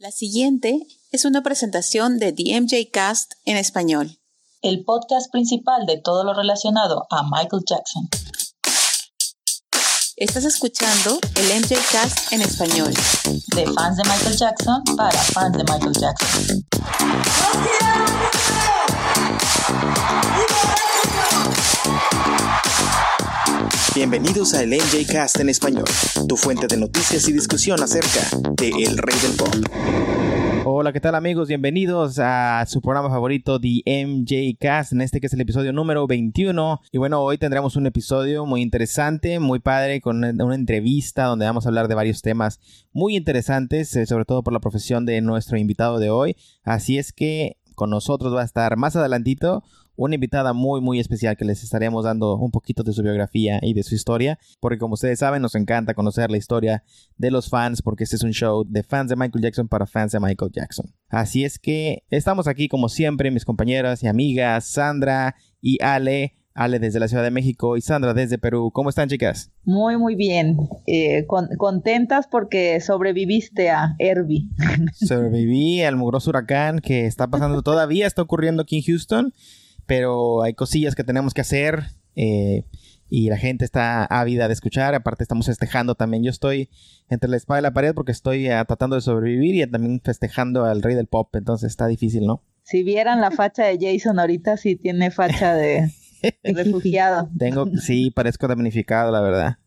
[0.00, 4.18] La siguiente es una presentación de DMJ Cast en español.
[4.62, 8.08] El podcast principal de todo lo relacionado a Michael Jackson.
[10.16, 12.94] Estás escuchando el MJ Cast en español.
[13.54, 16.64] De fans de Michael Jackson para fans de Michael Jackson.
[24.00, 25.84] Bienvenidos a el MJ Cast en español,
[26.26, 29.54] tu fuente de noticias y discusión acerca de El Rey del Pop.
[30.64, 31.48] Hola, ¿qué tal amigos?
[31.48, 36.06] Bienvenidos a su programa favorito, The MJ Cast, en este que es el episodio número
[36.06, 36.80] 21.
[36.90, 41.66] Y bueno, hoy tendremos un episodio muy interesante, muy padre, con una, entrevista donde vamos
[41.66, 42.58] a hablar de varios temas
[42.94, 46.36] muy interesantes, eh, sobre todo por la profesión de nuestro invitado de hoy.
[46.64, 49.62] Así es que con nosotros va a estar más adelantito
[50.00, 53.74] una invitada muy muy especial que les estaremos dando un poquito de su biografía y
[53.74, 56.82] de su historia, porque como ustedes saben nos encanta conocer la historia
[57.18, 60.12] de los fans, porque este es un show de fans de Michael Jackson para fans
[60.12, 60.86] de Michael Jackson.
[61.10, 66.34] Así es que estamos aquí como siempre, mis compañeras y amigas Sandra y Ale.
[66.52, 68.72] Ale desde la Ciudad de México y Sandra desde Perú.
[68.74, 69.52] ¿Cómo están, chicas?
[69.62, 70.56] Muy, muy bien.
[70.86, 74.48] Eh, con, contentas porque sobreviviste a Herbie.
[74.92, 79.32] Sobreviví al mugroso huracán que está pasando todavía, está ocurriendo aquí en Houston
[79.90, 81.82] pero hay cosillas que tenemos que hacer
[82.14, 82.62] eh,
[83.08, 84.94] y la gente está ávida de escuchar.
[84.94, 86.22] Aparte estamos festejando también.
[86.22, 86.70] Yo estoy
[87.08, 90.64] entre la espada y la pared porque estoy uh, tratando de sobrevivir y también festejando
[90.64, 91.34] al rey del pop.
[91.34, 92.44] Entonces está difícil, ¿no?
[92.62, 95.90] Si vieran la facha de Jason ahorita, sí tiene facha de...
[96.44, 97.28] refugiado.
[97.36, 99.58] Tengo, sí, parezco damnificado, la verdad.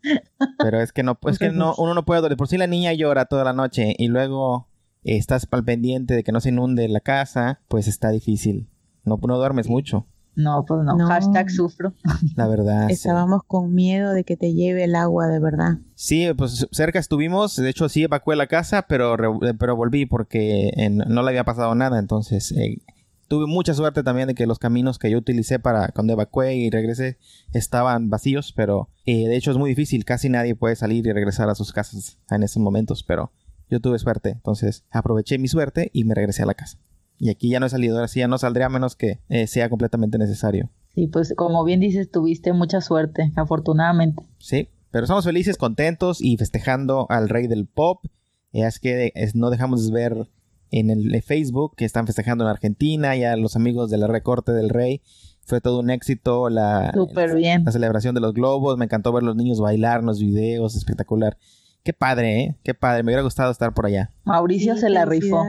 [0.57, 2.37] Pero es que no, es que no, uno no puede dormir.
[2.37, 4.69] Por si la niña llora toda la noche y luego
[5.03, 8.69] estás al pendiente de que no se inunde la casa, pues está difícil.
[9.03, 10.07] No, no duermes mucho.
[10.35, 10.97] No, pues no.
[11.07, 11.93] Hashtag sufro.
[12.35, 12.89] La verdad.
[12.89, 15.77] Estábamos con miedo de que te lleve el agua, de verdad.
[15.95, 17.55] Sí, pues cerca estuvimos.
[17.55, 19.15] De hecho, sí evacué la casa, pero,
[19.59, 21.99] pero volví porque no le había pasado nada.
[21.99, 22.81] Entonces, eh,
[23.27, 26.69] tuve mucha suerte también de que los caminos que yo utilicé para cuando evacué y
[26.69, 27.19] regresé
[27.53, 28.53] estaban vacíos.
[28.55, 30.03] Pero eh, de hecho, es muy difícil.
[30.03, 33.03] Casi nadie puede salir y regresar a sus casas en estos momentos.
[33.03, 33.31] Pero
[33.69, 34.31] yo tuve suerte.
[34.31, 36.79] Entonces, aproveché mi suerte y me regresé a la casa.
[37.19, 39.47] Y aquí ya no he salido, ahora sí ya no saldría a menos que eh,
[39.47, 40.69] sea completamente necesario.
[40.95, 44.23] Sí, pues como bien dices, tuviste mucha suerte, afortunadamente.
[44.37, 48.05] Sí, pero estamos felices, contentos y festejando al rey del pop.
[48.51, 50.27] Es que no dejamos de ver
[50.69, 54.69] en el Facebook que están festejando en Argentina, ya los amigos de la recorte del
[54.69, 55.01] rey.
[55.45, 56.93] Fue todo un éxito la,
[57.35, 57.65] bien.
[57.65, 58.77] la celebración de los globos.
[58.77, 61.37] Me encantó ver los niños bailar en los videos, espectacular.
[61.83, 62.55] Qué padre, ¿eh?
[62.63, 63.03] Qué padre.
[63.03, 64.09] Me hubiera gustado estar por allá.
[64.23, 65.43] Mauricio se la rifó.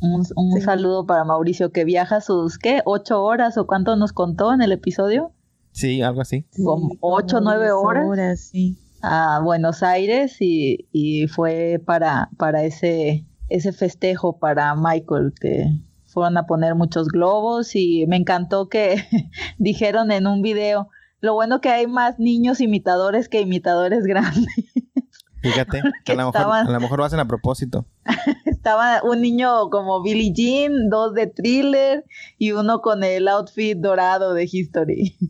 [0.00, 2.80] Un, saludo para Mauricio que viaja sus, ¿qué?
[2.84, 5.32] ¿Ocho horas o cuánto nos contó en el episodio?
[5.72, 6.46] Sí, algo así.
[6.64, 8.40] Como ocho, nueve horas.
[8.40, 8.78] sí.
[9.02, 15.70] A Buenos Aires y, y fue para, para ese, ese festejo para Michael que
[16.06, 18.96] fueron a poner muchos globos y me encantó que
[19.58, 20.88] dijeron en un video,
[21.20, 24.46] lo bueno que hay más niños imitadores que imitadores grandes.
[25.42, 27.86] Fíjate, a lo, mejor, a lo mejor lo hacen a propósito.
[28.44, 32.04] Estaba un niño como Billie Jean, dos de thriller
[32.38, 35.16] y uno con el outfit dorado de History.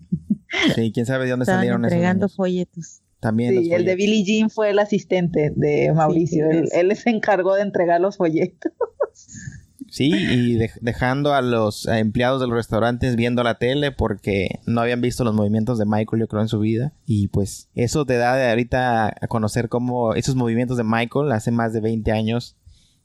[0.74, 2.34] Sí, quién sabe de dónde Estaban salieron entregando esos.
[2.36, 3.02] folletos.
[3.20, 3.94] También Sí, el de.
[3.94, 6.44] Billie Jean fue el asistente de Mauricio.
[6.50, 8.72] sí, él, él se encargó de entregar los folletos.
[9.90, 14.80] Sí, y de- dejando a los empleados de los restaurantes viendo la tele porque no
[14.80, 16.92] habían visto los movimientos de Michael, yo creo, en su vida.
[17.06, 21.50] Y pues eso te da de ahorita a conocer cómo esos movimientos de Michael hace
[21.50, 22.56] más de 20 años,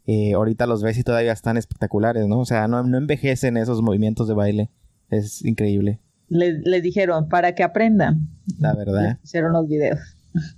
[0.06, 2.40] eh, ahorita los ves y todavía están espectaculares, ¿no?
[2.40, 4.70] O sea, no, no envejecen esos movimientos de baile.
[5.10, 8.30] Es increíble, Les, les dijeron, para que aprendan.
[8.60, 9.20] la Les verdad.
[9.24, 10.00] hicieron los videos.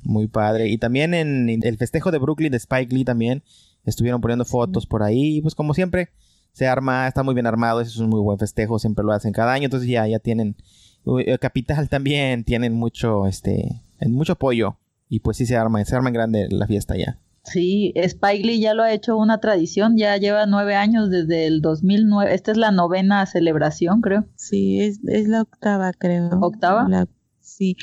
[0.03, 0.67] Muy padre.
[0.69, 3.43] Y también en el festejo de Brooklyn de Spike Lee también
[3.87, 5.41] estuvieron poniendo fotos por ahí.
[5.41, 6.09] Pues como siempre,
[6.51, 7.81] se arma, está muy bien armado.
[7.81, 8.77] Ese es un muy buen festejo.
[8.77, 9.65] Siempre lo hacen cada año.
[9.65, 10.55] Entonces ya, ya tienen.
[11.25, 14.77] eh, Capital también tienen mucho, este, mucho apoyo.
[15.09, 17.17] Y pues sí se arma, se arma en grande la fiesta ya.
[17.43, 21.61] Sí, Spike Lee ya lo ha hecho una tradición, ya lleva nueve años desde el
[21.61, 22.33] 2009.
[22.35, 24.25] Esta es la novena celebración, creo.
[24.35, 26.29] Sí, es, es la octava, creo.
[26.41, 26.89] ¿Octava?
[26.89, 27.07] La-
[27.39, 27.77] sí,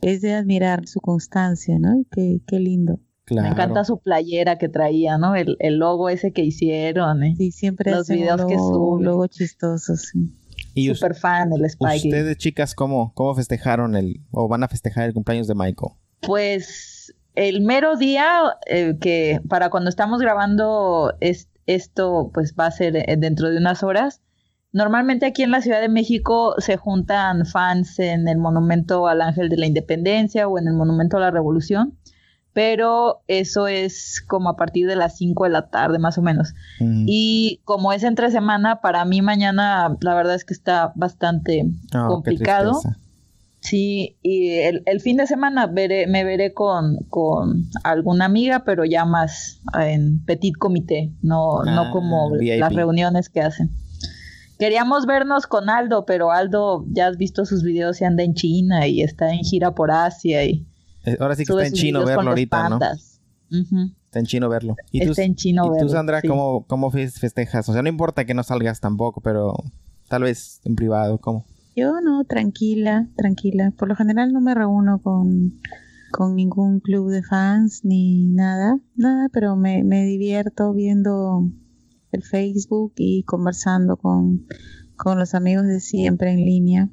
[0.00, 2.02] es de admirar su constancia, ¿no?
[2.10, 2.98] Qué, qué lindo.
[3.30, 3.48] Claro.
[3.48, 5.34] Me encanta su playera que traía, ¿no?
[5.34, 7.22] El, el logo ese que hicieron.
[7.22, 7.34] ¿eh?
[7.36, 9.04] Sí, siempre Los videos que logo- suben.
[9.06, 10.18] logo chistoso, sí.
[10.74, 15.04] Y Super fan el Spike ustedes, chicas, ¿cómo, ¿cómo festejaron el, o van a festejar
[15.08, 15.92] el cumpleaños de Michael?
[16.20, 18.26] Pues el mero día
[18.66, 23.56] eh, que para cuando estamos grabando es- esto, pues va a ser eh, dentro de
[23.58, 24.20] unas horas.
[24.72, 29.48] Normalmente aquí en la Ciudad de México se juntan fans en el Monumento al Ángel
[29.48, 31.98] de la Independencia o en el Monumento a la Revolución.
[32.52, 36.54] Pero eso es como a partir de las 5 de la tarde más o menos.
[36.80, 41.88] Y como es entre semana, para mí mañana la verdad es que está bastante Oh,
[41.90, 42.80] qué complicado.
[43.62, 48.86] Sí, y el, el fin de semana veré, me veré con, con alguna amiga, pero
[48.86, 52.58] ya más en petit comité, no, Ah, no como VIP.
[52.58, 53.68] las reuniones que hacen.
[54.58, 58.86] Queríamos vernos con Aldo, pero Aldo, ya has visto sus videos y anda en China
[58.86, 60.66] y está en gira por Asia y
[61.18, 62.78] Ahora sí que sube está en chino verlo ahorita, ¿no?
[64.04, 64.76] Está en chino verlo.
[64.92, 66.28] ¿Y Está en chino ¿y tú, verlo, Sandra, sí.
[66.28, 67.68] cómo, cómo fes- festejas?
[67.68, 69.54] O sea, no importa que no salgas tampoco, pero
[70.08, 71.44] tal vez en privado, ¿cómo?
[71.76, 73.72] Yo no, tranquila, tranquila.
[73.78, 75.60] Por lo general no me reúno con,
[76.12, 81.48] con ningún club de fans ni nada, nada, pero me, me divierto viendo
[82.12, 84.46] el Facebook y conversando con,
[84.96, 86.88] con los amigos de siempre en línea.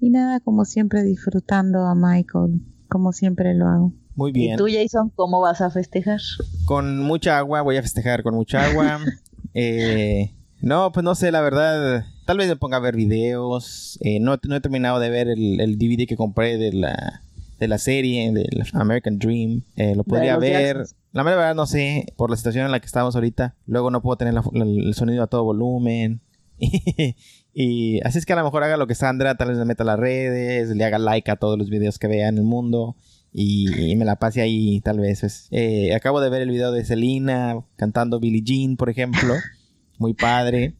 [0.00, 2.60] Y nada, como siempre disfrutando a Michael,
[2.96, 3.92] como siempre lo hago.
[4.14, 4.56] Muy ¿Y bien.
[4.56, 6.20] tú, Jason, cómo vas a festejar?
[6.64, 8.98] Con mucha agua, voy a festejar con mucha agua.
[9.58, 12.04] Eh, no, pues no sé, la verdad.
[12.26, 13.98] Tal vez me ponga a ver videos.
[14.02, 17.22] Eh, no, no he terminado de ver el, el DVD que compré de la,
[17.58, 19.62] de la serie, del American Dream.
[19.76, 20.76] Eh, lo podría ver.
[20.76, 20.96] Jacksons.
[21.12, 23.54] La mera verdad no sé, por la situación en la que estamos ahorita.
[23.66, 26.20] Luego no puedo tener la- la- el sonido a todo volumen.
[27.58, 29.82] y así es que a lo mejor haga lo que Sandra, tal vez me meta
[29.82, 32.96] a las redes, le haga like a todos los videos que vea en el mundo
[33.32, 35.20] y, y me la pase ahí tal vez.
[35.20, 35.48] pues.
[35.52, 39.34] Eh, acabo de ver el video de Selena cantando Billie Jean, por ejemplo.
[39.98, 40.74] Muy padre.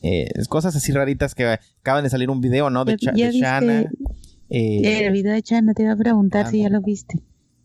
[0.00, 2.86] Eh, cosas así raritas que acaban de salir un video, ¿no?
[2.86, 3.90] De, Shana.
[4.48, 6.78] Eh, el video de Chana te iba a preguntar ah, si ya no.
[6.78, 7.20] lo viste.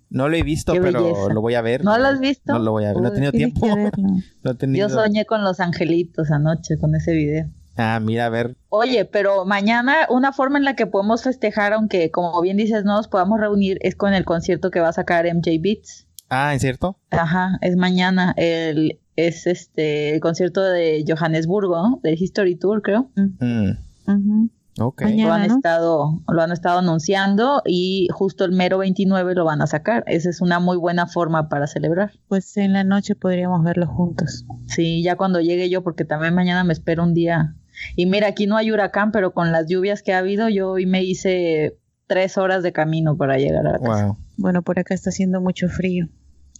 [0.09, 1.33] no lo he visto, Qué pero belleza.
[1.33, 1.85] lo voy a ver.
[1.85, 2.51] ¿No lo has visto?
[2.51, 3.01] No lo voy a ver.
[3.01, 3.61] No he tenido tiempo.
[3.67, 4.07] que verlo.
[4.43, 7.49] No he tenido- Yo soñé con los angelitos anoche con ese video.
[7.81, 8.57] Ah, mira, a ver.
[8.67, 12.97] Oye, pero mañana una forma en la que podemos festejar, aunque como bien dices no
[12.97, 16.05] nos podamos reunir, es con el concierto que va a sacar MJ Beats.
[16.29, 16.97] Ah, ¿en cierto?
[17.09, 18.33] Ajá, es mañana.
[18.35, 21.99] El, es este el concierto de Johannesburgo, ¿no?
[22.03, 23.09] del History Tour, creo.
[23.15, 23.71] Mm,
[24.07, 24.49] Ujú.
[24.79, 25.01] ok.
[25.03, 25.27] Mañana.
[25.27, 25.55] Lo han ¿no?
[25.55, 30.03] estado, lo han estado anunciando y justo el mero 29 lo van a sacar.
[30.05, 32.11] Esa es una muy buena forma para celebrar.
[32.27, 34.45] Pues en la noche podríamos verlo juntos.
[34.67, 37.55] Sí, ya cuando llegue yo, porque también mañana me espero un día.
[37.95, 40.85] Y mira, aquí no hay huracán, pero con las lluvias que ha habido, yo hoy
[40.85, 41.77] me hice
[42.07, 44.05] tres horas de camino para llegar a la casa.
[44.07, 44.17] Wow.
[44.37, 46.07] Bueno, por acá está haciendo mucho frío,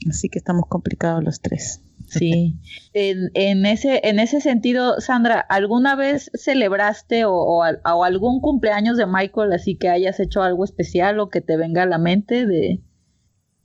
[0.10, 1.81] así que estamos complicados los tres.
[2.07, 2.56] Sí.
[2.94, 8.42] En, en ese, en ese sentido, Sandra, ¿alguna vez celebraste o, o al- o algún
[8.42, 12.00] cumpleaños de Michael así que hayas hecho algo especial o que te venga a la
[12.00, 12.81] mente de,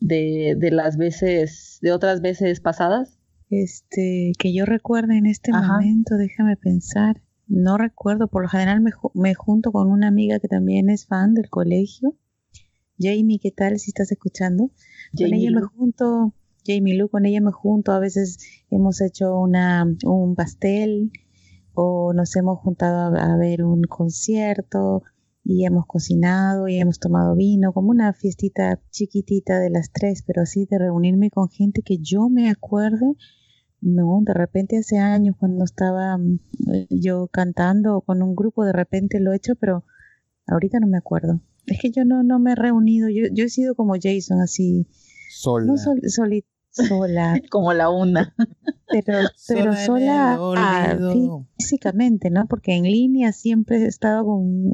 [0.01, 3.19] de, de las veces, de otras veces pasadas?
[3.51, 5.67] Este, que yo recuerde en este Ajá.
[5.75, 7.23] momento, déjame pensar.
[7.47, 11.35] No recuerdo, por lo general me, me junto con una amiga que también es fan
[11.35, 12.17] del colegio.
[12.99, 14.69] Jamie, ¿qué tal si estás escuchando?
[14.69, 16.33] con Jamie ella me junto,
[16.67, 18.39] Jamie Lu, con ella me junto, a veces
[18.71, 21.11] hemos hecho una, un pastel
[21.75, 25.03] o nos hemos juntado a, a ver un concierto
[25.45, 30.43] y hemos cocinado y hemos tomado vino, como una fiestita chiquitita de las tres, pero
[30.43, 33.15] así de reunirme con gente que yo me acuerde,
[33.85, 36.39] no, de repente hace años cuando estaba mm,
[36.73, 39.85] eh, yo cantando con un grupo, de repente lo he hecho, pero
[40.47, 41.41] ahorita no me acuerdo.
[41.67, 44.87] Es que yo no, no me he reunido, yo, yo he sido como Jason, así,
[45.31, 45.67] Sola.
[45.67, 48.35] no sol- soli- sola, Como la una.
[48.89, 50.99] pero, pero Sola ah,
[51.57, 52.47] físicamente, ¿no?
[52.47, 54.71] Porque en línea siempre he estado con,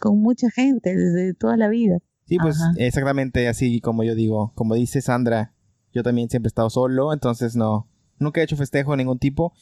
[0.00, 1.98] con mucha gente desde toda la vida.
[2.26, 2.72] Sí, pues Ajá.
[2.76, 4.52] exactamente así como yo digo.
[4.54, 5.52] Como dice Sandra,
[5.92, 7.88] yo también siempre he estado solo, entonces no.
[8.22, 9.52] Nunca he hecho festejo de ningún tipo.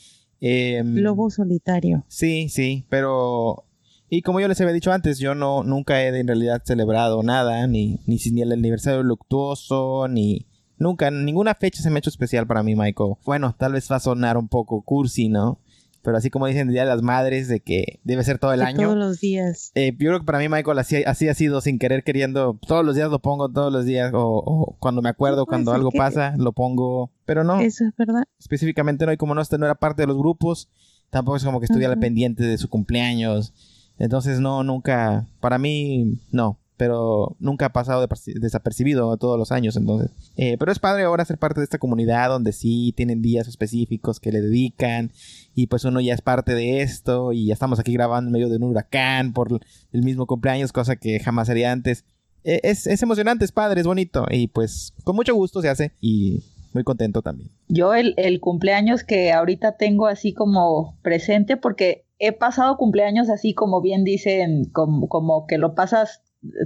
[0.41, 2.05] Em, Lobo solitario.
[2.09, 3.65] Sí, sí, pero...
[4.09, 7.67] Y como yo les había dicho antes, yo no nunca he en realidad celebrado nada,
[7.69, 10.47] ni, ni, ni el aniversario luctuoso, ni...
[10.79, 13.15] Nunca, ninguna fecha se me ha hecho especial para mí, Michael.
[13.25, 15.61] Bueno, tal vez va a sonar un poco cursi, ¿no?
[16.03, 18.63] Pero así como dicen el Día de las Madres, de que debe ser todo el
[18.63, 18.79] año.
[18.85, 19.71] Todos los días.
[19.75, 22.59] Eh, yo creo que para mí, Michael, así, así ha sido sin querer queriendo.
[22.67, 24.11] Todos los días lo pongo, todos los días.
[24.15, 27.11] O, o cuando me acuerdo, cuando algo que- pasa, lo pongo.
[27.27, 28.25] Pero no, Eso es verdad.
[28.39, 29.13] específicamente no.
[29.13, 30.71] Y como no, este no era parte de los grupos,
[31.11, 33.53] tampoco es como que estuviera pendiente de su cumpleaños.
[33.99, 35.27] Entonces, no, nunca.
[35.41, 36.57] Para mí, no.
[36.79, 38.09] Pero nunca ha pasado
[38.41, 39.77] desapercibido todos los años.
[39.77, 43.49] Entonces, Eh, pero es padre ahora ser parte de esta comunidad donde sí tienen días
[43.49, 45.13] específicos que le dedican.
[45.61, 47.33] Y pues uno ya es parte de esto.
[47.33, 49.61] Y ya estamos aquí grabando en medio de un huracán por
[49.93, 52.07] el mismo cumpleaños, cosa que jamás haría antes.
[52.45, 54.25] Eh, Es, es emocionante, es padre, es bonito.
[54.31, 55.93] Y pues con mucho gusto se hace.
[56.01, 57.51] Y muy contento también.
[57.69, 63.53] Yo el, el cumpleaños que ahorita tengo así como presente, porque he pasado cumpleaños así
[63.53, 66.23] como bien dicen, como, como que lo pasas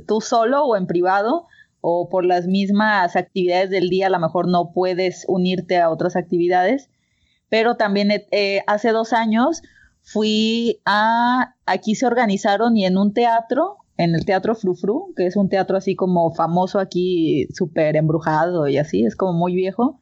[0.06, 1.46] tú solo o en privado,
[1.80, 6.14] o por las mismas actividades del día a lo mejor no puedes unirte a otras
[6.14, 6.90] actividades.
[7.54, 9.62] Pero también eh, hace dos años
[10.02, 15.36] fui a, aquí se organizaron y en un teatro, en el Teatro Frufru, que es
[15.36, 20.00] un teatro así como famoso aquí, súper embrujado y así, es como muy viejo,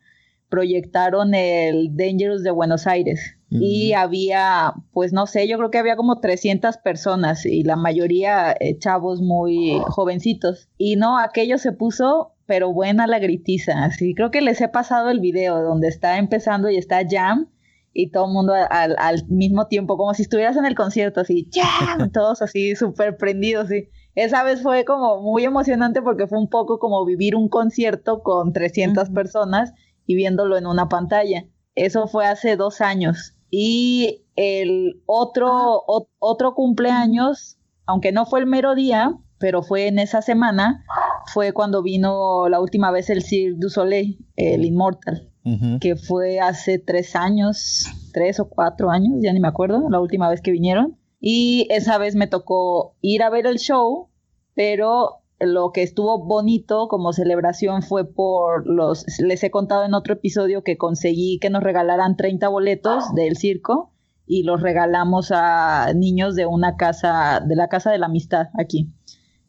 [0.48, 3.36] proyectaron el Dangerous de Buenos Aires.
[3.50, 8.56] Y había, pues no sé, yo creo que había como 300 personas y la mayoría
[8.58, 10.70] eh, chavos muy jovencitos.
[10.78, 13.82] Y no, aquello se puso, pero buena la gritiza.
[13.82, 17.48] Así creo que les he pasado el video donde está empezando y está Jam
[17.94, 21.48] y todo el mundo al, al, mismo tiempo, como si estuvieras en el concierto, así,
[21.50, 22.10] ¡Jam!
[22.12, 23.68] todos así súper prendidos.
[23.68, 23.88] ¿sí?
[24.14, 28.52] Esa vez fue como muy emocionante porque fue un poco como vivir un concierto con
[28.52, 29.72] 300 personas
[30.04, 31.46] y viéndolo en una pantalla.
[31.74, 33.34] Eso fue hace dos años.
[33.48, 35.84] Y el otro,
[36.18, 37.56] otro cumpleaños,
[37.86, 40.84] aunque no fue el mero día, pero fue en esa semana,
[41.26, 45.32] fue cuando vino la última vez el Cirque du Soleil, el Immortal,
[45.80, 50.30] que fue hace tres años, tres o cuatro años, ya ni me acuerdo, la última
[50.30, 50.96] vez que vinieron.
[51.18, 54.10] Y esa vez me tocó ir a ver el show,
[54.54, 60.14] pero lo que estuvo bonito como celebración fue por los, les he contado en otro
[60.14, 63.92] episodio que conseguí que nos regalaran 30 boletos del circo
[64.24, 68.88] y los regalamos a niños de una casa, de la Casa de la Amistad aquí.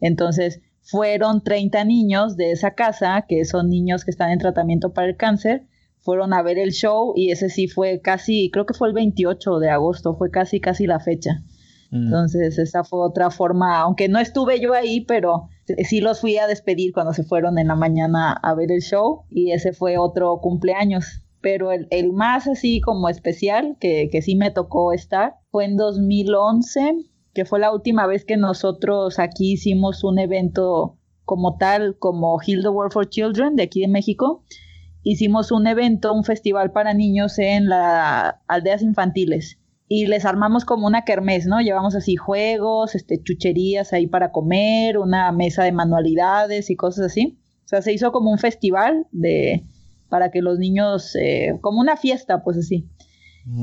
[0.03, 5.07] Entonces, fueron 30 niños de esa casa, que son niños que están en tratamiento para
[5.07, 5.65] el cáncer,
[6.01, 9.60] fueron a ver el show y ese sí fue casi, creo que fue el 28
[9.60, 11.41] de agosto, fue casi, casi la fecha.
[11.89, 12.03] Mm.
[12.07, 15.48] Entonces, esa fue otra forma, aunque no estuve yo ahí, pero
[15.86, 19.24] sí los fui a despedir cuando se fueron en la mañana a ver el show
[19.29, 21.22] y ese fue otro cumpleaños.
[21.39, 26.95] Pero el, más así como especial que, que sí me tocó estar fue en 2011,
[27.33, 32.61] que fue la última vez que nosotros aquí hicimos un evento como tal, como Heal
[32.61, 34.43] the World for Children de aquí de México.
[35.01, 40.87] Hicimos un evento, un festival para niños en las aldeas infantiles y les armamos como
[40.87, 41.59] una kermés, ¿no?
[41.61, 47.39] Llevamos así juegos, este, chucherías ahí para comer, una mesa de manualidades y cosas así.
[47.65, 49.63] O sea, se hizo como un festival de
[50.09, 52.87] para que los niños, eh, como una fiesta, pues así.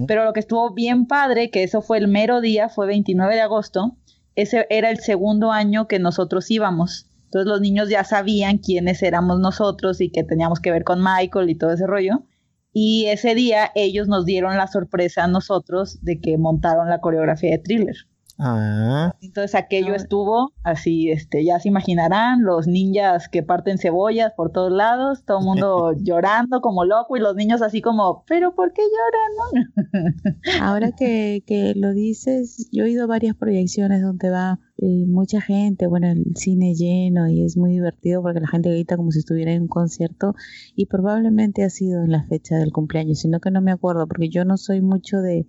[0.06, 3.40] Pero lo que estuvo bien padre, que eso fue el mero día, fue 29 de
[3.40, 3.96] agosto,
[4.34, 7.10] ese era el segundo año que nosotros íbamos.
[7.25, 11.49] Entonces los niños ya sabían quiénes éramos nosotros y que teníamos que ver con Michael
[11.49, 12.25] y todo ese rollo.
[12.72, 17.50] Y ese día ellos nos dieron la sorpresa a nosotros de que montaron la coreografía
[17.50, 17.96] de thriller.
[18.42, 19.14] Ah.
[19.20, 24.73] Entonces aquello estuvo así, este, ya se imaginarán, los ninjas que parten cebollas por todos
[24.73, 28.82] lados, todo el mundo llorando como loco y los niños así como, pero ¿por qué
[28.82, 30.32] lloran?
[30.62, 35.42] Ahora que, que lo dices, yo he ido a varias proyecciones donde va eh, mucha
[35.42, 39.18] gente, bueno, el cine lleno y es muy divertido porque la gente grita como si
[39.18, 40.35] estuviera en un concierto
[40.75, 44.30] y probablemente ha sido en la fecha del cumpleaños, sino que no me acuerdo porque
[44.30, 45.47] yo no soy mucho de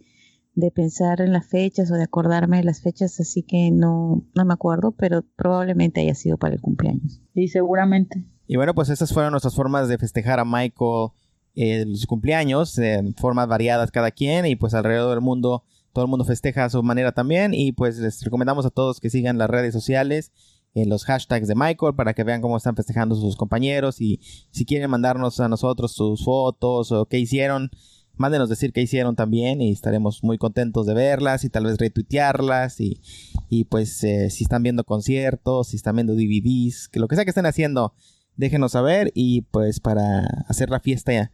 [0.54, 4.46] de pensar en las fechas o de acordarme de las fechas, así que no, no
[4.46, 7.22] me acuerdo, pero probablemente haya sido para el cumpleaños.
[7.34, 8.26] Sí, seguramente.
[8.48, 11.10] Y bueno, pues esas fueron nuestras formas de festejar a Michael
[11.56, 16.10] en los cumpleaños, en formas variadas cada quien, y pues alrededor del mundo, todo el
[16.10, 19.50] mundo festeja a su manera también, y pues les recomendamos a todos que sigan las
[19.50, 20.32] redes sociales
[20.74, 24.66] en los hashtags de Michael para que vean cómo están festejando sus compañeros y si
[24.66, 27.72] quieren mandarnos a nosotros sus fotos o qué hicieron,
[28.16, 32.80] mándenos decir qué hicieron también y estaremos muy contentos de verlas y tal vez retuitearlas
[32.80, 33.02] y,
[33.50, 37.26] y pues eh, si están viendo conciertos, si están viendo DVDs, que lo que sea
[37.26, 37.94] que estén haciendo,
[38.36, 41.32] déjenos saber y pues para hacer la fiesta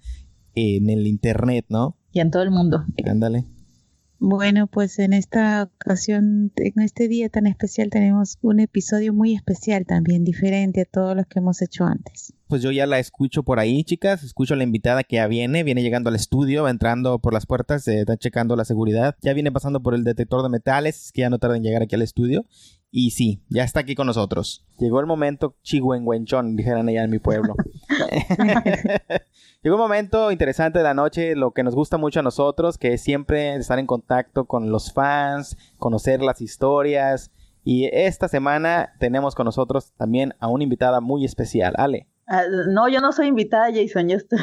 [0.56, 1.98] en el internet, ¿no?
[2.12, 2.84] Y en todo el mundo.
[3.06, 3.46] Ándale.
[4.20, 9.86] Bueno, pues en esta ocasión, en este día tan especial, tenemos un episodio muy especial
[9.86, 12.34] también, diferente a todos los que hemos hecho antes.
[12.48, 14.24] Pues yo ya la escucho por ahí, chicas.
[14.24, 17.46] Escucho a la invitada que ya viene, viene llegando al estudio, va entrando por las
[17.46, 19.16] puertas, eh, está checando la seguridad.
[19.22, 21.96] Ya viene pasando por el detector de metales, que ya no tarda en llegar aquí
[21.96, 22.46] al estudio.
[22.90, 24.66] Y sí, ya está aquí con nosotros.
[24.80, 27.56] Llegó el momento chihuenguenchón, dijeran allá en mi pueblo.
[29.64, 32.94] Llegó un momento interesante de la noche, lo que nos gusta mucho a nosotros, que
[32.94, 37.32] es siempre estar en contacto con los fans, conocer las historias.
[37.64, 42.08] Y esta semana tenemos con nosotros también a una invitada muy especial, Ale.
[42.28, 44.40] Ah, no, yo no soy invitada, Jason, yo estoy...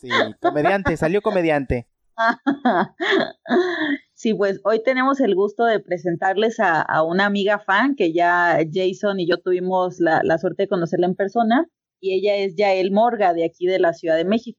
[0.00, 0.08] sí,
[0.40, 1.86] comediante, salió comediante.
[4.16, 9.20] Sí, pues hoy tenemos el gusto de presentarles a, una amiga fan que ya Jason
[9.20, 11.68] y yo tuvimos la, la, suerte de conocerla en persona
[12.00, 14.58] y ella es Yael Morga de aquí de la Ciudad de México.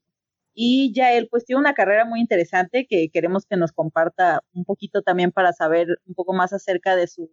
[0.54, 5.02] Y Yael pues tiene una carrera muy interesante que queremos que nos comparta un poquito
[5.02, 7.32] también para saber un poco más acerca de su,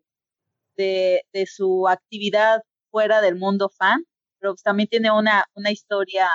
[0.77, 4.05] de, de su actividad fuera del mundo fan.
[4.43, 6.29] Pero pues también tiene una, una historia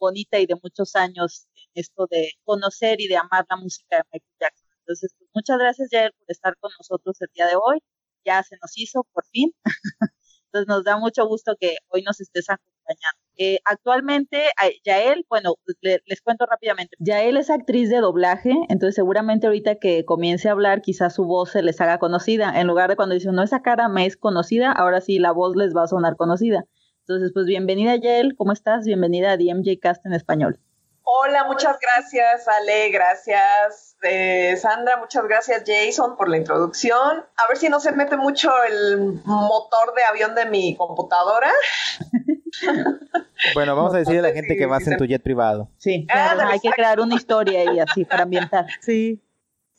[0.00, 4.02] bonita y de muchos años en esto de conocer y de amar la música de
[4.10, 4.68] Michael Jackson.
[4.80, 7.78] Entonces, pues, muchas gracias, Jair, por estar con nosotros el día de hoy.
[8.24, 9.52] Ya se nos hizo, por fin.
[10.46, 13.20] Entonces, nos da mucho gusto que hoy nos estés acompañando.
[13.36, 14.50] Eh, actualmente,
[14.84, 16.96] Yael, bueno, les cuento rápidamente.
[17.00, 21.50] Yael es actriz de doblaje, entonces seguramente ahorita que comience a hablar, quizás su voz
[21.50, 22.60] se les haga conocida.
[22.60, 25.56] En lugar de cuando dicen, no, esa cara me es conocida, ahora sí la voz
[25.56, 26.64] les va a sonar conocida.
[27.02, 28.84] Entonces, pues bienvenida, Yael, ¿cómo estás?
[28.84, 30.60] Bienvenida a DMJ Cast en español.
[31.02, 37.26] Hola, muchas gracias, Ale, gracias, eh, Sandra, muchas gracias, Jason, por la introducción.
[37.36, 41.50] A ver si no se mete mucho el motor de avión de mi computadora.
[43.54, 45.68] Bueno, vamos a decirle a la gente que vas en tu jet privado.
[45.76, 48.66] Sí, hay que crear una historia y así para ambientar.
[48.80, 49.20] Sí.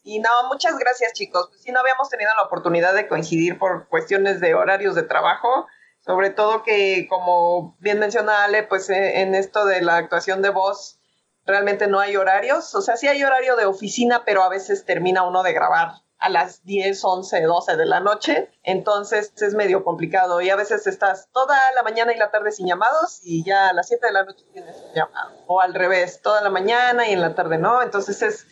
[0.04, 1.48] Y no, muchas gracias, chicos.
[1.48, 5.68] Pues sí, no habíamos tenido la oportunidad de coincidir por cuestiones de horarios de trabajo.
[6.06, 10.50] Sobre todo que, como bien menciona Ale, pues eh, en esto de la actuación de
[10.50, 11.00] voz,
[11.46, 12.76] realmente no hay horarios.
[12.76, 16.30] O sea, sí hay horario de oficina, pero a veces termina uno de grabar a
[16.30, 18.50] las 10, 11, 12 de la noche.
[18.64, 22.66] Entonces es medio complicado y a veces estás toda la mañana y la tarde sin
[22.66, 25.32] llamados y ya a las 7 de la noche tienes un llamado.
[25.48, 27.82] O al revés, toda la mañana y en la tarde no.
[27.82, 28.48] Entonces es,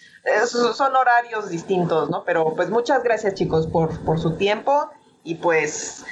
[0.50, 2.25] son horarios distintos, ¿no?
[2.25, 4.89] Pero pues muchas gracias chicos por, por su tiempo
[5.24, 6.03] y pues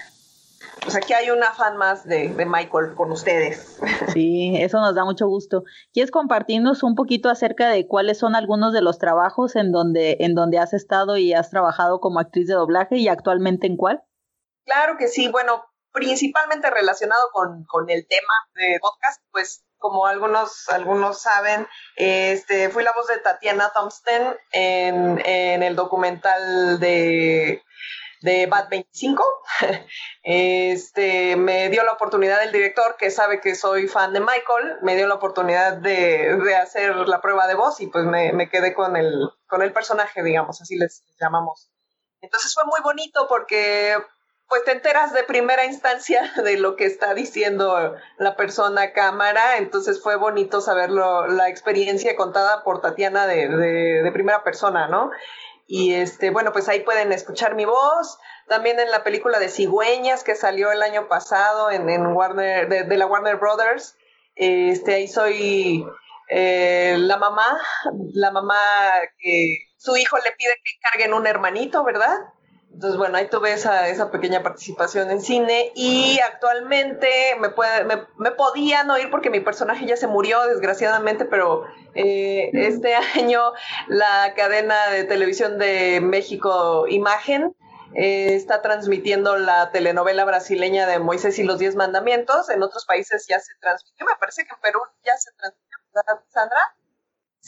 [0.81, 3.79] pues aquí hay un afán más de, Michael con ustedes.
[4.13, 5.63] Sí, eso nos da mucho gusto.
[5.93, 10.33] ¿Quieres compartirnos un poquito acerca de cuáles son algunos de los trabajos en donde, en
[10.33, 14.03] donde has estado y has trabajado como actriz de doblaje y actualmente en cuál?
[14.65, 21.21] Claro que sí, bueno, principalmente relacionado con, el tema de podcast, pues como algunos, algunos
[21.21, 27.63] saben, este, fui la voz de Tatiana Thompson en, en el documental de
[28.21, 29.23] de Bad 25.
[30.21, 34.95] Este, me dio la oportunidad el director, que sabe que soy fan de Michael, me
[34.95, 39.29] dio la oportunidad de, hacer la prueba de voz y pues me, quedé con el,
[39.47, 41.71] con el personaje, digamos, así les, llamamos.
[42.21, 43.95] Entonces fue muy bonito porque
[44.47, 50.01] pues te enteras de primera instancia de lo que está diciendo la persona cámara, entonces
[50.03, 55.12] fue bonito saberlo, la experiencia contada por Tatiana de, de primera persona, ¿no?
[55.71, 58.17] Y este, bueno, pues ahí pueden escuchar mi voz.
[58.47, 62.97] También en la película de Cigüeñas que salió el año pasado en, en Warner, de,
[62.97, 63.95] la Warner Brothers.
[64.36, 65.86] Este, ahí soy
[66.29, 67.60] eh, la mamá,
[68.13, 68.60] la mamá
[69.19, 72.17] que su hijo le pide que carguen un hermanito, ¿verdad?
[72.71, 78.05] Entonces, bueno, ahí tuve esa, esa pequeña participación en cine y actualmente me, puede, me,
[78.17, 83.41] me, podían oír porque mi personaje ya se murió, desgraciadamente, pero eh, este año
[83.88, 87.55] la cadena de televisión de México Imagen
[87.95, 92.49] eh, está transmitiendo la telenovela brasileña de Moisés y los Diez Mandamientos.
[92.49, 95.77] En otros países ya se transmitió, me parece que en Perú ya se transmitió,
[96.29, 96.60] Sandra?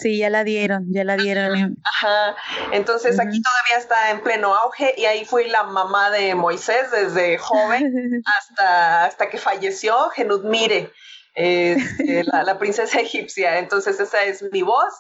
[0.02, 1.78] Sí, ya la dieron, ya la dieron.
[1.84, 2.36] Ajá,
[2.72, 7.38] entonces aquí todavía está en pleno auge y ahí fui la mamá de Moisés desde
[7.38, 10.92] joven hasta, hasta que falleció, Genudmire,
[11.36, 13.60] este, la, la, princesa egipcia.
[13.60, 14.94] Entonces esa es mi voz.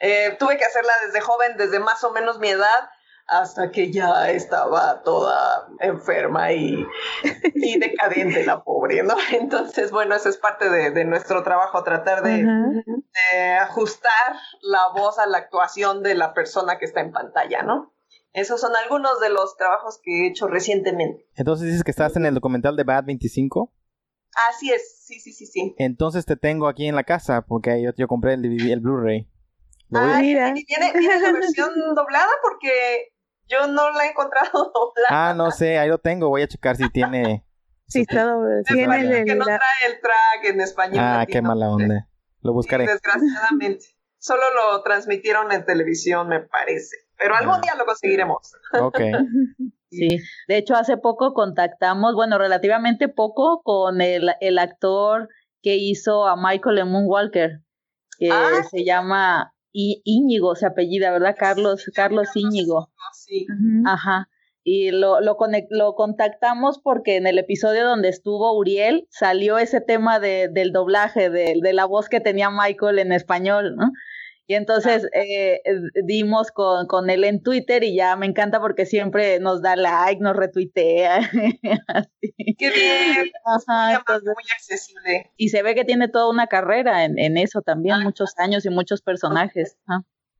[0.00, 2.90] Eh, tuve que hacerla desde joven, desde más o menos mi edad
[3.28, 6.84] hasta que ya estaba toda enferma y,
[7.54, 9.14] y decadente la pobre, ¿no?
[9.32, 12.46] Entonces, bueno, eso es parte de, nuestro trabajo, tratar de,
[13.60, 17.94] ajustar la voz a la actuación de la persona que está en pantalla, ¿no?
[18.32, 21.28] Esos son algunos de los trabajos que he hecho recientemente.
[21.34, 23.74] Entonces dices que estás en el documental de Bad 25.
[24.48, 25.74] Así es, sí, sí, sí, sí.
[25.78, 29.28] Entonces te tengo aquí en la casa porque yo, yo compré el, el Blu-ray.
[29.92, 30.52] Ah, mira.
[30.54, 32.30] ¿Tiene, ¿Tiene la versión doblada?
[32.42, 33.12] Porque
[33.48, 35.30] yo no la he encontrado doblada.
[35.30, 36.28] Ah, no sé, ahí lo tengo.
[36.28, 37.44] Voy a checar si tiene.
[37.90, 38.62] Sí, está doblado.
[38.64, 40.98] Tiene el, que no trae el track en español.
[41.00, 42.06] Ah, qué mala onda.
[42.42, 42.86] Lo buscaré.
[42.86, 43.86] desgraciadamente.
[44.18, 46.96] Solo lo transmitieron en televisión, me parece.
[47.16, 47.60] Pero algún ah.
[47.62, 48.54] día lo conseguiremos.
[48.78, 49.00] Ok.
[49.90, 55.30] Sí, de hecho hace poco contactamos, bueno, relativamente poco, con el, el actor
[55.62, 57.62] que hizo a Michael en Moonwalker,
[58.18, 61.36] que ah, se llama Íñigo, se apellida, ¿verdad?
[61.38, 62.90] Carlos, Carlos Íñigo.
[63.12, 63.46] Sí.
[63.86, 64.28] Ajá.
[64.64, 65.38] Y lo, lo,
[65.70, 71.30] lo contactamos porque en el episodio donde estuvo Uriel salió ese tema de, del doblaje,
[71.30, 73.92] de, de la voz que tenía Michael en español, ¿no?
[74.50, 75.60] Y entonces eh,
[76.06, 80.22] dimos con, con, él en Twitter y ya me encanta porque siempre nos da like,
[80.22, 81.20] nos retuitea.
[82.58, 83.30] Qué bien.
[83.44, 85.30] Ajá, muy accesible.
[85.36, 88.70] Y se ve que tiene toda una carrera en, en eso también, muchos años y
[88.70, 89.76] muchos personajes.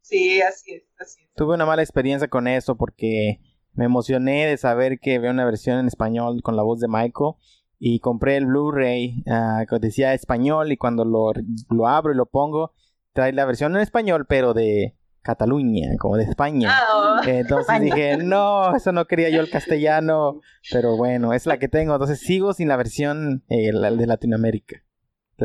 [0.01, 1.31] Sí, así es, así es.
[1.37, 3.41] Tuve una mala experiencia con eso porque
[3.75, 7.35] me emocioné de saber que veo una versión en español con la voz de Michael
[7.79, 11.33] y compré el Blu-ray uh, que decía español y cuando lo,
[11.69, 12.73] lo abro y lo pongo,
[13.13, 16.71] trae la versión en español, pero de Cataluña, como de España.
[16.73, 17.29] Ah, oh.
[17.29, 20.41] Entonces dije, no, eso no quería yo el castellano,
[20.71, 21.95] pero bueno, es la que tengo.
[21.95, 24.83] Entonces sigo sin la versión eh, la de Latinoamérica.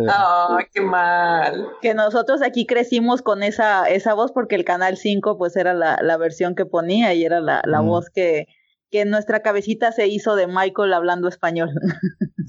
[0.10, 1.68] ¡Ah, qué mal!
[1.82, 6.00] Que nosotros aquí crecimos con esa, esa voz porque el Canal 5 pues era la,
[6.02, 7.88] la versión que ponía y era la, la Mm.
[7.88, 8.48] voz que,
[8.94, 11.72] que en nuestra cabecita se hizo de Michael hablando español.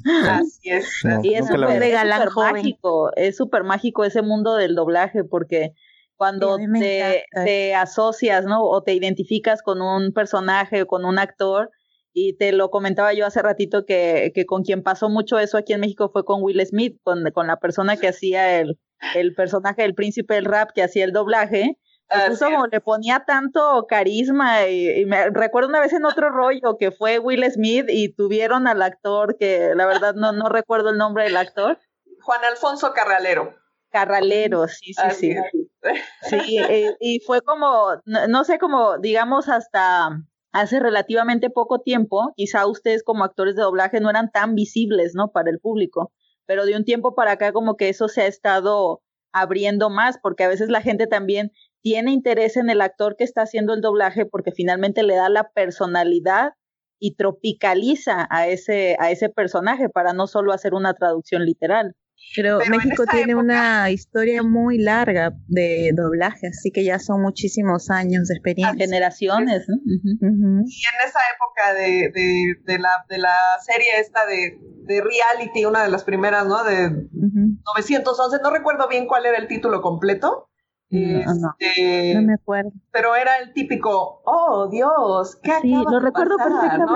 [0.29, 1.01] Así es.
[1.03, 5.73] No, Y de galán mágico, es súper mágico ese mundo del doblaje porque
[6.17, 8.63] cuando Sí, te, te asocias, ¿no?
[8.63, 11.71] O te identificas con un personaje o con un actor,
[12.13, 15.73] y te lo comentaba yo hace ratito que, que con quien pasó mucho eso aquí
[15.73, 18.79] en México fue con Will Smith, con, con la persona que hacía el,
[19.15, 21.79] el personaje del príncipe del rap, que hacía el doblaje.
[22.11, 22.39] Es.
[22.39, 26.91] como le ponía tanto carisma y, y me recuerdo una vez en otro rollo que
[26.91, 31.25] fue Will Smith y tuvieron al actor que la verdad no, no recuerdo el nombre
[31.25, 31.79] del actor,
[32.25, 33.55] Juan Alfonso Carralero.
[33.91, 35.39] Carralero, sí, sí, Así sí.
[35.83, 36.01] es.
[36.23, 40.09] Sí, eh, y fue como, no, no sé, como digamos hasta
[40.53, 45.31] hace relativamente poco tiempo, quizá ustedes como actores de doblaje no eran tan visibles, ¿no?
[45.33, 46.13] Para el público,
[46.47, 50.45] pero de un tiempo para acá como que eso se ha estado abriendo más, porque
[50.45, 51.53] a veces la gente también
[51.85, 55.51] tiene interés en el actor que está haciendo el doblaje porque finalmente le da la
[55.51, 56.53] personalidad
[56.99, 61.95] y tropicaliza a ese, a ese personaje para no solo hacer una traducción literal.
[62.35, 67.91] Pero, México tiene época- una historia muy larga de doblaje, así que ya son muchísimos
[67.91, 68.87] años de experiencia.
[68.87, 69.67] Generaciones.
[69.69, 75.67] Y en esa época de, de, de, la, de la serie esta de, de reality,
[75.67, 76.65] una de las primeras, ¿no?
[76.65, 77.59] De Ujú.
[77.77, 80.49] 911, no recuerdo bien cuál era el título completo.
[80.91, 81.55] No, no.
[81.59, 82.71] Este, No me acuerdo.
[82.93, 86.87] Pero era el típico, oh Dios, ¿qué Sí, acaba lo recuerdo pasar?", ¿no?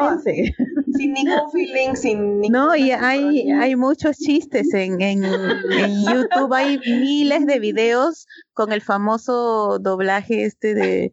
[0.96, 6.52] Sin ningún feeling, sin ningún No, y hay, hay muchos chistes en, en, en YouTube,
[6.54, 11.12] hay miles de videos con el famoso doblaje este de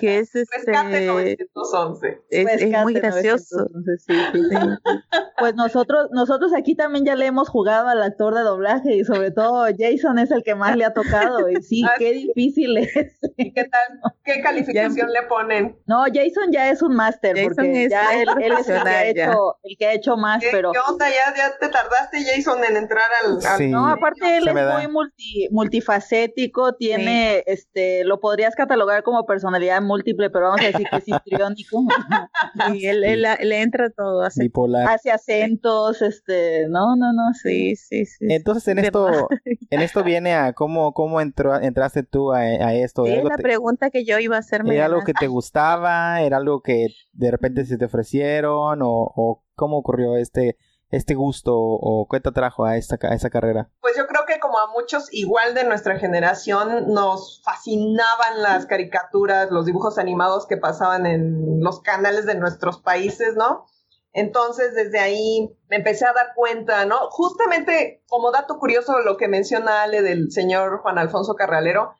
[0.00, 2.20] que es Rescate este 911.
[2.30, 3.56] es, es muy Rescate gracioso.
[3.72, 4.92] 911, sí, sí, sí.
[5.38, 9.30] Pues nosotros, nosotros aquí también ya le hemos jugado al actor de doblaje y sobre
[9.30, 13.18] todo Jason es el que más le ha tocado y sí, Ah, qué difícil es.
[13.36, 14.12] ¿Y qué tal?
[14.24, 15.76] ¿Qué calificación le ponen?
[15.86, 19.01] No, Jason ya es un máster Jason porque es- ya él, él es el que
[19.02, 21.06] ha hecho, el que ha hecho más, ¿Qué, pero qué onda?
[21.08, 23.36] ¿Ya, ¿Ya te tardaste, Jason, en entrar al...?
[23.44, 23.68] al- Sí.
[23.68, 24.78] No, aparte él es da.
[24.78, 30.86] muy multi, multifacético, tiene, este, lo podrías catalogar como personalidad múltiple, pero vamos a decir
[30.88, 31.82] que es histriónico.
[32.74, 34.88] Y él, él- le entra todo, hace Bipolar.
[34.88, 37.76] Hace acentos, este, no, no, no, sí.
[37.76, 38.26] sí, sí, sí.
[38.30, 39.28] Entonces en esto,
[39.70, 43.04] en esto viene a cómo, cómo entró, entraste tú a, a esto.
[43.04, 44.74] Sí, es ¿Algo la te- pregunta que yo iba a hacerme.
[44.74, 46.20] ¿Era algo que te gustaba?
[46.22, 48.80] ¿Era algo que de repente se te ofrecieron?
[48.82, 50.56] ¿O, o cómo ocurrió este,
[50.92, 51.54] este gusto?
[51.56, 53.70] ¿O qué te atrajo a esta, a esa carrera?
[53.80, 59.50] Pues yo creo que como a muchos, igual de nuestra generación, nos fascinaban las caricaturas,
[59.50, 63.64] los dibujos animados que pasaban en los canales de nuestros países, ¿no?
[64.12, 67.08] Entonces, desde ahí me empecé a dar cuenta, ¿no?
[67.10, 71.94] Justamente como dato curioso, lo que menciona Ale del señor Juan Alfonso Carralero,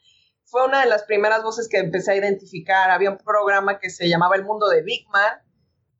[0.45, 2.91] fue una de las primeras voces que empecé a identificar.
[2.91, 5.33] Había un programa que se llamaba El Mundo de Big Man,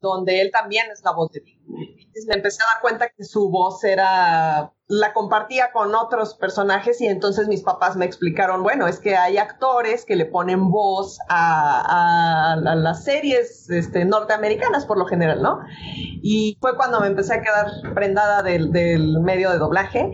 [0.09, 1.59] donde él también es la voz de Big.
[1.97, 7.01] Entonces me empecé a dar cuenta que su voz era, la compartía con otros personajes
[7.01, 11.17] y entonces mis papás me explicaron, bueno, es que hay actores que le ponen voz
[11.29, 15.59] a, a- a las series este, norteamericanas por lo general, ¿no?
[16.21, 20.11] Y fue cuando me empecé a quedar prendada del, del medio de doblaje.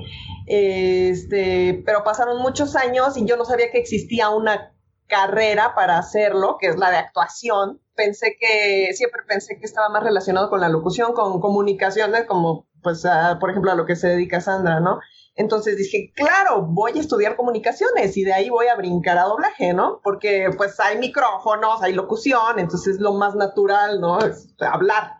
[0.47, 4.73] Este, pero pasaron muchos años y yo no sabía que existía una
[5.10, 7.82] carrera para hacerlo, que es la de actuación.
[7.95, 13.06] Pensé que, siempre pensé que estaba más relacionado con la locución, con comunicaciones, como pues,
[13.06, 15.00] a, por ejemplo, a lo que se dedica Sandra, ¿no?
[15.36, 19.74] Entonces dije, claro, voy a estudiar comunicaciones y de ahí voy a brincar a doblaje,
[19.74, 20.02] ¿no?
[20.04, 24.19] Porque pues hay micrófonos, hay locución, entonces lo más natural, ¿no?
[24.19, 25.13] Es hablar.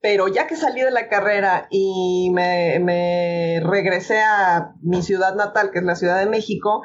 [0.00, 5.70] Pero ya que salí de la carrera y me, me regresé a mi ciudad natal,
[5.70, 6.82] que es la Ciudad de México,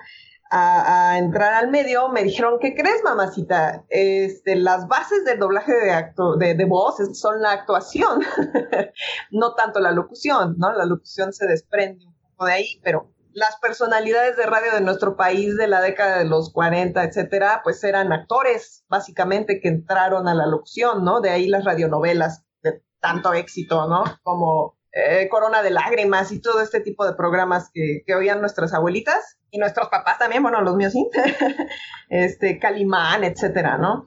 [0.51, 3.85] a, entrar al medio, me dijeron, ¿qué crees, mamacita?
[3.89, 8.21] Este, las bases del doblaje de, acto, de, de voz son la actuación,
[9.31, 10.71] no tanto la locución, ¿no?
[10.73, 15.15] La locución se desprende un poco de ahí, pero las personalidades de radio de nuestro
[15.15, 20.33] país de la década de los 40, etcétera, pues eran actores, básicamente, que entraron a
[20.33, 21.21] la locución, ¿no?
[21.21, 24.03] De ahí las radionovelas de tanto éxito, ¿no?
[24.23, 28.73] Como eh, Corona de Lágrimas y todo este tipo de programas que, que oían nuestras
[28.73, 31.07] abuelitas y nuestros papás también, bueno, los míos sí,
[32.09, 34.05] este, Calimán, etcétera, ¿no?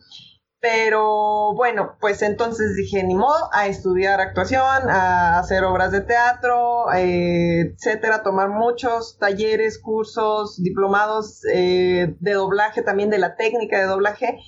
[0.61, 6.93] Pero bueno, pues entonces dije, ni modo, a estudiar actuación, a hacer obras de teatro,
[6.93, 13.87] eh, etcétera, tomar muchos talleres, cursos, diplomados eh, de doblaje, también de la técnica de
[13.87, 14.39] doblaje,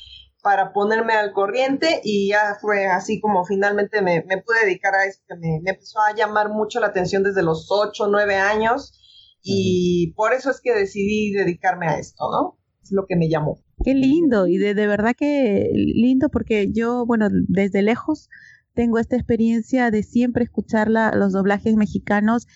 [0.42, 5.22] para ponerme al corriente y ya fue así como finalmente me, pude dedicar a esto,
[5.28, 8.98] que me, me, empezó a llamar mucho la atención desde los 8, 9 años
[9.42, 12.58] y por eso es que decidí dedicarme a esto, ¿no?
[12.82, 13.60] Es lo que me llamó.
[13.84, 18.28] Qué lindo y de, de verdad que lindo porque yo, bueno, desde lejos
[18.74, 22.46] tengo esta experiencia de siempre escuchar los doblajes mexicanos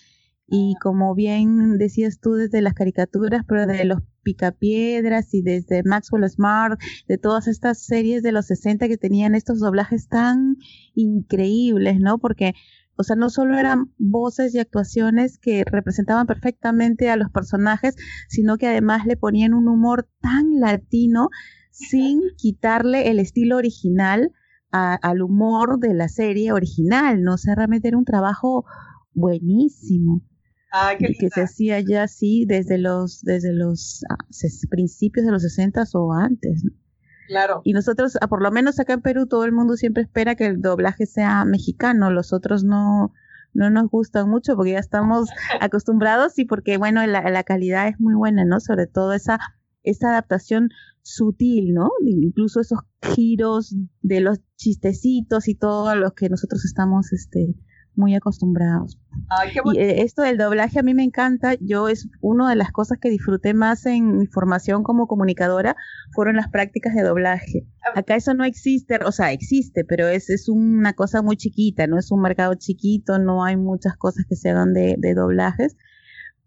[0.48, 6.28] y como bien decías tú desde las caricaturas, pero de los picapiedras y desde Maxwell
[6.28, 10.56] Smart, de todas estas series de los 60 que tenían estos doblajes tan
[10.94, 12.18] increíbles, ¿no?
[12.18, 12.54] Porque
[12.98, 17.94] o sea, no solo eran voces y actuaciones que representaban perfectamente a los personajes,
[18.28, 21.28] sino que además le ponían un humor tan latino
[21.70, 24.32] sin quitarle el estilo original
[24.70, 27.34] al humor de la serie original, ¿no?
[27.34, 28.64] O sea, realmente era un trabajo
[29.12, 30.22] buenísimo.
[30.72, 34.16] Ay, qué que se hacía ya así desde los, desde los ah,
[34.68, 36.72] principios de los 60 o antes, ¿no?
[37.28, 37.60] Claro.
[37.64, 40.46] Y nosotros, ah, por lo menos acá en Perú, todo el mundo siempre espera que
[40.46, 42.10] el doblaje sea mexicano.
[42.10, 43.12] Los otros no,
[43.52, 45.28] no nos gustan mucho porque ya estamos
[45.60, 48.60] acostumbrados y porque, bueno, la, la calidad es muy buena, ¿no?
[48.60, 49.38] Sobre todo esa,
[49.82, 50.70] esa adaptación
[51.02, 51.90] sutil, ¿no?
[52.04, 57.54] Incluso esos giros de los chistecitos y todo a los que nosotros estamos, este,
[57.96, 58.98] muy acostumbrados.
[59.74, 61.54] y eh, esto del doblaje a mí me encanta.
[61.60, 65.76] Yo es una de las cosas que disfruté más en mi formación como comunicadora
[66.12, 67.66] fueron las prácticas de doblaje.
[67.84, 68.00] Ah.
[68.00, 71.98] Acá eso no existe, o sea, existe, pero es, es una cosa muy chiquita, no
[71.98, 75.76] es un mercado chiquito, no hay muchas cosas que se hagan de, doblajes.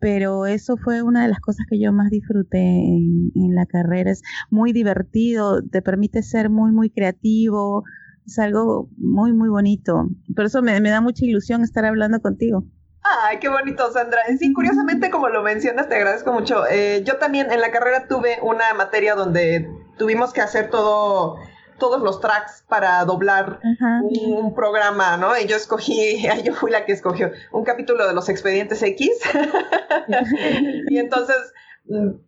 [0.02, 4.12] Pero eso fue una de las cosas que yo más disfruté en, en la carrera.
[4.12, 7.84] Es muy divertido, te permite ser muy, muy creativo,
[8.30, 10.08] es algo muy, muy bonito.
[10.36, 12.64] Por eso me, da mucha ilusión estar hablando contigo.
[13.02, 14.20] Ay, qué bonito, Sandra.
[14.38, 16.64] Sí, curiosamente, como lo mencionas, te agradezco mucho.
[16.70, 21.38] Eh, yo también en la carrera tuve una materia donde tuvimos que hacer todo
[21.80, 23.62] todos los tracks para doblar
[24.04, 25.38] un, programa, ¿no?
[25.38, 29.10] Y yo escogí, yo fui la que escogió un capítulo de los expedientes X.
[30.90, 31.38] y entonces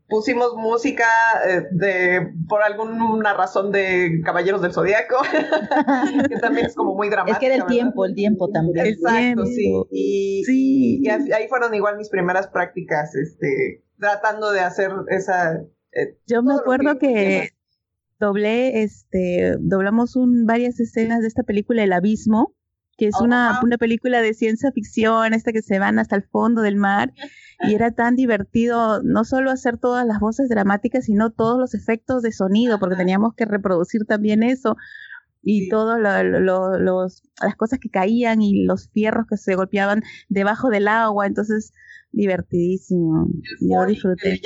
[0.07, 1.05] pusimos música
[1.47, 5.17] eh, de por alguna razón de Caballeros del Zodíaco,
[6.29, 7.35] que también es como muy dramático.
[7.35, 8.85] Es que era el tiempo, el tiempo también.
[8.87, 9.73] Exacto, sí.
[9.91, 15.53] Y, ahí fueron igual mis primeras prácticas, este, tratando de hacer esa.
[15.93, 17.49] Eh, Yo me acuerdo que,
[18.19, 22.55] doblé, este, doblamos un, varias escenas de esta película El Abismo,
[23.01, 26.61] que es una, una película de ciencia ficción, esta que se van hasta el fondo
[26.61, 27.11] del mar
[27.61, 32.21] y era tan divertido no solo hacer todas las voces dramáticas, sino todos los efectos
[32.21, 34.77] de sonido, porque teníamos que reproducir también eso
[35.41, 41.25] y todas las cosas que caían y los fierros que se golpeaban debajo del agua,
[41.25, 41.73] entonces
[42.11, 43.29] divertidísimo.
[43.61, 44.39] Yo disfruté.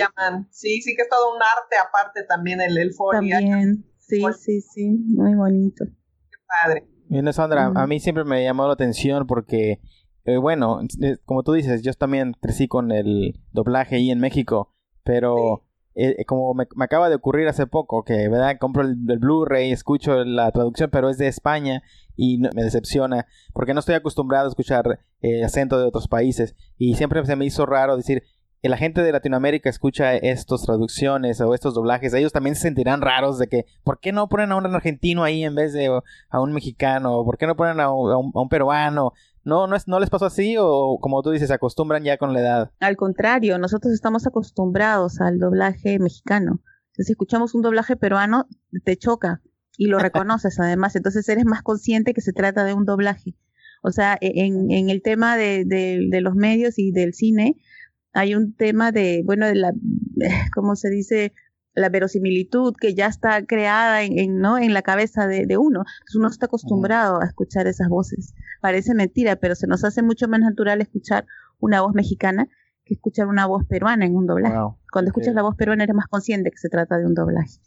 [0.52, 4.88] Sí, sí que es todo un arte aparte también el, el También, sí, sí, sí,
[5.10, 5.84] muy bonito.
[5.84, 6.94] Qué padre.
[7.08, 9.80] Bien, Sandra, a mí siempre me llamó la atención porque
[10.26, 14.74] eh, bueno, eh, como tú dices, yo también crecí con el doblaje ahí en México,
[15.04, 15.63] pero
[15.94, 20.52] eh, como me, acaba de ocurrir hace poco, que verdad compro el, Blu-ray, escucho la
[20.52, 21.84] traducción, pero es de España
[22.15, 25.00] y me decepciona, porque no estoy acostumbrado a escuchar
[25.44, 28.24] acento de otros países y siempre se me hizo raro decir,
[28.65, 32.99] que la gente de Latinoamérica escucha estas traducciones o estos doblajes, ellos también se sentirán
[32.99, 36.41] raros de que, ¿por qué no ponen a un argentino ahí en vez de a
[36.41, 37.23] un mexicano?
[37.23, 39.13] ¿Por qué no ponen a un peruano?
[39.43, 42.34] ¿No, no, es, ¿No les pasó así o como tú dices, se acostumbran ya con
[42.34, 42.71] la edad?
[42.80, 46.60] Al contrario, nosotros estamos acostumbrados al doblaje mexicano.
[46.93, 48.47] Si escuchamos un doblaje peruano,
[48.84, 49.43] te choca
[49.78, 53.36] y lo reconoces además, entonces eres más consciente que se trata de un doblaje.
[53.84, 57.58] O sea, e, en, en el tema de, de, los medios y del cine,
[58.15, 59.73] hay un tema de, bueno, de la,
[60.56, 61.34] ¿cómo se dice?
[61.75, 64.58] la verosimilitud que ya está creada en, ¿no?
[64.58, 65.82] en la cabeza de, uno.
[65.82, 68.34] Entonces uno está acostumbrado a escuchar esas voces.
[68.62, 71.25] Parece mentira, pero se nos hace mucho más natural escuchar
[71.60, 72.47] una voz mexicana
[72.86, 74.56] que escuchar una voz peruana en un doblaje.
[74.89, 77.60] Cuando escuchas la voz peruana eres más consciente que se trata de un doblaje.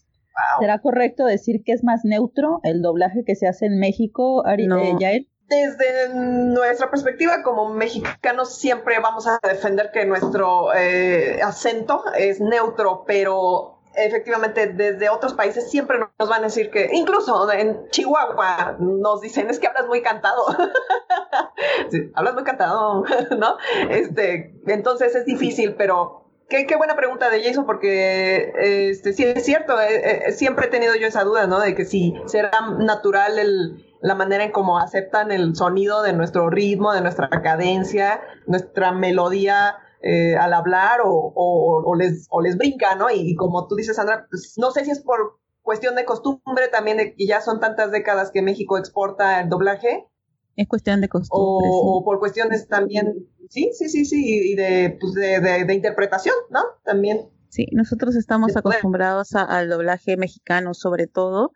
[0.61, 4.69] ¿Será correcto decir que es más neutro el doblaje que se hace en México, Ari,
[4.69, 4.79] no.
[4.79, 12.41] Eh, desde nuestra perspectiva como mexicanos siempre vamos a defender que nuestro eh, acento es
[12.41, 18.77] neutro, pero efectivamente desde otros países siempre nos van a decir que, incluso en Chihuahua
[18.79, 20.45] nos dicen, es que hablas muy cantado.
[22.15, 23.05] hablas muy cantado,
[23.39, 23.57] ¿no?
[23.89, 29.45] Este, entonces es difícil, pero Qué, qué, buena pregunta de Jason, porque este, sí es
[29.45, 31.61] cierto, eh, eh, siempre he tenido yo esa duda, ¿no?
[31.61, 36.51] De que si será natural el, la manera en cómo aceptan el sonido de nuestro
[36.51, 42.57] ritmo, de nuestra cadencia, nuestra melodía eh, al hablar o, o, o, les, o les
[42.57, 43.11] brinca, ¿no?
[43.11, 46.99] Y, como tú dices, Sandra, pues, no sé si es por cuestión de costumbre también,
[46.99, 50.07] de que ya son tantas décadas que México exporta el doblaje.
[50.55, 51.69] Es cuestión de costumbre.
[51.71, 56.61] O, por cuestiones también, sí, sí, sí, sí, y de, pues de, de, interpretación, ¿no?
[56.85, 57.29] También.
[57.49, 61.53] Sí, nosotros estamos acostumbrados al doblaje mexicano sobre todo,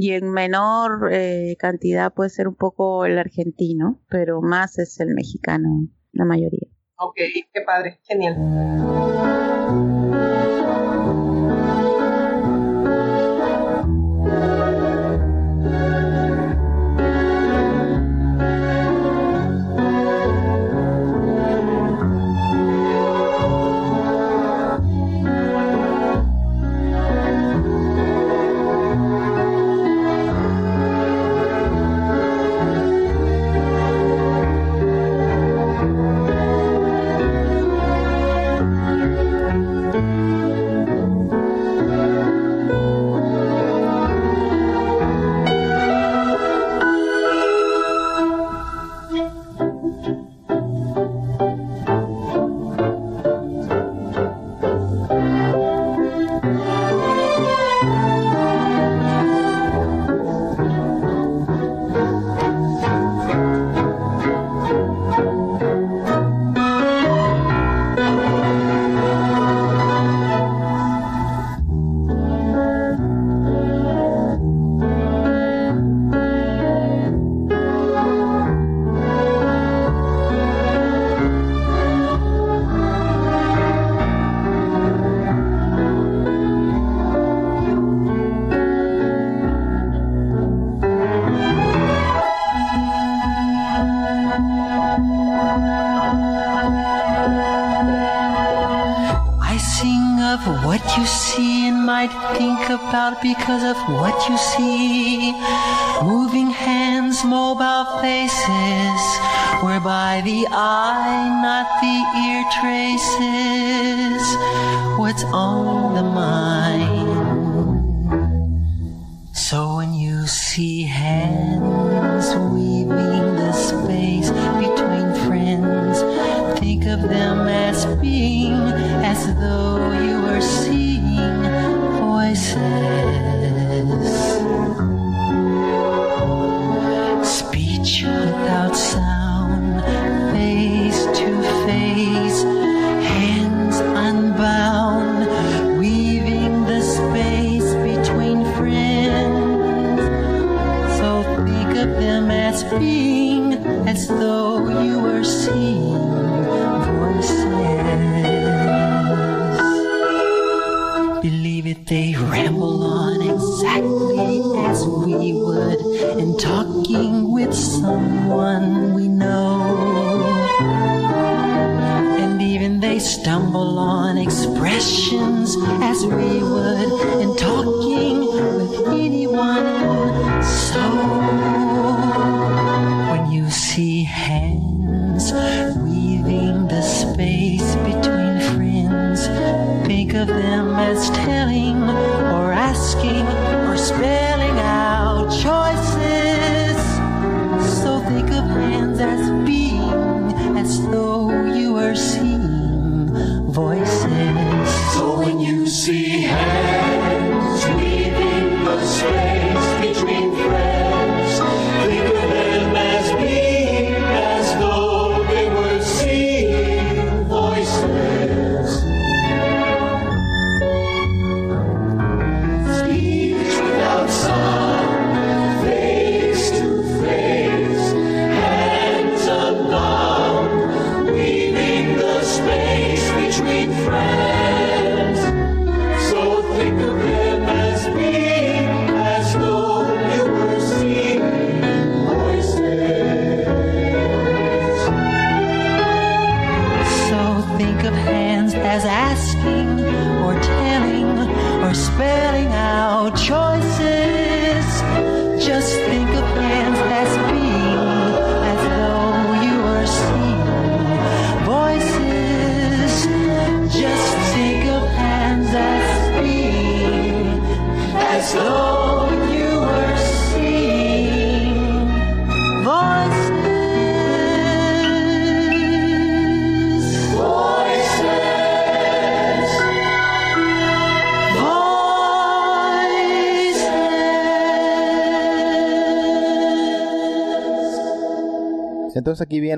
[0.00, 5.14] y en menor eh, cantidad puede ser un poco el argentino, pero más es el
[5.14, 6.68] mexicano, la mayoría.
[6.96, 7.16] Ok,
[7.52, 8.36] qué padre, genial.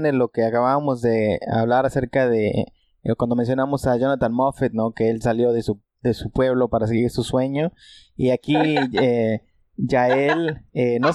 [0.03, 2.67] Viene lo que acabábamos de hablar acerca de
[3.05, 4.93] eh, cuando mencionamos a Jonathan Moffat, ¿no?
[4.93, 7.73] Que él salió de su, de su pueblo para seguir su sueño.
[8.17, 8.57] Y aquí
[9.01, 9.43] eh,
[9.93, 11.11] Yael, eh, no,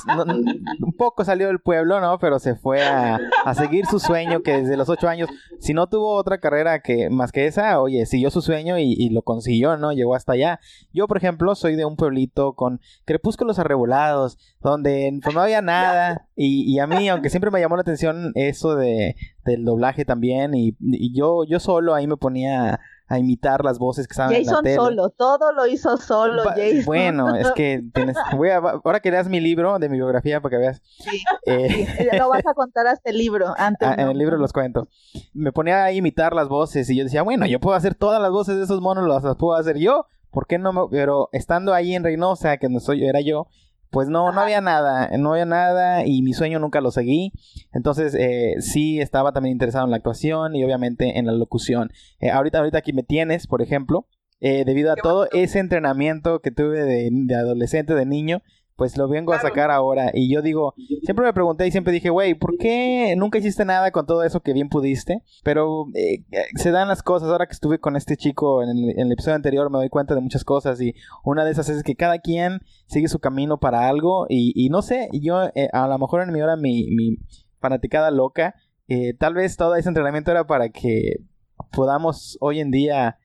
[0.86, 2.19] un poco salió del pueblo, ¿no?
[2.19, 5.88] Pero se fue a, a seguir su sueño que desde los ocho años, si no
[5.88, 9.78] tuvo otra carrera que más que esa, oye, siguió su sueño y, y lo consiguió,
[9.78, 9.91] ¿no?
[9.91, 10.59] Llegó hasta allá.
[10.93, 16.28] Yo, por ejemplo, soy de un pueblito con crepúsculos arrebolados, donde pues, no había nada.
[16.36, 20.53] Y, y a mí, aunque siempre me llamó la atención eso de, del doblaje también,
[20.53, 24.43] y, y yo, yo solo ahí me ponía a imitar las voces que estaban en
[24.43, 24.76] la Jason tele.
[24.76, 26.86] solo, todo lo hizo solo, Ba- Jason.
[26.86, 30.51] Bueno, es que tienes, voy a, ahora que leas mi libro de mi biografía para
[30.51, 30.82] que veas.
[31.45, 34.88] eh, Lo vas a contar hasta el libro, antes ah, en el libro los cuento.
[35.34, 38.32] Me ponía a imitar las voces y yo decía, bueno, yo puedo hacer todas las
[38.32, 40.05] voces de esos monos, las, las puedo hacer yo.
[40.30, 40.82] ¿Por qué no me...?
[40.91, 43.47] Pero estando ahí en Reynosa, que no soy, era yo,
[43.90, 47.32] pues no, no había nada, no había nada y mi sueño nunca lo seguí.
[47.74, 51.92] Entonces, eh, sí estaba también interesado en la actuación y obviamente en la locución.
[52.20, 54.08] Eh, ahorita, ahorita aquí me tienes, por ejemplo,
[54.40, 58.44] eh, debido a todo ese entrenamiento que tuve de, de adolescente, de niño,
[58.78, 60.11] pues lo vengo a sacar ahora.
[60.13, 60.73] Y yo digo,
[61.03, 64.39] siempre me pregunté y siempre dije, güey, ¿por qué nunca hiciste nada con todo eso
[64.39, 65.23] que bien pudiste?
[65.43, 67.30] Pero eh, eh, se dan las cosas.
[67.30, 70.15] Ahora que estuve con este chico en el, en el episodio anterior me doy cuenta
[70.15, 73.88] de muchas cosas y una de esas es que cada quien sigue su camino para
[73.88, 77.17] algo y, y no sé, yo eh, a lo mejor en mi hora mi, mi
[77.59, 78.55] fanaticada loca,
[78.88, 81.23] eh, tal vez todo ese entrenamiento era para que
[81.71, 83.17] podamos hoy en día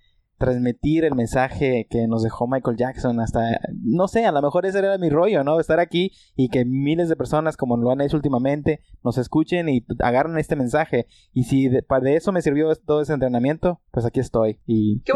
[0.43, 4.81] transmitir el mensaje que nos dejó Michael Jackson hasta, no sé, a lo mejor ese
[4.81, 5.61] era mi rollo, ¿no?
[5.61, 9.87] Estar aquí y que miles de personas, como lo han hecho últimamente, nos escuchen y
[10.01, 11.07] agarren este mensaje.
[11.33, 14.59] Y si de, de eso me sirvió todo ese entrenamiento, pues aquí estoy.
[14.67, 15.13] Y Qué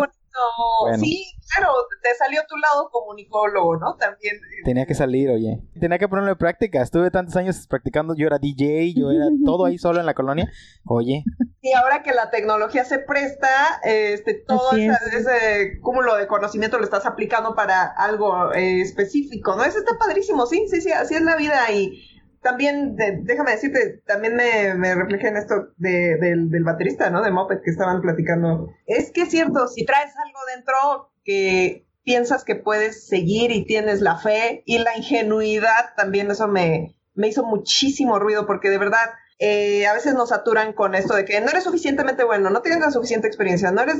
[0.83, 0.99] Bueno.
[0.99, 1.73] Sí, claro,
[2.03, 3.97] te salió tu lado comunicólogo, ¿no?
[3.97, 4.37] También.
[4.65, 5.61] tenía que salir, oye.
[5.81, 6.83] Tenía que ponerlo en práctica.
[6.83, 8.15] Estuve tantos años practicando.
[8.15, 10.51] Yo era DJ, yo era todo ahí solo en la colonia.
[10.85, 11.25] Oye,
[11.61, 14.91] Y ahora que la tecnología se presta, este, todo es.
[15.13, 19.65] ese cúmulo de conocimiento lo estás aplicando para algo eh, específico, ¿no?
[19.65, 24.03] Eso está padrísimo, sí, sí, sí, así es la vida y también, de- déjame decirte,
[24.07, 27.23] también me, me en esto de- del, del baterista, ¿no?
[27.23, 28.71] De Moped que estaban platicando.
[28.87, 34.01] Es que es cierto, si traes algo dentro que piensas que puedes seguir y tienes
[34.01, 39.11] la fe y la ingenuidad, también eso me, me hizo muchísimo ruido porque de verdad
[39.39, 42.81] eh, a veces nos saturan con esto de que no eres suficientemente bueno, no tienes
[42.81, 43.97] la suficiente experiencia, no eres,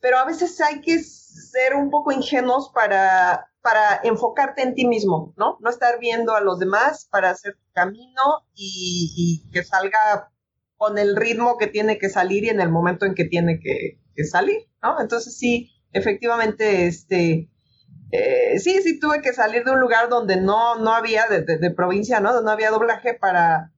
[0.00, 5.34] pero a veces hay que ser un poco ingenuos para, para enfocarte en ti mismo,
[5.36, 5.58] ¿no?
[5.60, 10.30] No estar viendo a los demás para hacer tu camino y, que salga
[10.76, 13.98] con el ritmo que tiene que salir y en el momento en que tiene que,
[14.24, 15.00] salir, ¿no?
[15.00, 17.50] Entonces sí, efectivamente, este,
[18.12, 22.20] eh, sí, sí tuve que salir de un lugar donde no, no había, de, provincia,
[22.20, 22.32] ¿no?
[22.32, 23.72] Donde no había doblaje para,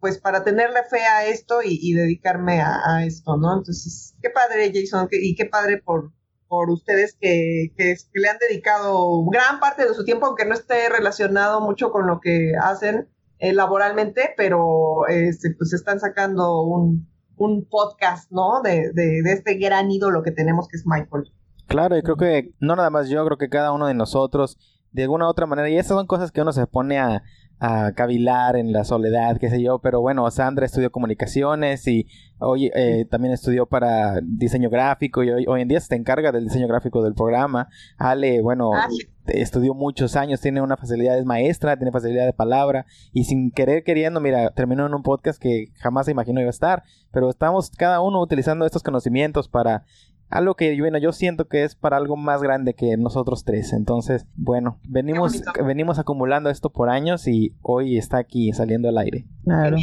[0.00, 3.56] pues para tenerle fe a esto y, dedicarme a, a esto, ¿no?
[3.56, 6.12] Entonces, qué padre, Jason, y qué padre por,
[6.50, 10.88] por ustedes que, que, le han dedicado gran parte de su tiempo, aunque no esté
[10.88, 17.68] relacionado mucho con lo que hacen eh, laboralmente, pero este, pues están sacando un, un
[17.70, 18.62] podcast, ¿no?
[18.62, 21.32] De, de, de este gran ídolo que tenemos que es Michael.
[21.68, 24.58] Claro, y creo que no nada más yo, creo que cada uno de nosotros,
[24.90, 27.22] de alguna u otra manera, y estas son cosas que uno se pone a,
[27.60, 32.06] a cavilar en la soledad, qué sé yo, pero bueno, Sandra estudió comunicaciones y
[32.38, 36.44] hoy eh, también estudió para diseño gráfico y hoy, hoy en día se encarga del
[36.44, 37.68] diseño gráfico del programa.
[37.98, 38.88] Ale, bueno, Ah,
[39.26, 43.84] estudió muchos años, tiene una facilidad, es maestra, tiene facilidad de palabra y sin querer
[43.84, 46.82] queriendo, mira, terminó en un podcast que jamás se imaginó iba a estar,
[47.12, 49.84] pero estamos cada uno utilizando estos conocimientos para
[50.30, 53.72] algo que bueno, yo siento que es para algo más grande que nosotros tres.
[53.72, 59.26] Entonces, bueno, venimos venimos acumulando esto por años y hoy está aquí saliendo al aire.
[59.44, 59.76] Claro.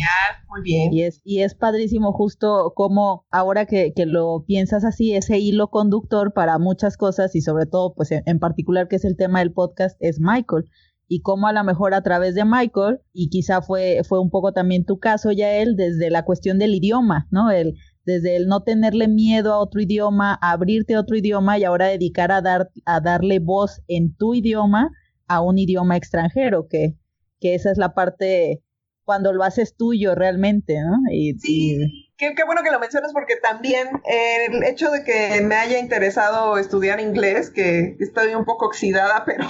[0.49, 0.93] Muy bien.
[0.93, 5.69] Y es, y es padrísimo justo como ahora que, que lo piensas así, ese hilo
[5.69, 9.39] conductor para muchas cosas y sobre todo, pues en, en particular que es el tema
[9.39, 10.65] del podcast, es Michael.
[11.09, 14.51] Y cómo a lo mejor a través de Michael, y quizá fue, fue un poco
[14.51, 17.49] también tu caso ya él, desde la cuestión del idioma, ¿no?
[17.49, 17.75] El,
[18.07, 21.87] desde el no tenerle miedo a otro idioma, a abrirte a otro idioma y ahora
[21.87, 24.89] dedicar a, dar, a darle voz en tu idioma
[25.27, 26.95] a un idioma extranjero, que,
[27.41, 28.63] que esa es la parte
[29.03, 30.95] cuando lo haces tuyo realmente, ¿no?
[31.11, 31.77] Y, y- Sí,
[32.17, 36.57] qué, qué bueno que lo mencionas porque también el hecho de que me haya interesado
[36.57, 39.45] estudiar inglés, que estoy un poco oxidada, pero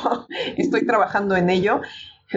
[0.57, 1.81] estoy trabajando en ello,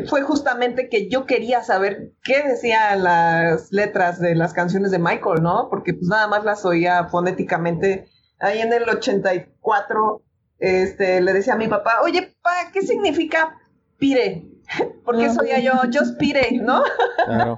[0.09, 5.43] fue justamente que yo quería saber qué decían las letras de las canciones de Michael,
[5.43, 5.69] ¿no?
[5.69, 8.07] Porque pues nada más las oía fonéticamente.
[8.39, 10.23] Ahí en el 84,
[10.59, 13.59] este, le decía a mi papá, oye, pa, ¿qué significa
[13.99, 14.50] pire?
[15.05, 16.83] porque eso ya yo, yo aspire, ¿no?
[17.27, 17.57] Claro.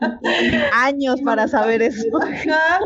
[0.72, 2.06] Años para saber eso.
[2.22, 2.78] Ajá.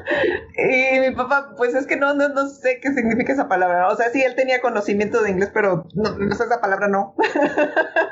[0.56, 3.88] Y mi papá, pues es que no, no, no sé qué significa esa palabra.
[3.88, 7.14] O sea, sí, él tenía conocimiento de inglés, pero no, no sé esa palabra no.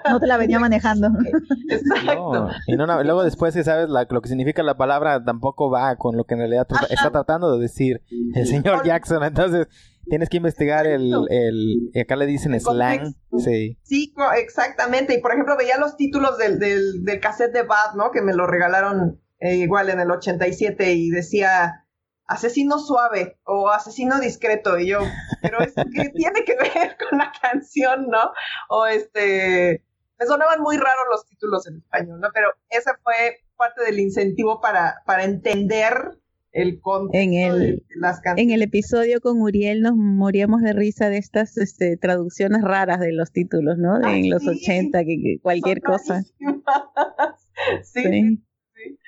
[0.08, 1.08] No te la venía manejando.
[1.70, 2.32] Exacto.
[2.34, 5.70] No, y no, no, luego después que sabes la- lo que significa la palabra tampoco
[5.70, 8.02] va con lo que en realidad está tratando de decir
[8.34, 9.22] el señor Jackson.
[9.24, 9.66] Entonces
[10.08, 12.98] tienes que investigar el, el acá le dicen El slang.
[13.00, 13.38] contexto.
[13.38, 13.78] Sí.
[13.82, 15.14] Sí, exactamente.
[15.14, 18.10] Y por ejemplo, veía los títulos del, del, del cassette de Bad, ¿no?
[18.10, 21.86] Que me lo regalaron eh, igual en el 87 y decía
[22.26, 24.78] asesino suave o asesino discreto.
[24.78, 25.00] Y yo,
[25.42, 28.32] pero es que tiene que ver con la canción, ¿no?
[28.68, 29.84] O este,
[30.18, 32.28] me sonaban muy raros los títulos en español, ¿no?
[32.32, 36.18] Pero ese fue parte del incentivo para, para entender
[36.54, 38.44] el contexto En el- de, de las canciones.
[38.44, 43.12] En el episodio con Uriel nos moríamos de risa de estas este, traducciones raras de
[43.12, 43.98] los títulos, ¿no?
[43.98, 44.48] De Ay, en los sí.
[44.48, 46.22] 80, que, que cualquier Son cosa.
[47.82, 48.02] sí, sí, Sí.
[48.02, 48.98] sí.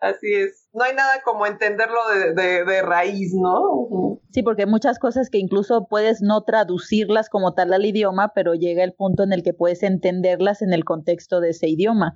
[0.00, 0.68] Así es.
[0.74, 4.20] No hay nada como entenderlo de, de, de raíz, ¿no?
[4.30, 8.84] Sí, porque muchas cosas que incluso puedes no traducirlas como tal al idioma, pero llega
[8.84, 12.14] el punto en el que puedes entenderlas en el contexto de ese idioma.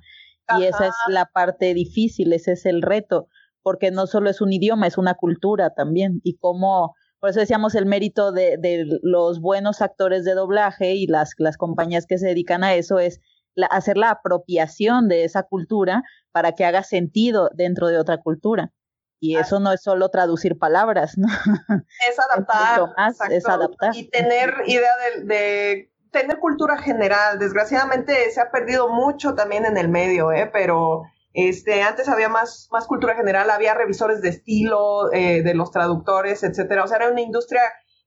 [0.59, 3.27] Y esa es la parte difícil, ese es el reto,
[3.63, 6.21] porque no solo es un idioma, es una cultura también.
[6.23, 11.07] Y cómo, por eso decíamos el mérito de, de los buenos actores de doblaje y
[11.07, 13.19] las, las compañías que se dedican a eso es
[13.55, 18.71] la- hacer la apropiación de esa cultura para que haga sentido dentro de otra cultura.
[19.21, 21.27] Y eso no es solo traducir palabras, ¿no?
[22.09, 22.81] Es adaptar.
[22.97, 23.93] más, es adaptar.
[23.93, 27.37] Y tener idea de, de tener cultura general.
[27.37, 30.49] Desgraciadamente se ha perdido mucho también en el medio, ¿eh?
[30.53, 31.03] Pero
[31.33, 36.43] este, antes había más, más cultura general, había revisores de estilo, eh, de los traductores,
[36.43, 36.83] etcétera.
[36.83, 37.61] O sea, era una industria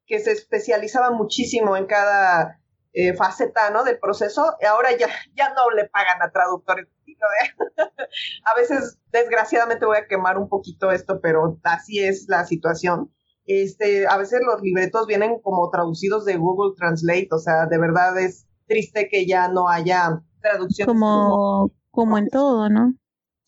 [0.06, 2.60] que se especializaba muchísimo en cada
[2.92, 3.84] eh, faceta, ¿no?
[3.84, 4.56] Del proceso.
[4.68, 7.82] Ahora ya, ya no le pagan a traductores de estilo, ¿eh?
[8.44, 13.12] a veces, desgraciadamente, voy a quemar un poquito esto, pero así es la situación.
[13.46, 18.16] Este, a veces los libretos vienen como traducidos de Google Translate, o sea, de verdad
[18.18, 20.86] es triste que ya no haya traducciones.
[20.86, 22.94] Como, como en todo, ¿no?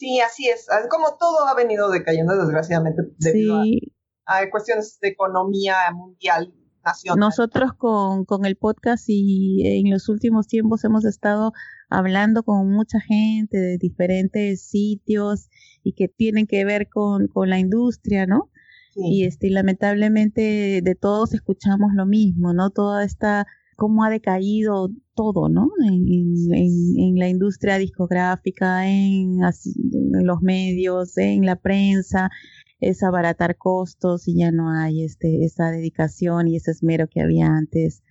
[0.04, 0.66] Sí, así es.
[0.70, 3.92] Ah, Como todo ha venido decayendo, desgraciadamente, debido Sí,
[4.26, 6.52] a, a cuestiones de economía mundial,
[6.84, 7.18] nacional.
[7.20, 11.52] nosotros con, con el podcast y en los últimos tiempos hemos estado
[11.88, 15.48] hablando con mucha gente de diferentes sitios
[15.82, 18.50] y que tienen que ver con, con la industria, ¿no?
[18.92, 19.00] Sí.
[19.02, 22.70] Y este, lamentablemente de todos escuchamos lo mismo, ¿no?
[22.70, 23.46] Toda esta,
[23.76, 25.68] cómo ha decaído todo, ¿no?
[25.86, 29.38] En, en, en- en la industria discográfica, en,
[30.24, 32.30] los medios, en la prensa,
[32.80, 37.46] es abaratar costos y ya no hay este, esa dedicación y ese esmero que había
[37.46, 38.02] antes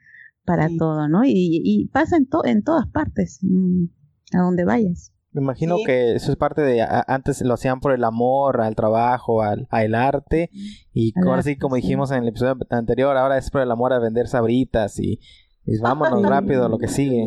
[0.46, 0.78] para Sí.
[0.78, 1.24] todo, ¿no?
[1.26, 3.86] Y, y pasa en, to- en todas partes, mm,
[4.34, 5.12] a donde vayas.
[5.32, 5.84] Me imagino Sí.
[5.86, 9.68] que eso es parte de a- antes lo hacían por el amor al trabajo, al,
[9.72, 10.50] al arte
[10.94, 11.82] y Al ahora arte, sí como sí.
[11.82, 15.20] dijimos en el episodio anterior, ahora es por el amor a vender sabritas y,
[15.66, 17.26] y vámonos rápido a lo que sigue.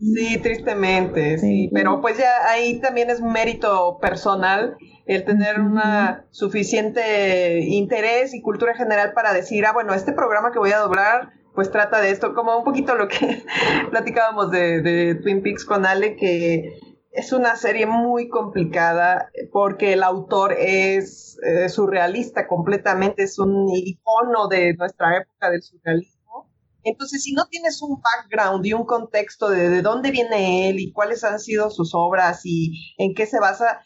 [0.00, 1.46] Sí, tristemente, sí.
[1.46, 1.70] Sí.
[1.72, 8.74] Pero pues ya ahí también es mérito personal el tener una suficiente interés y cultura
[8.74, 12.34] general para decir, ah, bueno, este programa que voy a doblar, pues trata de esto,
[12.34, 13.44] como un poquito lo que
[13.90, 16.78] platicábamos de, de Twin Peaks con Ale, que
[17.12, 24.48] es una serie muy complicada porque el autor es eh, surrealista completamente, es un icono
[24.48, 26.15] de nuestra época del surrealismo.
[26.86, 30.92] Entonces, si no tienes un background y un contexto de, de dónde viene él y
[30.92, 33.80] cuáles han sido sus obras y en qué se basa,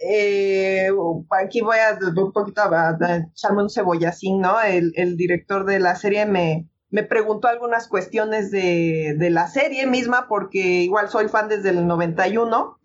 [0.00, 0.88] eh,
[1.30, 2.96] aquí voy a un poquito a,
[3.32, 4.60] echarme un cebollacín, ¿no?
[4.62, 9.86] El, el director de la serie me, me preguntó algunas cuestiones de, de la serie
[9.86, 12.78] misma porque igual soy fan desde el 91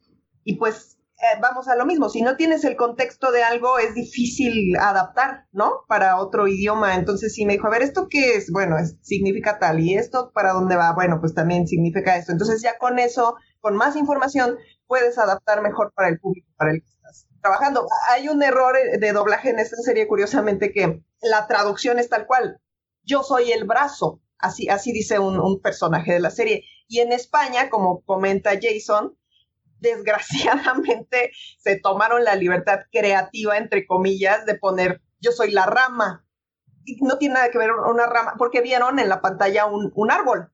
[0.43, 0.92] y pues
[1.23, 5.47] eh, vamos a lo mismo, si no tienes el contexto de algo es difícil adaptar,
[5.53, 5.85] ¿no?
[5.87, 8.51] Para otro idioma, entonces sí me dijo, a ver, ¿esto qué es?
[8.51, 10.93] Bueno, es, significa tal, ¿y esto para dónde va?
[10.93, 15.93] Bueno, pues también significa esto, entonces ya con eso, con más información, puedes adaptar mejor
[15.95, 17.87] para el público, para el que estás trabajando.
[18.09, 22.27] Hay un error eh, de doblaje en esta serie, curiosamente, que la traducción es tal
[22.27, 22.59] cual,
[23.03, 27.13] yo soy el brazo, así, así dice un, un personaje de la serie, y en
[27.13, 29.17] España, como comenta Jason,
[29.83, 36.25] desgraciadamente se tomaron la libertad creativa, entre comillas, de poner yo soy la rama.
[36.85, 40.11] Y no tiene nada que ver una rama, porque vieron en la pantalla un, un
[40.11, 40.51] árbol.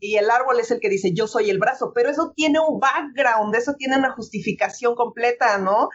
[0.00, 2.78] Y el árbol es el que dice yo soy el brazo, pero eso tiene un
[2.80, 5.88] background, eso tiene una justificación completa, ¿no?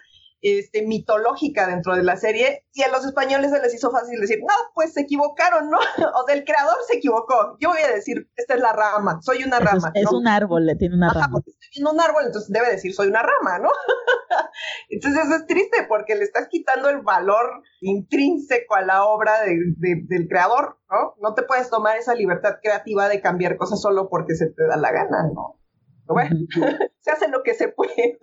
[0.43, 4.39] Este, mitológica dentro de la serie y a los españoles se les hizo fácil decir,
[4.41, 5.77] no, pues se equivocaron, ¿no?
[6.21, 7.55] o sea, el creador se equivocó.
[7.61, 9.91] Yo voy a decir, esta es la rama, soy una rama.
[9.93, 11.31] Es, un árbol, le tiene una Ajá, rama.
[11.31, 13.69] porque estoy viendo un árbol, entonces debe decir, soy una rama, ¿no?
[14.89, 19.57] entonces eso es triste porque le estás quitando el valor intrínseco a la obra de,
[19.77, 21.15] de, del creador, ¿no?
[21.21, 24.75] No te puedes tomar esa libertad creativa de cambiar cosas solo porque se te da
[24.75, 25.57] la gana, ¿no?
[26.05, 26.35] Bueno,
[26.99, 28.17] se hace lo que se puede.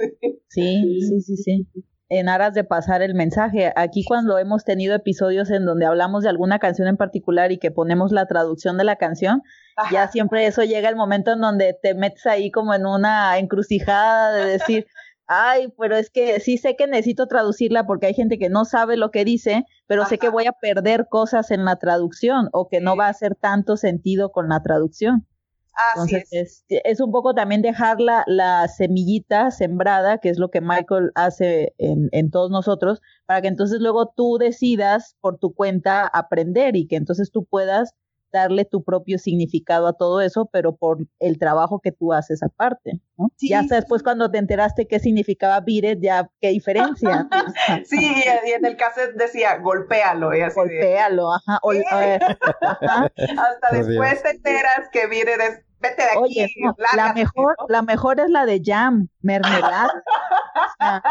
[0.49, 1.69] Sí, sí, sí, sí.
[2.13, 6.29] En aras de pasar el mensaje, aquí cuando hemos tenido episodios en donde hablamos de
[6.29, 9.43] alguna canción en particular y que ponemos la traducción de la canción,
[9.77, 9.91] Ajá.
[9.93, 14.33] ya siempre eso llega el momento en donde te metes ahí como en una encrucijada
[14.33, 14.87] de decir,
[15.29, 18.97] ay, pero es que sí sé que necesito traducirla porque hay gente que no sabe
[18.97, 20.09] lo que dice, pero Ajá.
[20.09, 23.37] sé que voy a perder cosas en la traducción o que no va a hacer
[23.37, 25.29] tanto sentido con la traducción.
[25.75, 26.65] Así Entonces, es.
[26.69, 27.01] Es, es.
[27.01, 32.09] un poco también dejar la, la, semillita sembrada, que es lo que Michael hace en,
[32.13, 36.97] en, todos nosotros, para que entonces luego tú decidas por tu cuenta aprender y que
[36.97, 37.95] entonces tú puedas
[38.33, 43.01] darle tu propio significado a todo eso, pero por el trabajo que tú haces aparte.
[43.17, 43.31] ¿no?
[43.37, 47.29] Sí, ya hasta después cuando te enteraste qué significaba Biret, ya qué diferencia.
[47.85, 47.99] sí,
[48.47, 50.35] y en el cassette decía, golpéalo.
[50.35, 51.37] Y así golpéalo, de...
[51.37, 51.73] ajá, o,
[52.63, 53.13] ajá.
[53.17, 56.19] Hasta después te enteras que Biret es vete de aquí.
[56.19, 57.67] Oye, no, la mejor, ¿no?
[57.69, 59.87] la mejor es la de jam, mermelada.
[59.87, 61.03] o sea,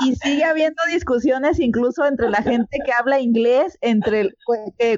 [0.00, 4.36] y sigue habiendo discusiones incluso entre la gente que habla inglés, entre el,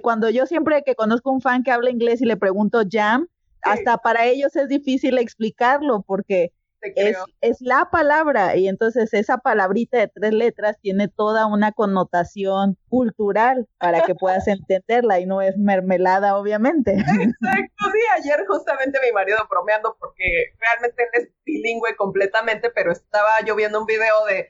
[0.02, 3.28] cuando yo siempre que conozco un fan que habla inglés y le pregunto jam,
[3.62, 6.52] hasta para ellos es difícil explicarlo porque
[6.82, 12.76] es, es, la palabra y entonces esa palabrita de tres letras tiene toda una connotación
[12.88, 16.92] cultural para que puedas entenderla y no es mermelada obviamente.
[16.92, 20.24] Exacto, sí, ayer justamente mi marido bromeando porque
[20.58, 24.48] realmente él es bilingüe completamente, pero estaba yo viendo un video de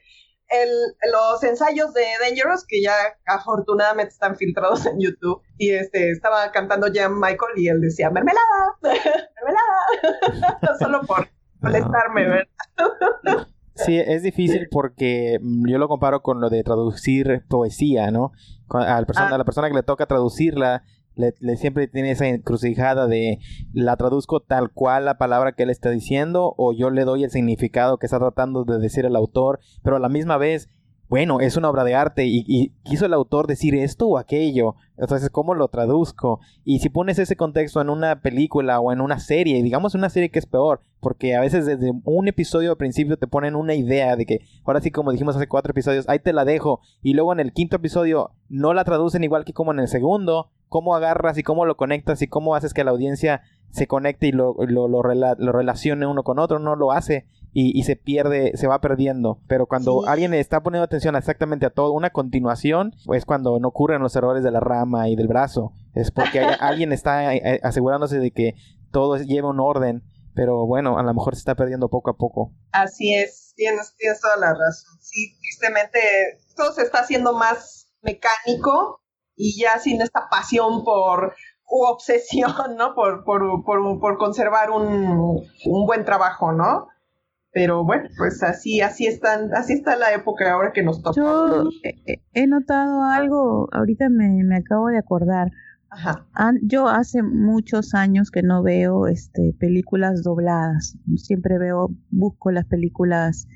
[0.49, 0.69] el,
[1.11, 2.93] los ensayos de Dangerous, que ya
[3.25, 8.77] afortunadamente están filtrados en YouTube, y este estaba cantando Jan Michael y él decía mermelada,
[8.81, 11.27] mermelada, solo por
[11.63, 13.47] molestarme, ¿verdad?
[13.75, 18.31] Sí, es difícil porque yo lo comparo con lo de traducir poesía, ¿no?
[18.69, 19.35] A la persona, ah.
[19.35, 20.83] a la persona que le toca traducirla,
[21.15, 23.39] le, le, siempre tiene esa encrucijada de
[23.73, 27.31] la traduzco tal cual la palabra que él está diciendo o yo le doy el
[27.31, 30.69] significado que está tratando de decir el autor, pero a la misma vez
[31.09, 34.75] bueno, es una obra de arte y, quiso el autor decir esto o aquello.
[34.97, 36.39] Entonces, ¿cómo lo traduzco?
[36.63, 40.29] Y si pones ese contexto en una película o en una serie, digamos una serie
[40.29, 44.15] que es peor, porque a veces desde un episodio al principio te ponen una idea
[44.15, 47.33] de que, ahora sí como dijimos hace cuatro episodios, ahí te la dejo, y luego
[47.33, 51.37] en el quinto episodio no la traducen igual que como en el segundo, cómo agarras
[51.37, 54.87] y cómo lo conectas y cómo haces que la audiencia se conecte y lo, lo,
[54.87, 58.67] lo, rela lo relacione uno con otro, no lo hace y, y, se pierde, se
[58.67, 59.39] va perdiendo.
[59.47, 60.07] Pero cuando sí.
[60.09, 64.43] alguien está poniendo atención exactamente a todo, una continuación, pues cuando no ocurren los errores
[64.43, 65.73] de la rama y del brazo.
[65.93, 67.29] Es porque alguien está
[67.61, 68.55] asegurándose de que
[68.91, 70.03] todo lleva un orden.
[70.35, 72.51] Pero bueno, a lo mejor se está perdiendo poco a poco.
[72.71, 74.97] Así es, tienes, tienes toda la razón.
[74.99, 75.99] Sí, tristemente
[76.55, 79.03] todo se está haciendo más mecánico
[79.35, 81.35] y ya sin esta pasión por
[81.69, 82.95] u obsesión, ¿no?
[82.95, 86.87] Por, por, por, por conservar un, un buen trabajo, ¿no?
[87.53, 91.15] Pero bueno, pues así, así están, así está la época ahora que nos toca.
[91.15, 95.51] Yo he, he notado algo, ahorita me, me acabo de acordar.
[95.91, 96.25] Ajá.
[96.63, 100.97] Yo hace muchos años que no veo este películas dobladas.
[101.17, 103.47] Siempre veo, busco las películas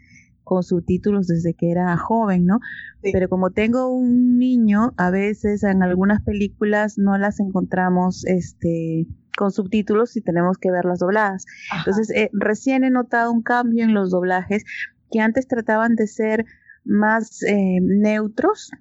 [0.43, 2.59] con subtítulos desde que era joven, ¿no?
[3.01, 3.09] Sí.
[3.11, 9.07] Pero como tengo un niño, a veces en algunas películas no las encontramos, este,
[9.37, 11.45] con subtítulos y tenemos que verlas dobladas.
[11.71, 11.83] Ajá.
[11.85, 14.65] Entonces, eh, recién he notado un cambio en los doblajes
[15.09, 16.45] que antes trataban de ser
[16.83, 18.71] más eh, neutros,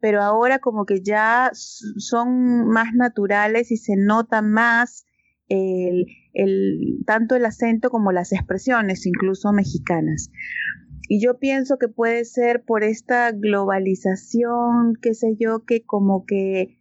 [0.00, 5.04] pero ahora como que ya son más naturales y se nota más
[5.48, 10.30] el, el, tanto el acento como las expresiones, incluso mexicanas.
[11.08, 16.80] Y yo pienso que puede ser por esta globalización, qué sé yo, que como que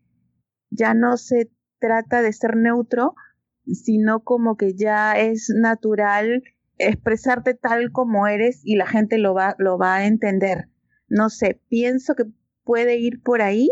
[0.70, 1.51] ya no se
[1.84, 3.14] trata de ser neutro,
[3.66, 6.42] sino como que ya es natural
[6.78, 10.70] expresarte tal como eres y la gente lo va, lo va a entender.
[11.10, 12.24] No sé, pienso que
[12.64, 13.70] puede ir por ahí.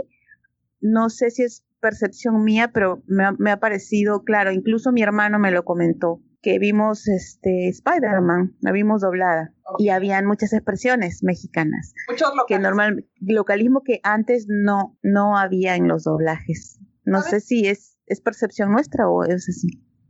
[0.81, 4.51] No sé si es percepción mía, pero me ha, me ha parecido claro.
[4.51, 9.85] Incluso mi hermano me lo comentó que vimos este Spider-Man, la vimos doblada okay.
[9.85, 11.93] y habían muchas expresiones mexicanas.
[12.09, 16.79] Muchos que normal localismo que antes no no había en los doblajes.
[17.05, 19.67] No sé si es es percepción nuestra o es así.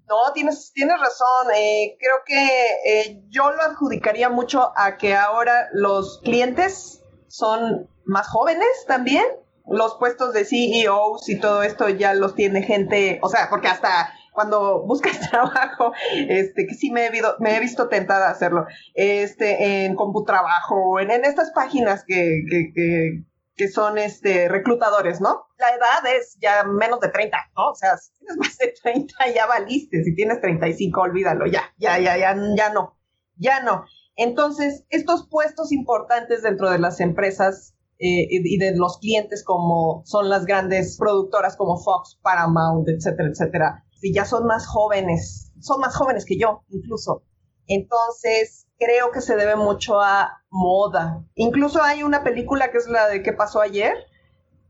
[0.08, 1.48] No, tienes, tienes razón.
[1.56, 2.46] Eh, creo que
[2.86, 9.24] eh, yo lo adjudicaría mucho a que ahora los clientes son más jóvenes también.
[9.66, 14.12] Los puestos de CEOs y todo esto ya los tiene gente, o sea, porque hasta
[14.34, 15.94] cuando buscas trabajo,
[16.28, 21.00] este, que sí me he, visto, me he visto tentada a hacerlo, este, en CompuTrabajo,
[21.00, 23.24] en, en estas páginas que, que, que,
[23.56, 25.46] que son este, reclutadores, ¿no?
[25.58, 27.72] La edad es ya menos de 30, ¿no?
[27.72, 32.00] O sea, si tienes más de 30 ya valiste, si tienes 35 olvídalo, ya, ya,
[32.00, 32.98] ya, ya, ya no,
[33.36, 33.86] ya no.
[34.16, 40.30] Entonces, estos puestos importantes dentro de las empresas eh, y de los clientes como son
[40.30, 45.96] las grandes productoras como Fox, Paramount, etcétera, etcétera, y ya son más jóvenes, son más
[45.96, 47.24] jóvenes que yo incluso.
[47.68, 51.24] Entonces, creo que se debe mucho a moda.
[51.36, 53.96] Incluso hay una película que es la de ¿Qué pasó ayer?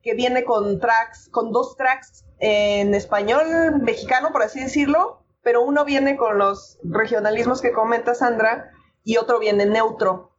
[0.01, 5.85] que viene con tracks, con dos tracks en español mexicano, por así decirlo, pero uno
[5.85, 8.71] viene con los regionalismos que comenta Sandra
[9.03, 10.35] y otro viene neutro.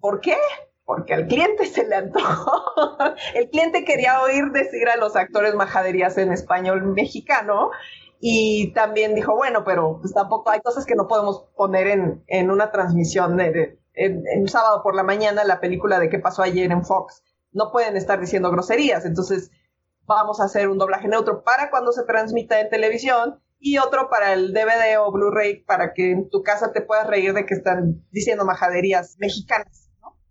[0.00, 0.36] ¿Por qué?
[0.84, 2.62] Porque al cliente se le antojó.
[3.34, 7.70] El cliente quería oír decir a los actores majaderías en español mexicano
[8.20, 12.50] y también dijo, bueno, pero pues tampoco hay cosas que no podemos poner en, en
[12.50, 16.84] una transmisión de, en, sábado por la mañana la película de qué pasó ayer en
[16.84, 17.24] Fox.
[17.52, 19.50] No pueden estar diciendo groserías, entonces
[20.04, 24.34] vamos a hacer un doblaje neutro para cuando se transmita en televisión y otro para
[24.34, 28.04] el DVD o Blu-ray para que en tu casa te puedas reír de que están
[28.10, 29.90] diciendo majaderías mexicanas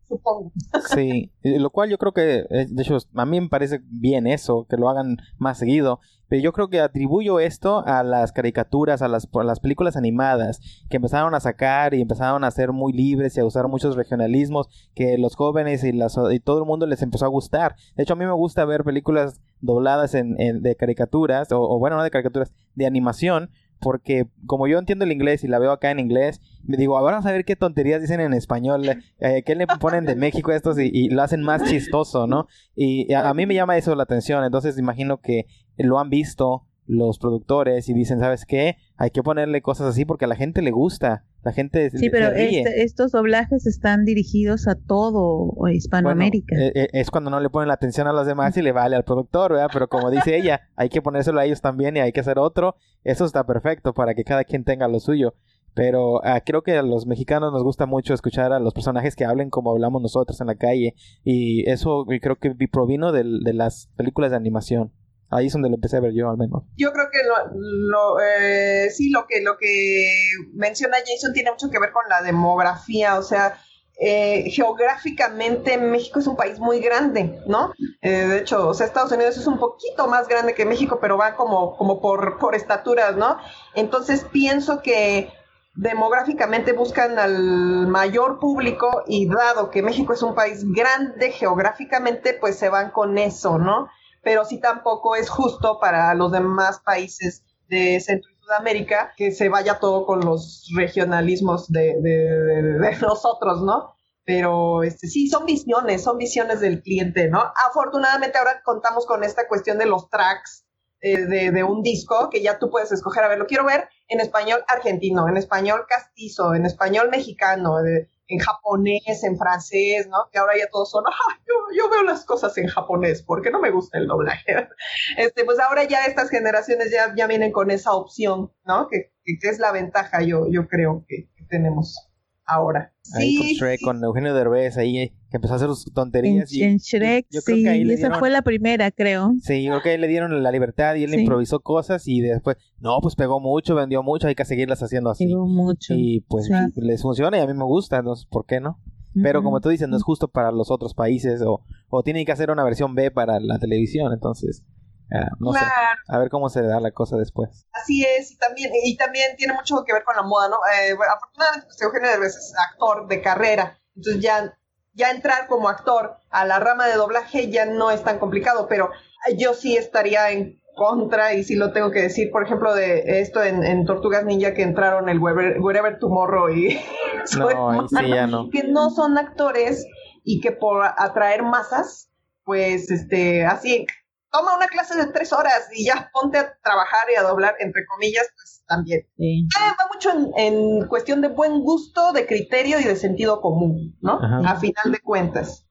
[0.09, 0.51] supongo.
[0.89, 4.65] Sí, lo cual yo creo que, eh, de hecho, a mí me parece bien eso,
[4.69, 5.99] que lo hagan más seguido,
[6.30, 10.61] pero yo creo que atribuyo esto a las caricaturas, a las, a las películas animadas,
[10.89, 14.69] que empezaron a sacar y empezaron a ser muy libres y a usar muchos regionalismos,
[14.93, 17.75] que los jóvenes y, las, y todo el mundo les empezó a gustar.
[17.95, 21.97] De hecho, a mí me gusta ver películas dobladas en, en de caricaturas, o, bueno,
[21.97, 23.49] no de caricaturas, de animación,
[23.80, 27.17] porque como yo entiendo el inglés y la veo acá en inglés, me digo, ahora
[27.17, 28.84] vamos a ver qué tonterías dicen en español,
[29.19, 32.47] eh, qué le ponen de México estos y, lo hacen más chistoso, ¿no?
[32.75, 35.47] Y a, a, mí me llama eso la atención, entonces imagino que
[35.80, 38.77] lo han visto los productores y dicen, ¿sabes qué?
[38.97, 41.23] Hay que ponerle cosas así porque a la gente le gusta.
[41.43, 46.55] La gente Sí, pero este, estos doblajes están dirigidos a todo Hispanoamérica.
[46.55, 48.95] Bueno, eh, es cuando no le ponen la atención a los demás y le vale
[48.95, 49.69] al productor, ¿verdad?
[49.71, 52.75] Pero como dice ella, hay que ponérselo a ellos también y hay que hacer otro.
[53.03, 55.36] Eso está perfecto para que cada quien tenga lo suyo.
[55.75, 59.25] Pero uh, creo que a los mexicanos nos gusta mucho escuchar a los personajes que
[59.25, 60.95] hablen como hablamos nosotros en la calle.
[61.23, 64.91] Y eso creo que provino de, de las películas de animación.
[65.32, 66.63] Ahí es donde lo empecé a ver yo al menos.
[66.75, 70.11] Yo creo que lo, lo eh, sí, lo que, lo que
[70.53, 73.59] menciona Jason tiene mucho que ver con la demografía, o sea,
[74.01, 77.73] eh, geográficamente México es un país muy grande, ¿no?
[78.01, 81.17] Eh, de hecho, o sea, Estados Unidos es un poquito más grande que México, pero
[81.17, 83.38] va como, como por, por estaturas, ¿no?
[83.75, 85.30] Entonces pienso que
[85.75, 92.57] demográficamente buscan al mayor público y dado que México es un país grande geográficamente, pues
[92.57, 93.89] se van con eso, ¿no?
[94.22, 99.49] Pero sí tampoco es justo para los demás países de Centro y Sudamérica que se
[99.49, 103.95] vaya todo con los regionalismos de, de, de, nosotros, ¿no?
[104.26, 107.51] Pero este, sí, son visiones, son visiones del cliente, ¿no?
[107.67, 110.65] Afortunadamente ahora contamos con esta cuestión de los tracks
[111.01, 113.88] eh, de, de, un disco que ya tú puedes escoger, a ver, lo quiero ver
[114.07, 120.17] en español argentino, en español castizo, en español mexicano, de, en japonés, en francés, ¿no?
[120.32, 123.59] Que ahora ya todos son, ah, yo, yo, veo las cosas en japonés, porque no
[123.59, 124.67] me gusta el doblaje.
[125.17, 128.88] Este, pues ahora ya estas generaciones ya, ya vienen con esa opción, ¿no?
[128.88, 132.09] Que, que, es la ventaja, yo, yo creo que, que tenemos
[132.45, 132.93] ahora.
[133.15, 133.86] Ahí sí, con Shrek, sí.
[133.86, 136.51] con Eugenio Derbez, ahí que empezó a hacer sus tonterías.
[136.51, 138.91] En, y, en Shrek, yo, yo sí, creo que ahí esa dieron, fue la primera,
[138.91, 139.34] creo.
[139.41, 141.19] Sí, yo creo que ahí le dieron la libertad y él sí.
[141.21, 145.27] improvisó cosas y después, no, pues pegó mucho, vendió mucho, hay que seguirlas haciendo así.
[145.27, 145.93] Pegó mucho.
[145.95, 146.53] Y pues sí.
[146.75, 148.82] les funciona y a mí me gusta, entonces, ¿por qué no?
[149.21, 152.32] Pero como tú dices, no es justo para los otros países o, o tienen que
[152.32, 154.63] hacer una versión B para la televisión, entonces...
[155.11, 155.65] Uh, no claro.
[155.65, 156.13] sé.
[156.13, 157.65] A ver cómo se da la cosa después.
[157.73, 160.57] Así es, y también, y también tiene mucho que ver con la moda, ¿no?
[160.57, 164.55] Eh, bueno, afortunadamente, pues, Eugenio Derbez es actor de carrera, entonces ya,
[165.00, 168.91] ya entrar como actor a la rama de doblaje ya no es tan complicado, pero
[169.38, 173.43] yo sí estaría en contra, y sí lo tengo que decir, por ejemplo, de esto
[173.43, 176.80] en, en Tortugas Ninja que entraron el Wherever, Wherever Tomorrow y
[177.38, 178.50] no, sí, ya no.
[178.50, 179.86] que no son actores
[180.24, 182.10] y que por atraer masas,
[182.43, 183.88] pues este, así
[184.32, 187.86] toma una clase de tres horas y ya ponte a trabajar y a doblar, entre
[187.86, 189.01] comillas, pues también.
[189.17, 189.47] Sí.
[189.47, 193.97] Eh, va mucho en, en, cuestión de buen gusto, de criterio y de sentido común,
[194.01, 194.19] ¿no?
[194.21, 194.51] Ajá.
[194.51, 195.65] A final de cuentas.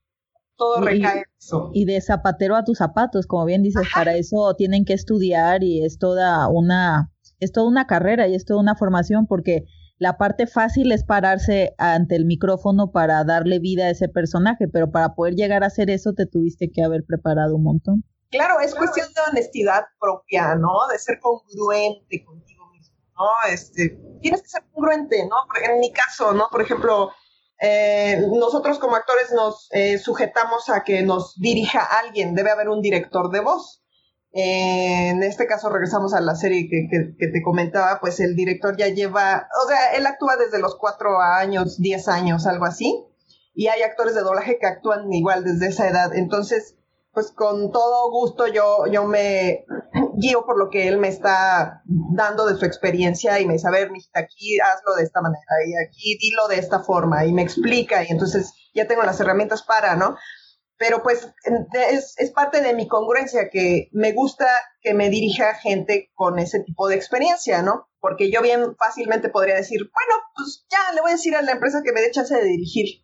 [0.57, 1.71] Todo recae en eso.
[1.73, 4.01] Y de zapatero a tus zapatos, como bien dices, Ajá.
[4.01, 8.43] para eso tienen que estudiar y es toda una es toda una carrera y es
[8.43, 9.65] toda una formación porque
[9.97, 14.91] la parte fácil es pararse ante el micrófono para darle vida a ese personaje, pero
[14.91, 18.03] para poder llegar a hacer eso te tuviste que haber preparado un montón.
[18.31, 20.87] Claro, es cuestión de honestidad propia, ¿no?
[20.91, 23.51] De ser congruente contigo mismo, ¿no?
[23.51, 25.35] Este, tienes que ser congruente, ¿no?
[25.63, 26.47] En mi caso, ¿no?
[26.51, 27.11] Por ejemplo,
[27.59, 32.81] eh, nosotros como actores nos eh, sujetamos a que nos dirija alguien, debe haber un
[32.81, 33.83] director de voz.
[34.31, 38.77] Eh, en este caso regresamos a la serie que, que, te comentaba, pues el director
[38.77, 43.07] ya lleva, o sea, él actúa desde los cuatro años, diez años, algo así,
[43.55, 46.15] y hay actores de doblaje que actúan igual desde esa edad.
[46.15, 46.78] Entonces,
[47.19, 49.65] pues con todo gusto yo, yo me
[50.15, 53.71] guío por lo que él me está dando de su experiencia y me dice, a
[53.71, 58.05] ver, aquí hazlo de esta manera y aquí dilo de esta forma y me explica
[58.05, 60.15] y entonces ya tengo las herramientas para, ¿no?
[60.77, 61.27] Pero pues
[61.91, 64.47] es, es parte de mi congruencia que me gusta
[64.81, 67.89] que me dirija gente con ese tipo de experiencia, ¿no?
[67.99, 71.51] Porque yo bien fácilmente podría decir, bueno, pues ya le voy a decir a la
[71.51, 73.03] empresa que me dé chance de dirigir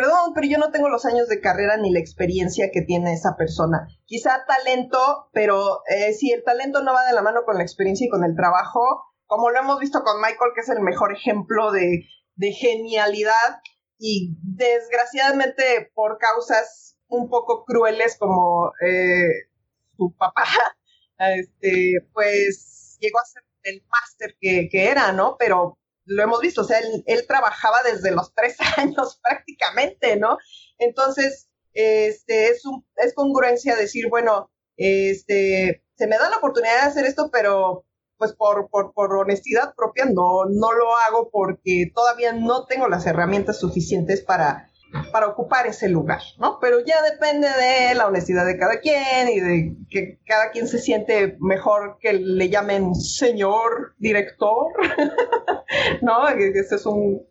[0.00, 3.36] perdón, pero yo no tengo los años de carrera ni la experiencia que tiene esa
[3.36, 3.86] persona.
[4.06, 8.06] Quizá talento, pero eh, si el talento no va de la mano con la experiencia
[8.06, 8.80] y con el trabajo,
[9.26, 12.06] como lo hemos visto con Michael, que es el mejor ejemplo de,
[12.38, 13.60] genialidad
[13.98, 19.50] y desgraciadamente por causas un poco crueles como eh,
[19.98, 20.44] su papá,
[21.18, 25.36] este, pues llegó a ser el máster que, que era, ¿no?
[25.38, 25.76] Pero
[26.10, 30.38] lo hemos visto, o sea, él, trabajaba desde los tres años prácticamente, ¿no?
[30.78, 36.88] Entonces, este, es, un, es congruencia decir, bueno, este, se me da la oportunidad de
[36.88, 37.84] hacer esto, pero
[38.16, 43.06] pues por, por, por honestidad propia no, no lo hago porque todavía no tengo las
[43.06, 44.69] herramientas suficientes para,
[45.12, 46.58] para ocupar ese lugar, ¿no?
[46.60, 50.78] Pero ya depende de la honestidad de cada quien y de que cada quien se
[50.78, 54.72] siente mejor que le llamen señor director,
[56.02, 56.28] ¿no?
[56.28, 57.22] Este es un,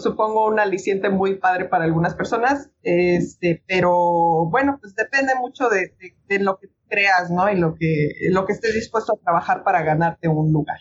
[0.00, 5.94] supongo, un aliciente muy padre para algunas personas, este, pero bueno, pues depende mucho de,
[6.28, 7.50] de, lo que creas, ¿no?
[7.50, 10.78] Y lo que, lo que estés dispuesto a trabajar para ganarte un lugar.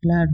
[0.00, 0.30] Claro,